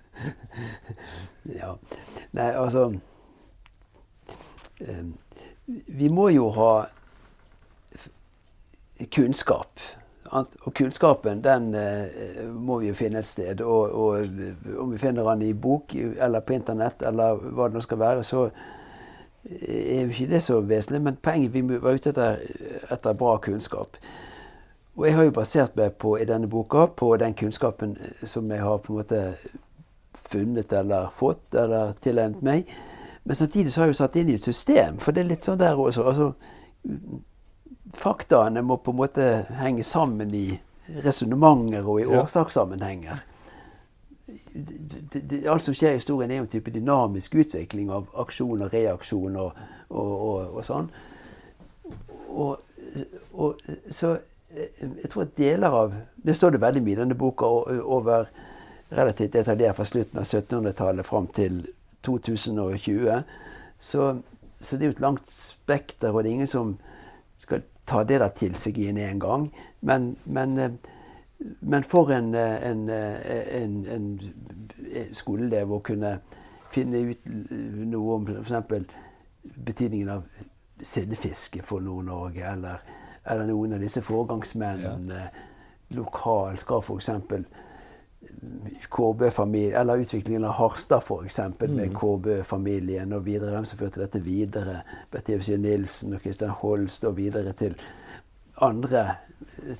ja. 1.60 1.70
Nei, 2.36 2.50
altså 2.52 2.90
eh, 4.84 5.06
Vi 5.86 6.10
må 6.12 6.28
jo 6.28 6.50
ha 6.52 6.72
kunnskap. 9.14 9.80
Og 10.30 10.74
kunnskapen 10.76 11.40
den 11.42 11.72
eh, 11.74 12.44
må 12.52 12.78
vi 12.82 12.90
jo 12.90 12.98
finne 12.98 13.24
et 13.24 13.26
sted. 13.26 13.64
Og, 13.64 13.94
og 13.94 14.76
om 14.84 14.92
vi 14.92 15.00
finner 15.00 15.32
den 15.32 15.48
i 15.48 15.54
bok 15.54 15.94
eller 15.96 16.44
på 16.44 16.58
internett 16.58 17.02
eller 17.02 17.40
hva 17.40 17.70
det 17.70 17.80
nå 17.80 17.84
skal 17.88 18.02
være, 18.04 18.26
så 18.26 18.50
er 19.44 20.02
jo 20.02 20.08
ikke 20.08 20.30
det 20.30 20.42
så 20.42 20.60
vesentlig. 20.60 21.02
Men 21.02 21.16
poenget 21.22 21.54
vi 21.54 21.62
var 21.62 21.96
ute 21.96 22.12
etter, 22.12 22.42
etter 22.90 23.16
bra 23.18 23.36
kunnskap. 23.42 23.96
Og 24.96 25.06
jeg 25.06 25.16
har 25.16 25.24
jo 25.24 25.32
basert 25.32 25.76
meg 25.76 25.96
på 26.02 26.16
i 26.20 26.26
denne 26.28 26.48
boka 26.50 26.86
på 26.96 27.14
den 27.16 27.34
kunnskapen 27.34 27.96
eh, 27.96 28.26
som 28.28 28.50
jeg 28.50 28.60
har 28.60 28.82
på 28.84 28.92
en 28.92 29.00
måte 29.00 29.20
funnet 30.30 30.72
eller 30.72 31.08
fått 31.16 31.54
eller 31.54 31.94
tilegnet 32.02 32.42
meg. 32.42 32.70
Men 33.24 33.36
samtidig 33.36 33.72
så 33.72 33.80
har 33.80 33.88
jeg 33.88 33.94
jo 33.94 34.00
satt 34.02 34.16
inn 34.16 34.30
i 34.32 34.36
et 34.36 34.44
system, 34.44 34.98
for 34.98 35.14
det 35.14 35.22
er 35.22 35.30
litt 35.30 35.46
sånn 35.46 35.60
der 35.60 35.78
også. 35.78 36.04
altså 36.04 36.32
Faktaene 38.00 38.62
må 38.62 38.78
på 38.80 38.92
en 38.92 39.00
måte 39.00 39.26
henge 39.60 39.84
sammen 39.86 40.34
i 40.34 40.60
resonnementer 41.04 41.86
og 41.86 42.00
i 42.00 42.06
årsakssammenhenger 42.08 43.22
alt 45.48 45.62
som 45.62 45.74
skjer 45.74 45.94
i 45.94 46.00
historien, 46.00 46.30
er 46.30 46.42
en 46.42 46.50
type 46.50 46.70
dynamisk 46.74 47.34
utvikling 47.34 47.90
av 47.90 48.08
aksjon 48.22 48.62
og 48.64 48.72
reaksjon 48.72 49.36
og, 49.36 49.60
og, 49.88 50.12
og, 50.28 50.56
og 50.56 50.66
sånn. 50.66 50.90
Så 53.90 54.16
jeg 54.50 55.10
tror 55.10 55.22
at 55.22 55.36
deler 55.38 55.68
av 55.68 55.92
Det 56.26 56.34
står 56.36 56.50
det 56.50 56.60
veldig 56.60 56.82
mye 56.82 56.92
i 56.92 57.00
denne 57.00 57.18
boka 57.18 57.46
over 57.46 58.30
relativt 58.90 59.32
detaljert 59.32 59.76
fra 59.76 59.86
slutten 59.86 60.18
av 60.18 60.26
1700-tallet 60.26 61.06
fram 61.06 61.26
til 61.34 61.62
2020. 62.02 63.22
Så, 63.80 64.06
så, 64.60 64.76
det 64.76 64.82
er 64.82 64.90
jo 64.90 64.96
et 64.96 65.02
langt 65.04 65.30
spekter, 65.30 66.10
og 66.10 66.24
det 66.24 66.30
er 66.30 66.34
ingen 66.34 66.50
som 66.50 66.72
skal 67.38 67.62
ta 67.86 68.02
det 68.04 68.18
der 68.20 68.34
til 68.34 68.56
seg 68.58 68.78
i 68.78 68.88
en 68.90 69.20
gang. 69.22 69.46
Men, 69.80 70.16
men 70.24 70.58
eh, 70.58 70.74
men 71.60 71.84
for 71.88 72.10
en, 72.12 72.34
en, 72.34 72.88
en, 72.90 73.76
en 73.88 74.06
skoleelev 75.16 75.72
å 75.72 75.80
kunne 75.84 76.18
finne 76.70 77.00
ut 77.10 77.30
noe 77.90 78.16
om 78.16 78.28
f.eks. 78.42 78.84
betydningen 79.42 80.12
av 80.12 80.26
sildefiske 80.82 81.62
for 81.66 81.82
Nord-Norge, 81.84 82.44
eller, 82.52 82.84
eller, 83.24 83.48
noen 83.50 83.76
av 83.76 83.84
disse 83.84 84.02
foregangsmennene 84.04 85.24
ja. 85.24 85.32
lokalt, 85.96 86.64
hva 86.68 86.80
f.eks. 86.80 87.10
KB-familien, 88.92 89.80
eller 89.80 90.04
utviklingen 90.04 90.44
av 90.48 90.58
Harstad 90.60 91.02
f.eks. 91.04 91.38
Mm. 91.38 91.74
med 91.76 91.96
KB-familien, 91.96 93.12
og 93.16 93.24
videre 93.26 93.56
hvem 93.56 93.68
som 93.68 93.80
førte 93.80 94.04
dette 94.04 94.20
videre. 94.24 94.82
Betty 95.12 95.40
Nilsen 95.56 96.14
og 96.16 96.22
Kristian 96.24 96.54
Holst 96.62 97.04
og 97.08 97.16
videre 97.16 97.52
til 97.56 97.76
andre 98.60 99.06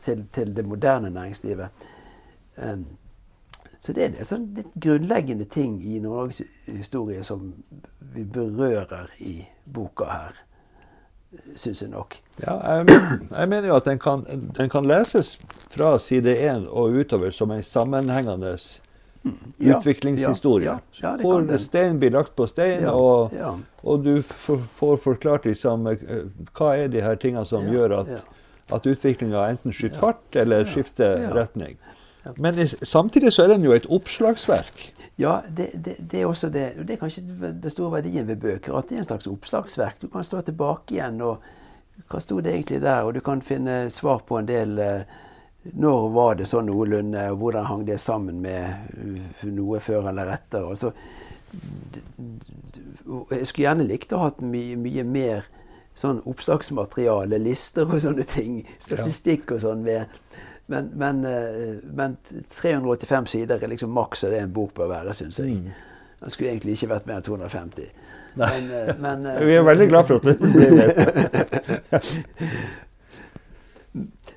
til, 0.05 0.25
til 0.33 0.57
det 0.57 0.65
moderne 0.67 1.11
næringslivet. 1.11 1.69
Um, 2.57 2.87
så 3.81 3.93
det 3.93 4.05
er 4.05 4.13
det, 4.13 4.27
sånn 4.29 4.51
litt 4.57 4.75
grunnleggende 4.77 5.47
ting 5.49 5.79
i 5.81 6.01
Norges 6.05 6.43
historie 6.69 7.23
som 7.25 7.55
vi 8.13 8.27
berører 8.29 9.09
i 9.25 9.39
boka 9.65 10.09
her, 10.11 10.43
syns 11.57 11.81
jeg 11.81 11.89
nok. 11.95 12.19
Ja, 12.43 12.59
jeg, 12.61 12.99
jeg, 13.31 13.49
mener 13.49 13.71
jo 13.71 13.79
at 13.79 13.89
den 13.89 14.03
kan, 14.03 14.27
den 14.29 14.69
kan 14.73 14.89
leses 14.89 15.39
fra 15.73 15.95
side 16.03 16.37
én 16.45 16.67
og 16.69 16.99
utover 17.01 17.33
som 17.33 17.55
en 17.57 17.65
sammenhengende 17.65 18.53
ja, 19.57 19.79
utviklingshistorie. 19.79 20.67
Ja, 20.67 20.79
ja, 21.01 21.15
hvor 21.23 21.49
stein 21.59 21.99
blir 22.03 22.13
lagt 22.13 22.37
på 22.37 22.51
stein, 22.53 22.85
og, 22.89 23.33
og, 23.81 24.05
du 24.05 24.21
får 24.23 25.01
forklart 25.01 25.49
liksom, 25.49 25.89
hva 26.53 26.75
er 26.77 26.93
de 26.93 27.01
her 27.05 27.17
tingene 27.17 27.49
som 27.49 27.69
gjør 27.73 28.03
at 28.03 28.13
At 28.73 28.87
utviklinga 28.87 29.47
enten 29.51 29.73
skyter 29.73 29.99
fart 30.01 30.37
eller 30.37 30.65
skifter 30.71 31.29
retning. 31.35 31.77
Men 32.37 32.59
i, 32.61 32.67
samtidig 32.69 33.33
så 33.33 33.45
er 33.47 33.55
den 33.55 33.65
jo 33.65 33.73
et 33.73 33.87
oppslagsverk. 33.89 34.93
Ja, 35.21 35.41
det, 35.57 35.71
det, 35.85 35.97
det 36.11 36.21
er 36.21 36.27
også 36.29 36.49
det. 36.53 36.67
Det 36.89 36.95
er 36.95 37.01
kanskje 37.01 37.23
den 37.63 37.71
store 37.73 37.99
verdien 37.99 38.29
ved 38.29 38.37
bøker. 38.41 38.77
At 38.77 38.89
det 38.89 38.97
er 38.97 39.03
en 39.05 39.09
slags 39.09 39.27
oppslagsverk. 39.29 39.99
Du 40.01 40.09
kan 40.09 40.25
stå 40.25 40.41
tilbake 40.47 40.95
igjen 40.97 41.21
og 41.21 41.41
Hva 42.09 42.17
sto 42.25 42.39
det 42.41 42.55
egentlig 42.55 42.79
der? 42.81 43.05
Og 43.05 43.13
du 43.15 43.21
kan 43.21 43.43
finne 43.45 43.91
svar 43.93 44.23
på 44.25 44.39
en 44.39 44.47
del 44.49 44.79
eh, 44.81 45.03
Når 45.77 46.07
var 46.15 46.39
det 46.39 46.47
sånn 46.49 46.71
noenlunde, 46.71 47.27
og 47.35 47.37
hvordan 47.43 47.67
hang 47.69 47.83
det 47.85 47.99
sammen 48.01 48.39
med 48.41 48.95
uh, 48.97 49.43
noe 49.45 49.81
før 49.85 50.09
eller 50.09 50.31
etter? 50.33 50.65
Altså, 50.65 50.95
d- 51.53 52.01
jeg 53.35 53.47
skulle 53.47 53.67
gjerne 53.67 53.85
likt 53.85 54.15
å 54.17 54.23
ha 54.23 54.31
hatt 54.31 54.41
mye, 54.41 54.79
mye 54.81 55.05
mer 55.05 55.45
sånn 56.01 56.23
oppslagsmateriale, 56.29 57.39
lister 57.43 57.89
og 57.89 58.01
sånne 58.03 58.25
ting. 58.29 58.63
Statistikk 58.81 59.53
og 59.57 59.63
sånn. 59.65 59.85
men, 59.85 60.91
men, 60.97 61.25
eh, 61.29 61.77
men 61.85 62.17
385 62.57 63.27
sider 63.27 63.63
er 63.63 63.73
liksom 63.73 63.93
maks 63.93 64.25
av 64.25 64.31
det 64.35 64.41
en 64.45 64.53
bok 64.53 64.75
bør 64.75 64.89
være, 64.95 65.15
syns 65.15 65.39
jeg. 65.43 65.59
Mm. 65.59 65.71
Den 66.21 66.31
skulle 66.31 66.51
egentlig 66.53 66.77
ikke 66.77 66.93
vært 66.95 67.07
mer 67.09 67.21
enn 67.21 67.27
250. 67.27 67.91
Men, 68.35 68.71
eh, 68.71 68.97
men, 69.05 69.27
eh, 69.27 69.45
Vi 69.45 69.57
er 69.59 69.67
veldig 69.67 69.89
glad 69.89 70.09
for 70.09 70.15
at 70.17 70.23
det 70.23 70.39
blir 70.41 70.71
det. 70.81 70.95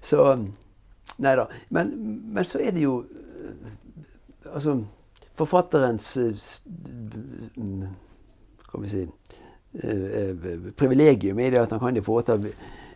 Så 0.03 0.25
Nei 1.21 1.35
da. 1.37 1.45
Men, 1.69 1.91
men 2.33 2.45
så 2.45 2.59
er 2.59 2.71
det 2.73 2.81
jo 2.81 3.03
Altså 4.49 4.79
Forfatterens 5.37 6.17
mm, 6.17 7.83
Skal 8.65 8.81
vi 8.81 8.89
si 8.89 9.03
Privilegium 10.77 11.39
er 11.39 11.49
det 11.49 11.57
at 11.59 11.71
han 11.71 11.79
kan 11.79 12.03
foreta 12.03 12.37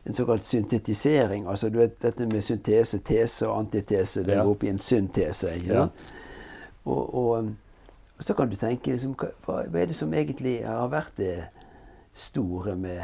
en 0.06 0.14
såkalt 0.14 0.46
syntetisering. 0.46 1.48
Altså 1.50 1.70
du 1.70 1.78
vet 1.80 2.02
dette 2.02 2.26
med 2.26 2.42
syntese, 2.42 3.00
tese 3.00 3.48
og 3.48 3.60
antitese. 3.60 4.24
Det 4.24 4.34
Ja. 4.36 4.44
går 4.44 4.52
opp 4.52 4.64
i 4.64 4.68
en 4.70 4.80
syntese. 4.80 5.48
Ja. 5.68 5.88
Og, 6.86 7.16
og, 7.16 7.40
um, 7.40 7.58
og 8.18 8.24
så 8.24 8.34
kan 8.34 8.50
du 8.50 8.56
tenke 8.56 8.92
liksom, 8.92 9.16
hva 9.46 9.82
er 9.82 9.86
det 9.86 9.96
som 9.96 10.14
egentlig 10.14 10.66
har 10.66 10.88
vært 10.88 11.12
det 11.18 11.44
store 12.14 12.76
med 12.76 13.02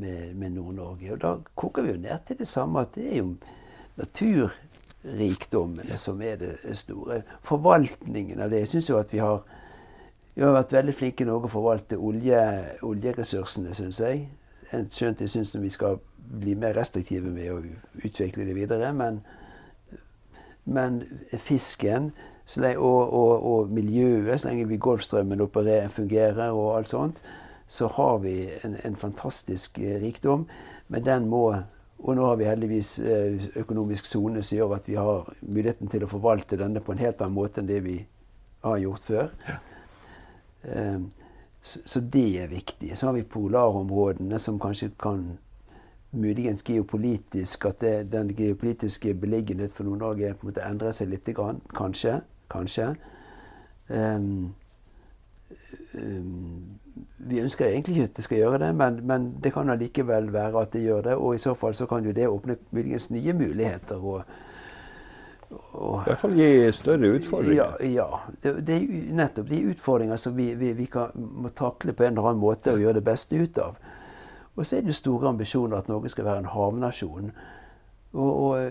med, 0.00 0.34
med 0.34 0.50
Nord-Norge. 0.50 1.12
Og 1.12 1.20
da 1.20 1.34
koker 1.54 1.82
vi 1.82 1.90
jo 1.90 1.96
ned 2.00 2.18
til 2.26 2.38
det 2.38 2.48
samme 2.48 2.80
at 2.80 2.94
det 2.94 3.12
er 3.12 3.16
jo 3.18 3.34
naturrikdommene 3.96 5.98
som 5.98 6.22
er 6.22 6.36
det 6.40 6.76
store. 6.78 7.22
Forvaltningen 7.42 8.40
av 8.40 8.50
det. 8.50 8.58
Jeg 8.64 8.68
syns 8.68 8.88
jo 8.90 8.98
at 8.98 9.12
vi 9.12 9.18
har 9.22 9.42
vi 10.34 10.42
har 10.42 10.54
vært 10.56 10.72
veldig 10.74 10.94
flinke 10.98 11.24
i 11.24 11.30
å 11.30 11.50
forvalte 11.50 11.98
olje, 11.98 12.40
oljeressursene, 12.82 13.74
syns 13.76 14.00
jeg. 14.02 14.26
Skjønt 14.90 15.20
jeg 15.22 15.30
syns 15.30 15.54
vi 15.54 15.70
skal 15.70 16.00
bli 16.16 16.56
mer 16.58 16.74
restriktive 16.74 17.30
med 17.30 17.52
å 17.52 17.60
utvikle 18.02 18.46
det 18.48 18.56
videre. 18.56 18.90
Men, 18.96 19.20
men 20.64 21.02
fisken 21.38 22.10
lenge, 22.56 22.74
og, 22.76 23.12
og, 23.14 23.46
og 23.52 23.70
miljøet, 23.72 24.40
så 24.40 24.50
lenge 24.50 24.66
vi 24.68 24.80
Golfstrømmen 24.82 25.44
opererer, 25.44 25.88
fungerer 25.88 26.50
og 26.50 26.78
alt 26.78 26.90
sånt, 26.90 27.22
så 27.68 27.88
har 27.94 28.18
vi 28.24 28.34
en, 28.64 28.74
en 28.84 28.96
fantastisk 28.96 29.78
eh, 29.78 30.00
rikdom. 30.02 30.48
Men 30.88 31.06
den 31.06 31.30
må 31.30 31.46
Og 32.04 32.16
nå 32.18 32.24
har 32.26 32.36
vi 32.36 32.44
heldigvis 32.44 32.98
eh, 33.00 33.44
økonomisk 33.56 34.04
sone 34.04 34.42
som 34.44 34.58
gjør 34.58 34.74
at 34.76 34.88
vi 34.90 34.96
har 34.98 35.30
muligheten 35.40 35.88
til 35.88 36.02
å 36.04 36.08
forvalte 36.10 36.58
denne 36.60 36.82
på 36.84 36.92
en 36.92 37.00
helt 37.00 37.22
annen 37.22 37.32
måte 37.32 37.62
enn 37.62 37.70
det 37.70 37.78
vi 37.80 37.94
har 38.66 38.82
gjort 38.82 39.06
før. 39.08 39.30
Eh, 39.48 39.73
så, 41.64 41.80
så 41.86 42.00
det 42.00 42.42
er 42.42 42.46
viktig. 42.46 42.92
Så 42.98 43.06
har 43.06 43.12
vi 43.16 43.22
polarområdene 43.22 44.38
som 44.38 44.60
kanskje 44.60 44.90
kan 45.00 45.38
muligens 46.14 46.62
geopolitisk 46.62 47.64
At 47.64 47.80
det, 47.80 48.12
den 48.12 48.34
geopolitiske 48.36 49.14
beliggenhet 49.14 49.72
for 49.72 49.84
Nord-Norge 49.84 50.28
en 50.28 50.36
måte 50.42 50.62
endrer 50.62 50.92
seg 50.92 51.08
litt. 51.08 51.26
Grann. 51.34 51.60
Kanskje. 51.76 52.20
Kanskje. 52.50 52.94
Um, 53.88 54.54
um, 55.94 56.78
vi 57.18 57.40
ønsker 57.40 57.66
egentlig 57.66 57.96
ikke 57.96 58.04
at 58.04 58.16
det 58.16 58.24
skal 58.24 58.38
gjøre 58.38 58.58
det, 58.58 58.74
men, 58.74 59.00
men 59.06 59.34
det 59.42 59.52
kan 59.52 59.70
allikevel 59.70 60.32
være 60.32 60.60
at 60.60 60.72
det 60.72 60.82
gjør 60.82 61.00
det. 61.00 61.14
Og 61.14 61.34
i 61.34 61.38
så 61.38 61.54
fall 61.54 61.74
så 61.74 61.86
kan 61.86 62.04
jo 62.04 62.12
det 62.12 62.28
åpne 62.28 62.56
muligens 62.70 63.10
nye 63.10 63.32
muligheter. 63.32 63.96
og 63.96 64.22
og- 65.72 66.00
I 66.00 66.04
hvert 66.10 66.18
fall 66.18 66.34
gi 66.38 66.72
større 66.72 67.10
utfordringer. 67.18 67.76
ja, 67.80 67.86
ja. 67.86 68.06
Det, 68.42 68.66
det 68.66 68.76
er 68.76 69.14
nettopp 69.14 69.48
de 69.48 69.62
utfordringer 69.70 70.16
som 70.16 70.36
vi, 70.36 70.54
vi, 70.54 70.72
vi 70.72 70.86
kan, 70.86 71.10
må 71.14 71.48
takle 71.48 71.92
på 71.92 72.04
en 72.04 72.12
eller 72.16 72.28
annen 72.30 72.40
måte 72.42 72.72
og 72.72 72.78
gjøre 72.82 72.94
det 73.00 73.04
beste 73.04 73.36
ut 73.36 73.58
av. 73.58 73.76
Og 74.56 74.66
så 74.66 74.76
er 74.78 74.82
det 74.86 74.94
store 74.94 75.28
ambisjoner 75.28 75.76
at 75.78 75.88
Norge 75.88 76.08
skal 76.10 76.24
være 76.24 76.38
en 76.38 76.44
havnasjon. 76.52 77.32
Og, 78.14 78.42
og, 78.44 78.70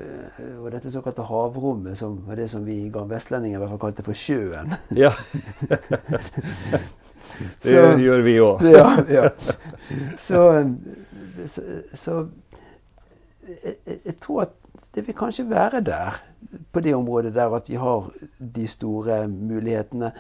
og 0.63 0.69
dette 0.71 0.91
såkalte 0.91 1.21
havrommet, 1.27 1.97
som 1.99 2.21
var 2.27 2.36
det 2.39 2.45
som 2.49 2.63
vi 2.65 2.77
vestlendinger 2.93 3.57
i 3.57 3.59
hvert 3.59 3.73
fall 3.73 3.79
kalte 3.89 4.03
for 4.05 4.13
sjøen. 4.15 4.71
Ja. 4.95 5.11
det 7.63 7.73
Så- 7.73 7.97
gjør 7.99 8.21
vi 8.23 8.38
òg. 8.39 8.63
ja, 8.71 9.03
ja. 9.09 9.29
Så, 10.17 10.39
så, 11.45 11.61
så 11.93 12.27
jeg, 13.64 13.76
jeg- 14.06 14.16
tror 14.22 14.41
at 14.41 14.50
det 14.96 15.08
vil 15.08 15.16
kanskje 15.16 15.50
være 15.50 15.82
der, 15.82 16.22
på 16.72 16.80
det 16.80 16.96
området 16.96 17.34
der 17.36 17.56
at 17.56 17.70
vi 17.70 17.76
har 17.76 18.10
de 18.56 18.68
store 18.68 19.28
mulighetene. 19.28 20.12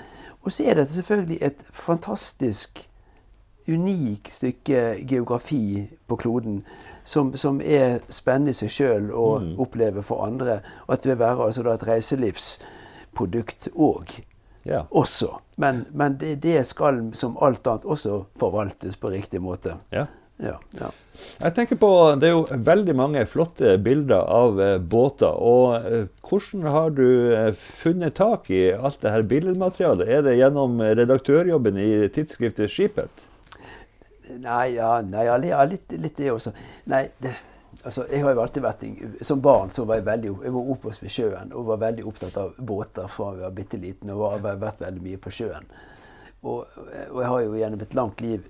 Og 0.41 0.51
så 0.51 0.63
er 0.65 0.73
dette 0.73 0.93
selvfølgelig 0.93 1.37
et 1.41 1.63
fantastisk, 1.71 2.89
unikt 3.67 4.33
stykke 4.33 5.05
geografi 5.07 5.87
på 6.07 6.15
kloden. 6.15 6.65
Som, 7.05 7.35
som 7.35 7.61
er 7.63 7.99
spennende 8.09 8.49
i 8.49 8.53
seg 8.53 8.69
sjøl 8.71 9.09
å 9.11 9.39
Mm. 9.39 9.59
oppleve 9.59 10.03
for 10.03 10.25
andre. 10.25 10.59
Og 10.87 10.93
at 10.93 11.03
det 11.03 11.09
vil 11.11 11.19
være 11.19 11.45
altså 11.45 11.73
et 11.73 11.83
reiselivsprodukt 11.87 13.67
òg 13.75 14.21
Ja. 14.65 14.81
også. 14.91 15.27
Men, 15.57 15.85
men 15.91 16.17
det, 16.17 16.43
det 16.43 16.67
skal 16.67 17.09
som 17.13 17.37
alt 17.41 17.67
annet 17.67 17.83
også 17.85 18.23
forvaltes 18.39 18.95
på 18.97 19.09
riktig 19.11 19.41
måte. 19.41 19.77
ja. 19.91 20.05
Ja, 20.41 20.57
ja. 20.79 20.89
Jeg 21.43 21.53
tenker 21.53 21.77
på, 21.77 21.89
Det 22.17 22.29
er 22.29 22.33
jo 22.33 22.63
veldig 22.65 22.95
mange 22.97 23.25
flotte 23.29 23.75
bilder 23.77 24.25
av 24.25 24.61
eh, 24.61 24.77
båter. 24.79 25.29
og 25.29 25.85
eh, 25.85 26.07
Hvordan 26.25 26.65
har 26.73 26.89
du 26.89 27.05
eh, 27.35 27.53
funnet 27.53 28.15
tak 28.17 28.49
i 28.49 28.71
alt 28.73 29.01
det 29.01 29.13
her 29.13 29.21
billedmaterialet? 29.21 30.09
Er 30.09 30.25
det 30.25 30.37
gjennom 30.39 30.81
redaktørjobben 30.81 31.77
i 31.77 32.09
tidsskriftet 32.09 32.71
Skipet? 32.71 33.27
Nei, 34.41 34.73
ja, 34.79 35.01
nei, 35.05 35.27
ja, 35.27 35.37
ja 35.45 35.65
litt, 35.69 35.91
litt 35.91 36.17
det 36.17 36.31
også. 36.33 36.55
Nei, 36.89 37.05
det, 37.21 37.35
altså, 37.83 38.07
jeg 38.09 38.23
har 38.23 38.33
jo 38.33 38.41
alltid 38.41 38.63
vært 38.63 38.85
Som 39.21 39.41
barn 39.43 39.69
så 39.75 39.85
var 39.85 39.99
jeg 39.99 40.07
veldig 40.07 40.31
jeg 40.47 40.55
var 40.55 40.71
oppvokst 40.73 41.03
ved 41.03 41.13
sjøen 41.13 41.53
og 41.53 41.67
var 41.69 41.83
veldig 41.83 42.07
opptatt 42.09 42.39
av 42.41 42.55
båter 42.57 43.11
fra 43.11 43.35
jeg 43.35 43.45
var 43.45 43.57
bitte 43.59 43.77
liten. 43.77 44.15
Og 44.15 44.31
har 44.31 44.57
vært 44.57 44.81
veldig 44.81 45.05
mye 45.05 45.21
på 45.21 45.35
sjøen. 45.35 45.69
Og, 46.43 46.65
og 46.65 47.21
jeg 47.21 47.29
har 47.29 47.45
jo 47.45 47.55
gjennom 47.61 47.85
et 47.85 47.93
langt 47.95 48.25
liv 48.25 48.49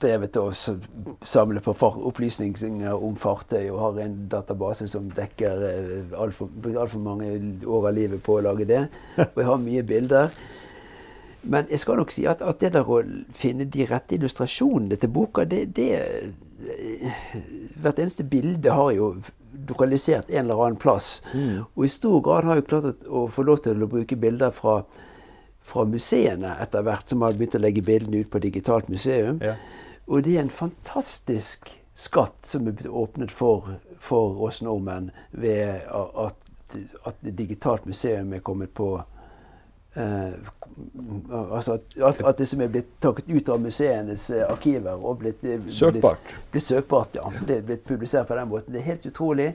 drevet 0.00 0.36
og 0.40 0.52
s- 0.54 0.70
samle 1.24 1.60
på 1.64 1.74
opplysninger 1.80 2.92
om 2.94 3.16
fartøy 3.16 3.68
og 3.70 3.80
har 3.80 4.00
en 4.04 4.16
database 4.32 4.88
som 4.88 5.10
dekker 5.14 5.64
eh, 5.70 6.18
altfor 6.18 6.48
alt 6.74 6.90
for 6.94 6.98
mange 7.04 7.30
år 7.66 7.88
av 7.90 7.94
livet 7.96 8.22
på 8.26 8.38
å 8.38 8.44
lage 8.48 8.66
det. 8.68 8.82
Og 9.18 9.40
jeg 9.42 9.48
har 9.50 9.62
mye 9.62 9.82
bilder. 9.86 10.38
Men 11.44 11.66
jeg 11.68 11.80
skal 11.82 11.98
nok 12.00 12.10
si 12.14 12.24
at, 12.26 12.40
at 12.40 12.60
det 12.62 12.72
der 12.72 12.88
å 12.88 13.02
finne 13.36 13.66
de 13.68 13.84
rette 13.90 14.16
illustrasjonene 14.16 14.96
til 14.96 15.10
boka, 15.12 15.44
det, 15.44 15.66
det 15.76 15.90
Hvert 17.82 17.98
eneste 18.00 18.24
bilde 18.24 18.70
har 18.72 18.92
jo 18.96 19.10
lokalisert 19.68 20.30
en 20.30 20.46
eller 20.46 20.60
annen 20.64 20.78
plass. 20.80 21.18
Og 21.76 21.84
i 21.84 21.90
stor 21.92 22.22
grad 22.24 22.46
har 22.48 22.56
jeg 22.60 22.68
klart 22.70 23.02
å 23.04 23.26
få 23.28 23.44
lov 23.44 23.60
til 23.66 23.82
å 23.84 23.88
bruke 23.90 24.16
bilder 24.16 24.54
fra, 24.56 24.78
fra 25.64 25.84
museene 25.88 26.56
etter 26.60 26.84
hvert, 26.84 27.08
som 27.08 27.24
har 27.24 27.36
begynt 27.36 27.56
å 27.56 27.62
legge 27.62 27.84
bildene 27.84 28.24
ut 28.24 28.30
på 28.30 28.42
digitalt 28.44 28.90
museum. 28.92 29.40
Ja. 29.42 29.56
Og 30.06 30.26
det 30.26 30.36
er 30.36 30.44
en 30.44 30.52
fantastisk 30.52 31.70
skatt 31.94 32.44
som 32.44 32.68
er 32.68 32.76
blitt 32.76 32.90
åpnet 32.90 33.32
for, 33.32 33.76
for 34.02 34.42
oss 34.44 34.60
nordmenn 34.64 35.10
ved 35.30 35.86
at, 35.88 36.52
at 37.06 37.24
digitalt 37.24 37.86
museum 37.86 38.34
er 38.34 38.44
kommet 38.44 38.74
på 38.76 38.96
Uh, 39.94 40.32
altså 41.54 41.72
at, 42.02 42.20
at, 42.26 42.38
det 42.38 42.48
som 42.50 42.60
er 42.64 42.70
blitt 42.72 42.88
tatt 42.98 43.20
ut 43.28 43.48
av 43.48 43.60
museenes 43.62 44.24
eh, 44.34 44.42
arkiver 44.50 44.98
og 44.98 45.20
blitt, 45.20 45.44
eh, 45.46 45.68
Søkbart. 45.70 46.24
Blitt, 46.24 46.48
blitt 46.50 46.66
søkbart, 46.66 47.14
ja. 47.14 47.30
Det 47.46 47.60
er 47.60 47.62
blitt 47.68 47.84
publisert 47.86 48.26
på 48.26 48.34
den 48.34 48.48
måten. 48.50 48.74
Det 48.74 48.80
er 48.80 48.88
helt 48.88 49.06
utrolig. 49.06 49.52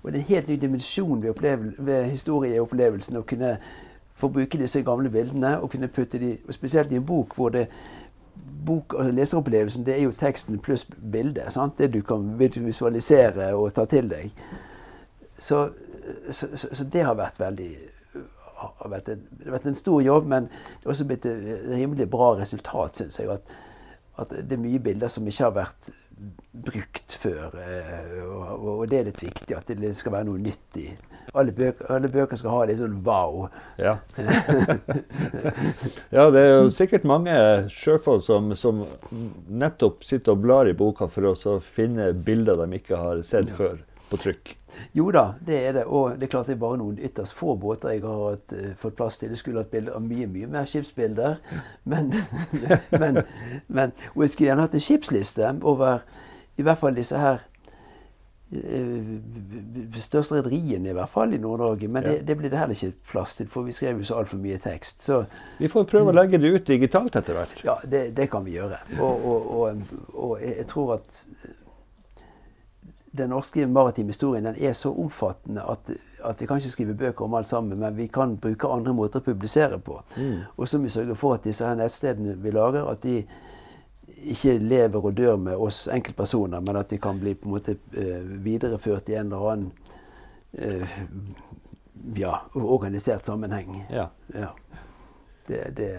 Og 0.00 0.08
det 0.08 0.18
er 0.18 0.22
en 0.22 0.30
helt 0.30 0.48
ny 0.48 0.56
dimensjon 0.62 1.20
ved, 1.22 1.44
ved 1.76 2.08
historieopplevelsen 2.08 3.20
å 3.20 3.24
kunne 3.28 3.58
få 4.14 4.28
bruke 4.28 4.58
disse 4.58 4.82
gamle 4.82 5.10
bildene 5.10 5.56
og 5.60 5.70
kunne 5.70 5.88
putte 5.88 6.18
de, 6.18 6.36
spesielt 6.50 6.92
i 6.92 7.00
en 7.00 7.06
bok 7.06 7.34
hvor 7.36 7.48
det 7.54 7.66
bok, 8.66 8.94
altså 8.98 9.10
Leseropplevelsen 9.10 9.86
det 9.86 9.96
er 9.96 10.04
jo 10.04 10.12
teksten 10.16 10.58
pluss 10.62 10.84
bildet. 11.12 11.52
Sant? 11.52 11.78
Det 11.78 11.92
du 11.92 12.02
kan 12.06 12.38
visualisere 12.38 13.54
og 13.54 13.72
ta 13.74 13.84
til 13.84 14.10
deg. 14.10 14.30
Så, 15.38 15.68
så, 16.30 16.48
så, 16.54 16.68
så 16.72 16.84
det 16.84 17.02
har 17.02 17.18
vært 17.18 17.40
veldig 17.40 17.72
har 18.62 18.90
vært 18.92 19.08
en, 19.10 19.24
det 19.38 19.48
har 19.48 19.56
vært 19.56 19.66
en 19.66 19.74
stor 19.74 20.02
jobb, 20.04 20.28
men 20.30 20.46
det 20.46 20.84
har 20.84 20.94
også 20.94 21.06
blitt 21.08 21.26
et 21.26 21.64
rimelig 21.72 22.06
bra 22.10 22.32
resultat, 22.38 23.00
syns 23.00 23.18
jeg. 23.18 23.30
At, 23.32 23.42
at 24.22 24.34
det 24.38 24.54
er 24.54 24.62
mye 24.62 24.78
bilder 24.82 25.10
som 25.10 25.26
ikke 25.26 25.48
har 25.48 25.56
vært 25.56 25.90
brukt 26.52 27.16
før. 27.18 27.56
eh, 27.58 28.20
Og, 28.22 28.68
og 28.78 28.84
det 28.90 29.00
er 29.00 29.08
litt 29.10 29.22
viktig 29.22 29.56
at 29.56 29.72
det 29.82 29.96
skal 29.98 30.14
være 30.14 30.28
noe 30.30 30.42
nytt 30.42 30.78
i. 30.78 30.86
Alle 31.34 31.52
bøker, 31.56 31.86
alle 31.88 32.08
bøker 32.12 32.36
skal 32.36 32.52
ha 32.52 32.64
litt 32.68 32.80
sånn 32.82 32.98
wow. 33.06 33.46
Ja. 33.80 33.94
ja, 36.16 36.26
det 36.30 36.40
er 36.42 36.50
jo 36.58 36.72
sikkert 36.74 37.06
mange 37.08 37.32
sjøfolk 37.72 38.24
som, 38.26 38.50
som 38.58 38.82
nettopp 39.48 40.04
sitter 40.04 40.34
og 40.34 40.42
blar 40.44 40.68
i 40.68 40.74
boka 40.76 41.08
for 41.08 41.32
å 41.32 41.58
finne 41.64 42.10
bilder 42.12 42.60
de 42.60 42.80
ikke 42.82 43.00
har 43.00 43.22
sett 43.24 43.48
Ja. 43.48 43.56
før 43.56 43.78
på 44.12 44.20
trykk. 44.20 44.56
Jo 44.96 45.10
da, 45.12 45.34
det 45.44 45.56
er 45.68 45.72
det. 45.76 45.84
Og 45.84 46.18
det 46.18 46.26
er 46.26 46.32
klart 46.32 46.48
det 46.48 46.56
er 46.56 46.60
bare 46.60 46.78
noen 46.80 46.98
ytterst 47.00 47.36
få 47.36 47.54
båter 47.60 47.94
jeg 47.94 48.02
har 48.04 48.20
hatt, 48.30 48.52
uh, 48.56 48.72
fått 48.80 48.96
plass 48.96 49.18
til. 49.20 49.32
Jeg 49.32 49.40
skulle 49.40 49.64
hatt 49.64 49.72
bilder 49.72 49.96
av 49.96 50.04
mye, 50.04 50.26
mye 50.32 50.48
mer 50.52 50.68
skipsbilder. 50.68 51.38
Men, 51.92 52.12
men, 52.90 53.22
men 53.68 53.92
Og 54.14 54.22
jeg 54.24 54.30
skulle 54.34 54.48
gjerne 54.50 54.64
hatt 54.68 54.76
en 54.76 54.84
skipsliste 54.84 55.48
over 55.62 56.04
i 56.60 56.64
hvert 56.64 56.78
fall 56.80 56.94
disse 56.96 57.18
her 57.18 57.40
største 60.02 60.38
rederiene, 60.40 60.90
i 60.90 60.96
hvert 60.96 61.10
fall 61.10 61.32
i 61.32 61.40
Nord-Norge. 61.40 61.88
Men 61.88 62.04
det, 62.04 62.14
det 62.28 62.36
blir 62.36 62.52
det 62.52 62.58
heller 62.60 62.76
ikke 62.76 63.12
plass 63.12 63.36
til, 63.38 63.48
for 63.48 63.64
vi 63.64 63.72
skrev 63.72 64.02
jo 64.02 64.04
så 64.04 64.18
altfor 64.20 64.40
mye 64.42 64.58
tekst. 64.60 65.02
Så 65.02 65.24
Vi 65.58 65.70
får 65.72 65.88
prøve 65.88 66.12
å 66.12 66.16
legge 66.16 66.40
det 66.42 66.52
ut 66.52 66.66
digitalt 66.68 67.16
etter 67.16 67.38
hvert. 67.38 67.64
ja, 67.64 67.78
det, 67.84 68.10
det 68.16 68.28
kan 68.30 68.44
vi 68.44 68.58
gjøre. 68.58 68.82
Og, 68.98 69.26
og, 69.32 69.50
og, 69.56 69.98
og 70.12 70.38
jeg 70.44 70.66
tror 70.70 70.96
at 70.98 71.20
den 73.12 73.28
norske 73.28 73.66
maritime 73.68 74.08
historien 74.08 74.44
den 74.44 74.56
er 74.56 74.72
så 74.72 74.92
omfattende 74.96 75.64
at, 75.68 75.90
at 76.24 76.40
vi 76.40 76.46
kan 76.48 76.60
ikke 76.60 76.70
skrive 76.72 76.94
bøker 76.96 77.24
om 77.24 77.34
alt 77.34 77.48
sammen, 77.48 77.78
men 77.78 77.96
vi 77.96 78.06
kan 78.06 78.36
bruke 78.40 78.68
andre 78.72 78.94
måter 78.96 79.20
å 79.20 79.26
publisere 79.26 79.78
på. 79.78 79.98
Mm. 80.16 80.38
Og 80.56 80.68
så 80.68 80.78
må 80.78 80.88
vi 80.88 80.94
sørge 80.94 81.16
for 81.20 81.36
at 81.36 81.44
disse 81.44 81.66
her 81.66 81.76
nettstedene 81.76 82.38
vi 82.40 82.54
lager, 82.54 82.88
at 82.88 83.02
de 83.04 83.22
ikke 84.22 84.58
lever 84.58 85.04
og 85.04 85.16
dør 85.16 85.36
med 85.36 85.56
oss 85.56 85.86
enkeltpersoner, 85.92 86.60
men 86.60 86.76
at 86.76 86.90
de 86.90 86.98
kan 87.02 87.20
bli 87.20 87.34
på 87.34 87.48
en 87.48 87.54
måte 87.56 87.76
eh, 87.96 88.22
videreført 88.44 89.08
i 89.08 89.16
en 89.18 89.32
eller 89.32 89.52
annen 89.52 89.72
eh, 90.58 90.98
ja, 92.16 92.38
organisert 92.54 93.26
sammenheng. 93.26 93.84
Ja. 93.90 94.08
Ja. 94.34 94.52
Det, 95.46 95.64
det, 95.76 95.92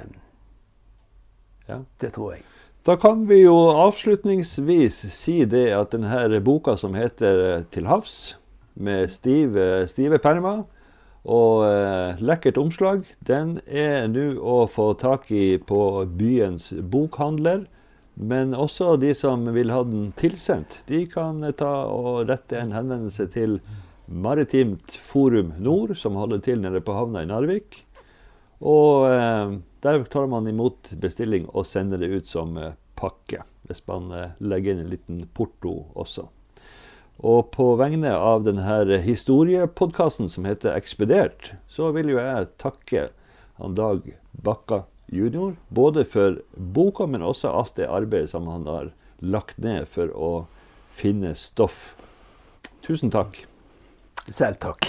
Ja. 1.67 1.79
det 2.01 2.13
tror 2.13 2.33
jeg. 2.33 2.43
Da 2.85 2.97
kan 2.99 3.27
vi 3.29 3.37
jo 3.45 3.55
avslutningsvis 3.71 5.05
si 5.15 5.45
det 5.47 5.69
at 5.71 5.93
denne 5.95 6.41
boka 6.43 6.75
som 6.75 6.93
heter 6.93 7.43
eh, 7.57 7.63
'Til 7.71 7.87
havs', 7.87 8.35
med 8.75 9.07
stive, 9.11 9.87
stive 9.87 10.17
permer 10.17 10.63
og 11.23 11.63
eh, 11.65 12.19
lekkert 12.19 12.57
omslag, 12.57 13.05
den 13.27 13.59
er 13.67 14.07
nå 14.11 14.33
å 14.39 14.65
få 14.67 14.93
tak 14.99 15.31
i 15.31 15.57
på 15.57 16.05
byens 16.19 16.73
bokhandler. 16.91 17.63
Men 18.13 18.53
også 18.53 18.95
de 19.01 19.13
som 19.17 19.47
vil 19.55 19.71
ha 19.73 19.81
den 19.87 20.11
tilsendt, 20.19 20.81
de 20.85 21.05
kan 21.09 21.41
ta 21.57 21.71
og 21.89 22.27
rette 22.29 22.59
en 22.59 22.75
henvendelse 22.75 23.25
til 23.33 23.57
Maritimt 24.05 24.93
Forum 25.01 25.53
Nord, 25.57 25.95
som 25.97 26.19
holder 26.19 26.43
til 26.45 26.61
nede 26.61 26.83
på 26.83 26.93
havna 26.93 27.23
i 27.23 27.29
Narvik. 27.29 27.81
Og 28.63 29.09
eh, 29.09 29.57
der 29.83 30.05
tar 30.13 30.29
man 30.31 30.47
imot 30.47 30.93
bestilling 31.01 31.49
og 31.51 31.65
sender 31.67 31.99
det 31.99 32.11
ut 32.13 32.29
som 32.29 32.55
eh, 32.59 32.77
pakke, 32.99 33.41
hvis 33.67 33.81
man 33.89 34.13
eh, 34.13 34.37
legger 34.39 34.75
inn 34.75 34.85
en 34.85 34.93
liten 34.93 35.25
porto 35.33 35.79
også. 35.99 36.29
Og 37.23 37.51
på 37.53 37.73
vegne 37.79 38.13
av 38.13 38.45
denne 38.45 39.01
historiepodkasten 39.03 40.29
som 40.31 40.47
heter 40.47 40.77
Ekspedert, 40.77 41.53
så 41.69 41.91
vil 41.95 42.13
jo 42.13 42.21
jeg 42.21 42.49
takke 42.61 43.09
han 43.59 43.75
Dag 43.77 44.07
Bakka 44.43 44.83
jr. 45.07 45.55
Både 45.69 46.05
for 46.05 46.41
boka, 46.55 47.07
men 47.07 47.25
også 47.25 47.51
alt 47.51 47.75
det 47.79 47.89
arbeidet 47.89 48.31
som 48.33 48.47
han 48.51 48.67
har 48.69 48.91
lagt 49.23 49.57
ned 49.57 49.87
for 49.91 50.11
å 50.13 50.31
finne 50.93 51.33
stoff. 51.39 51.93
Tusen 52.83 53.13
takk. 53.13 53.45
Selv 54.29 54.59
takk. 54.63 54.87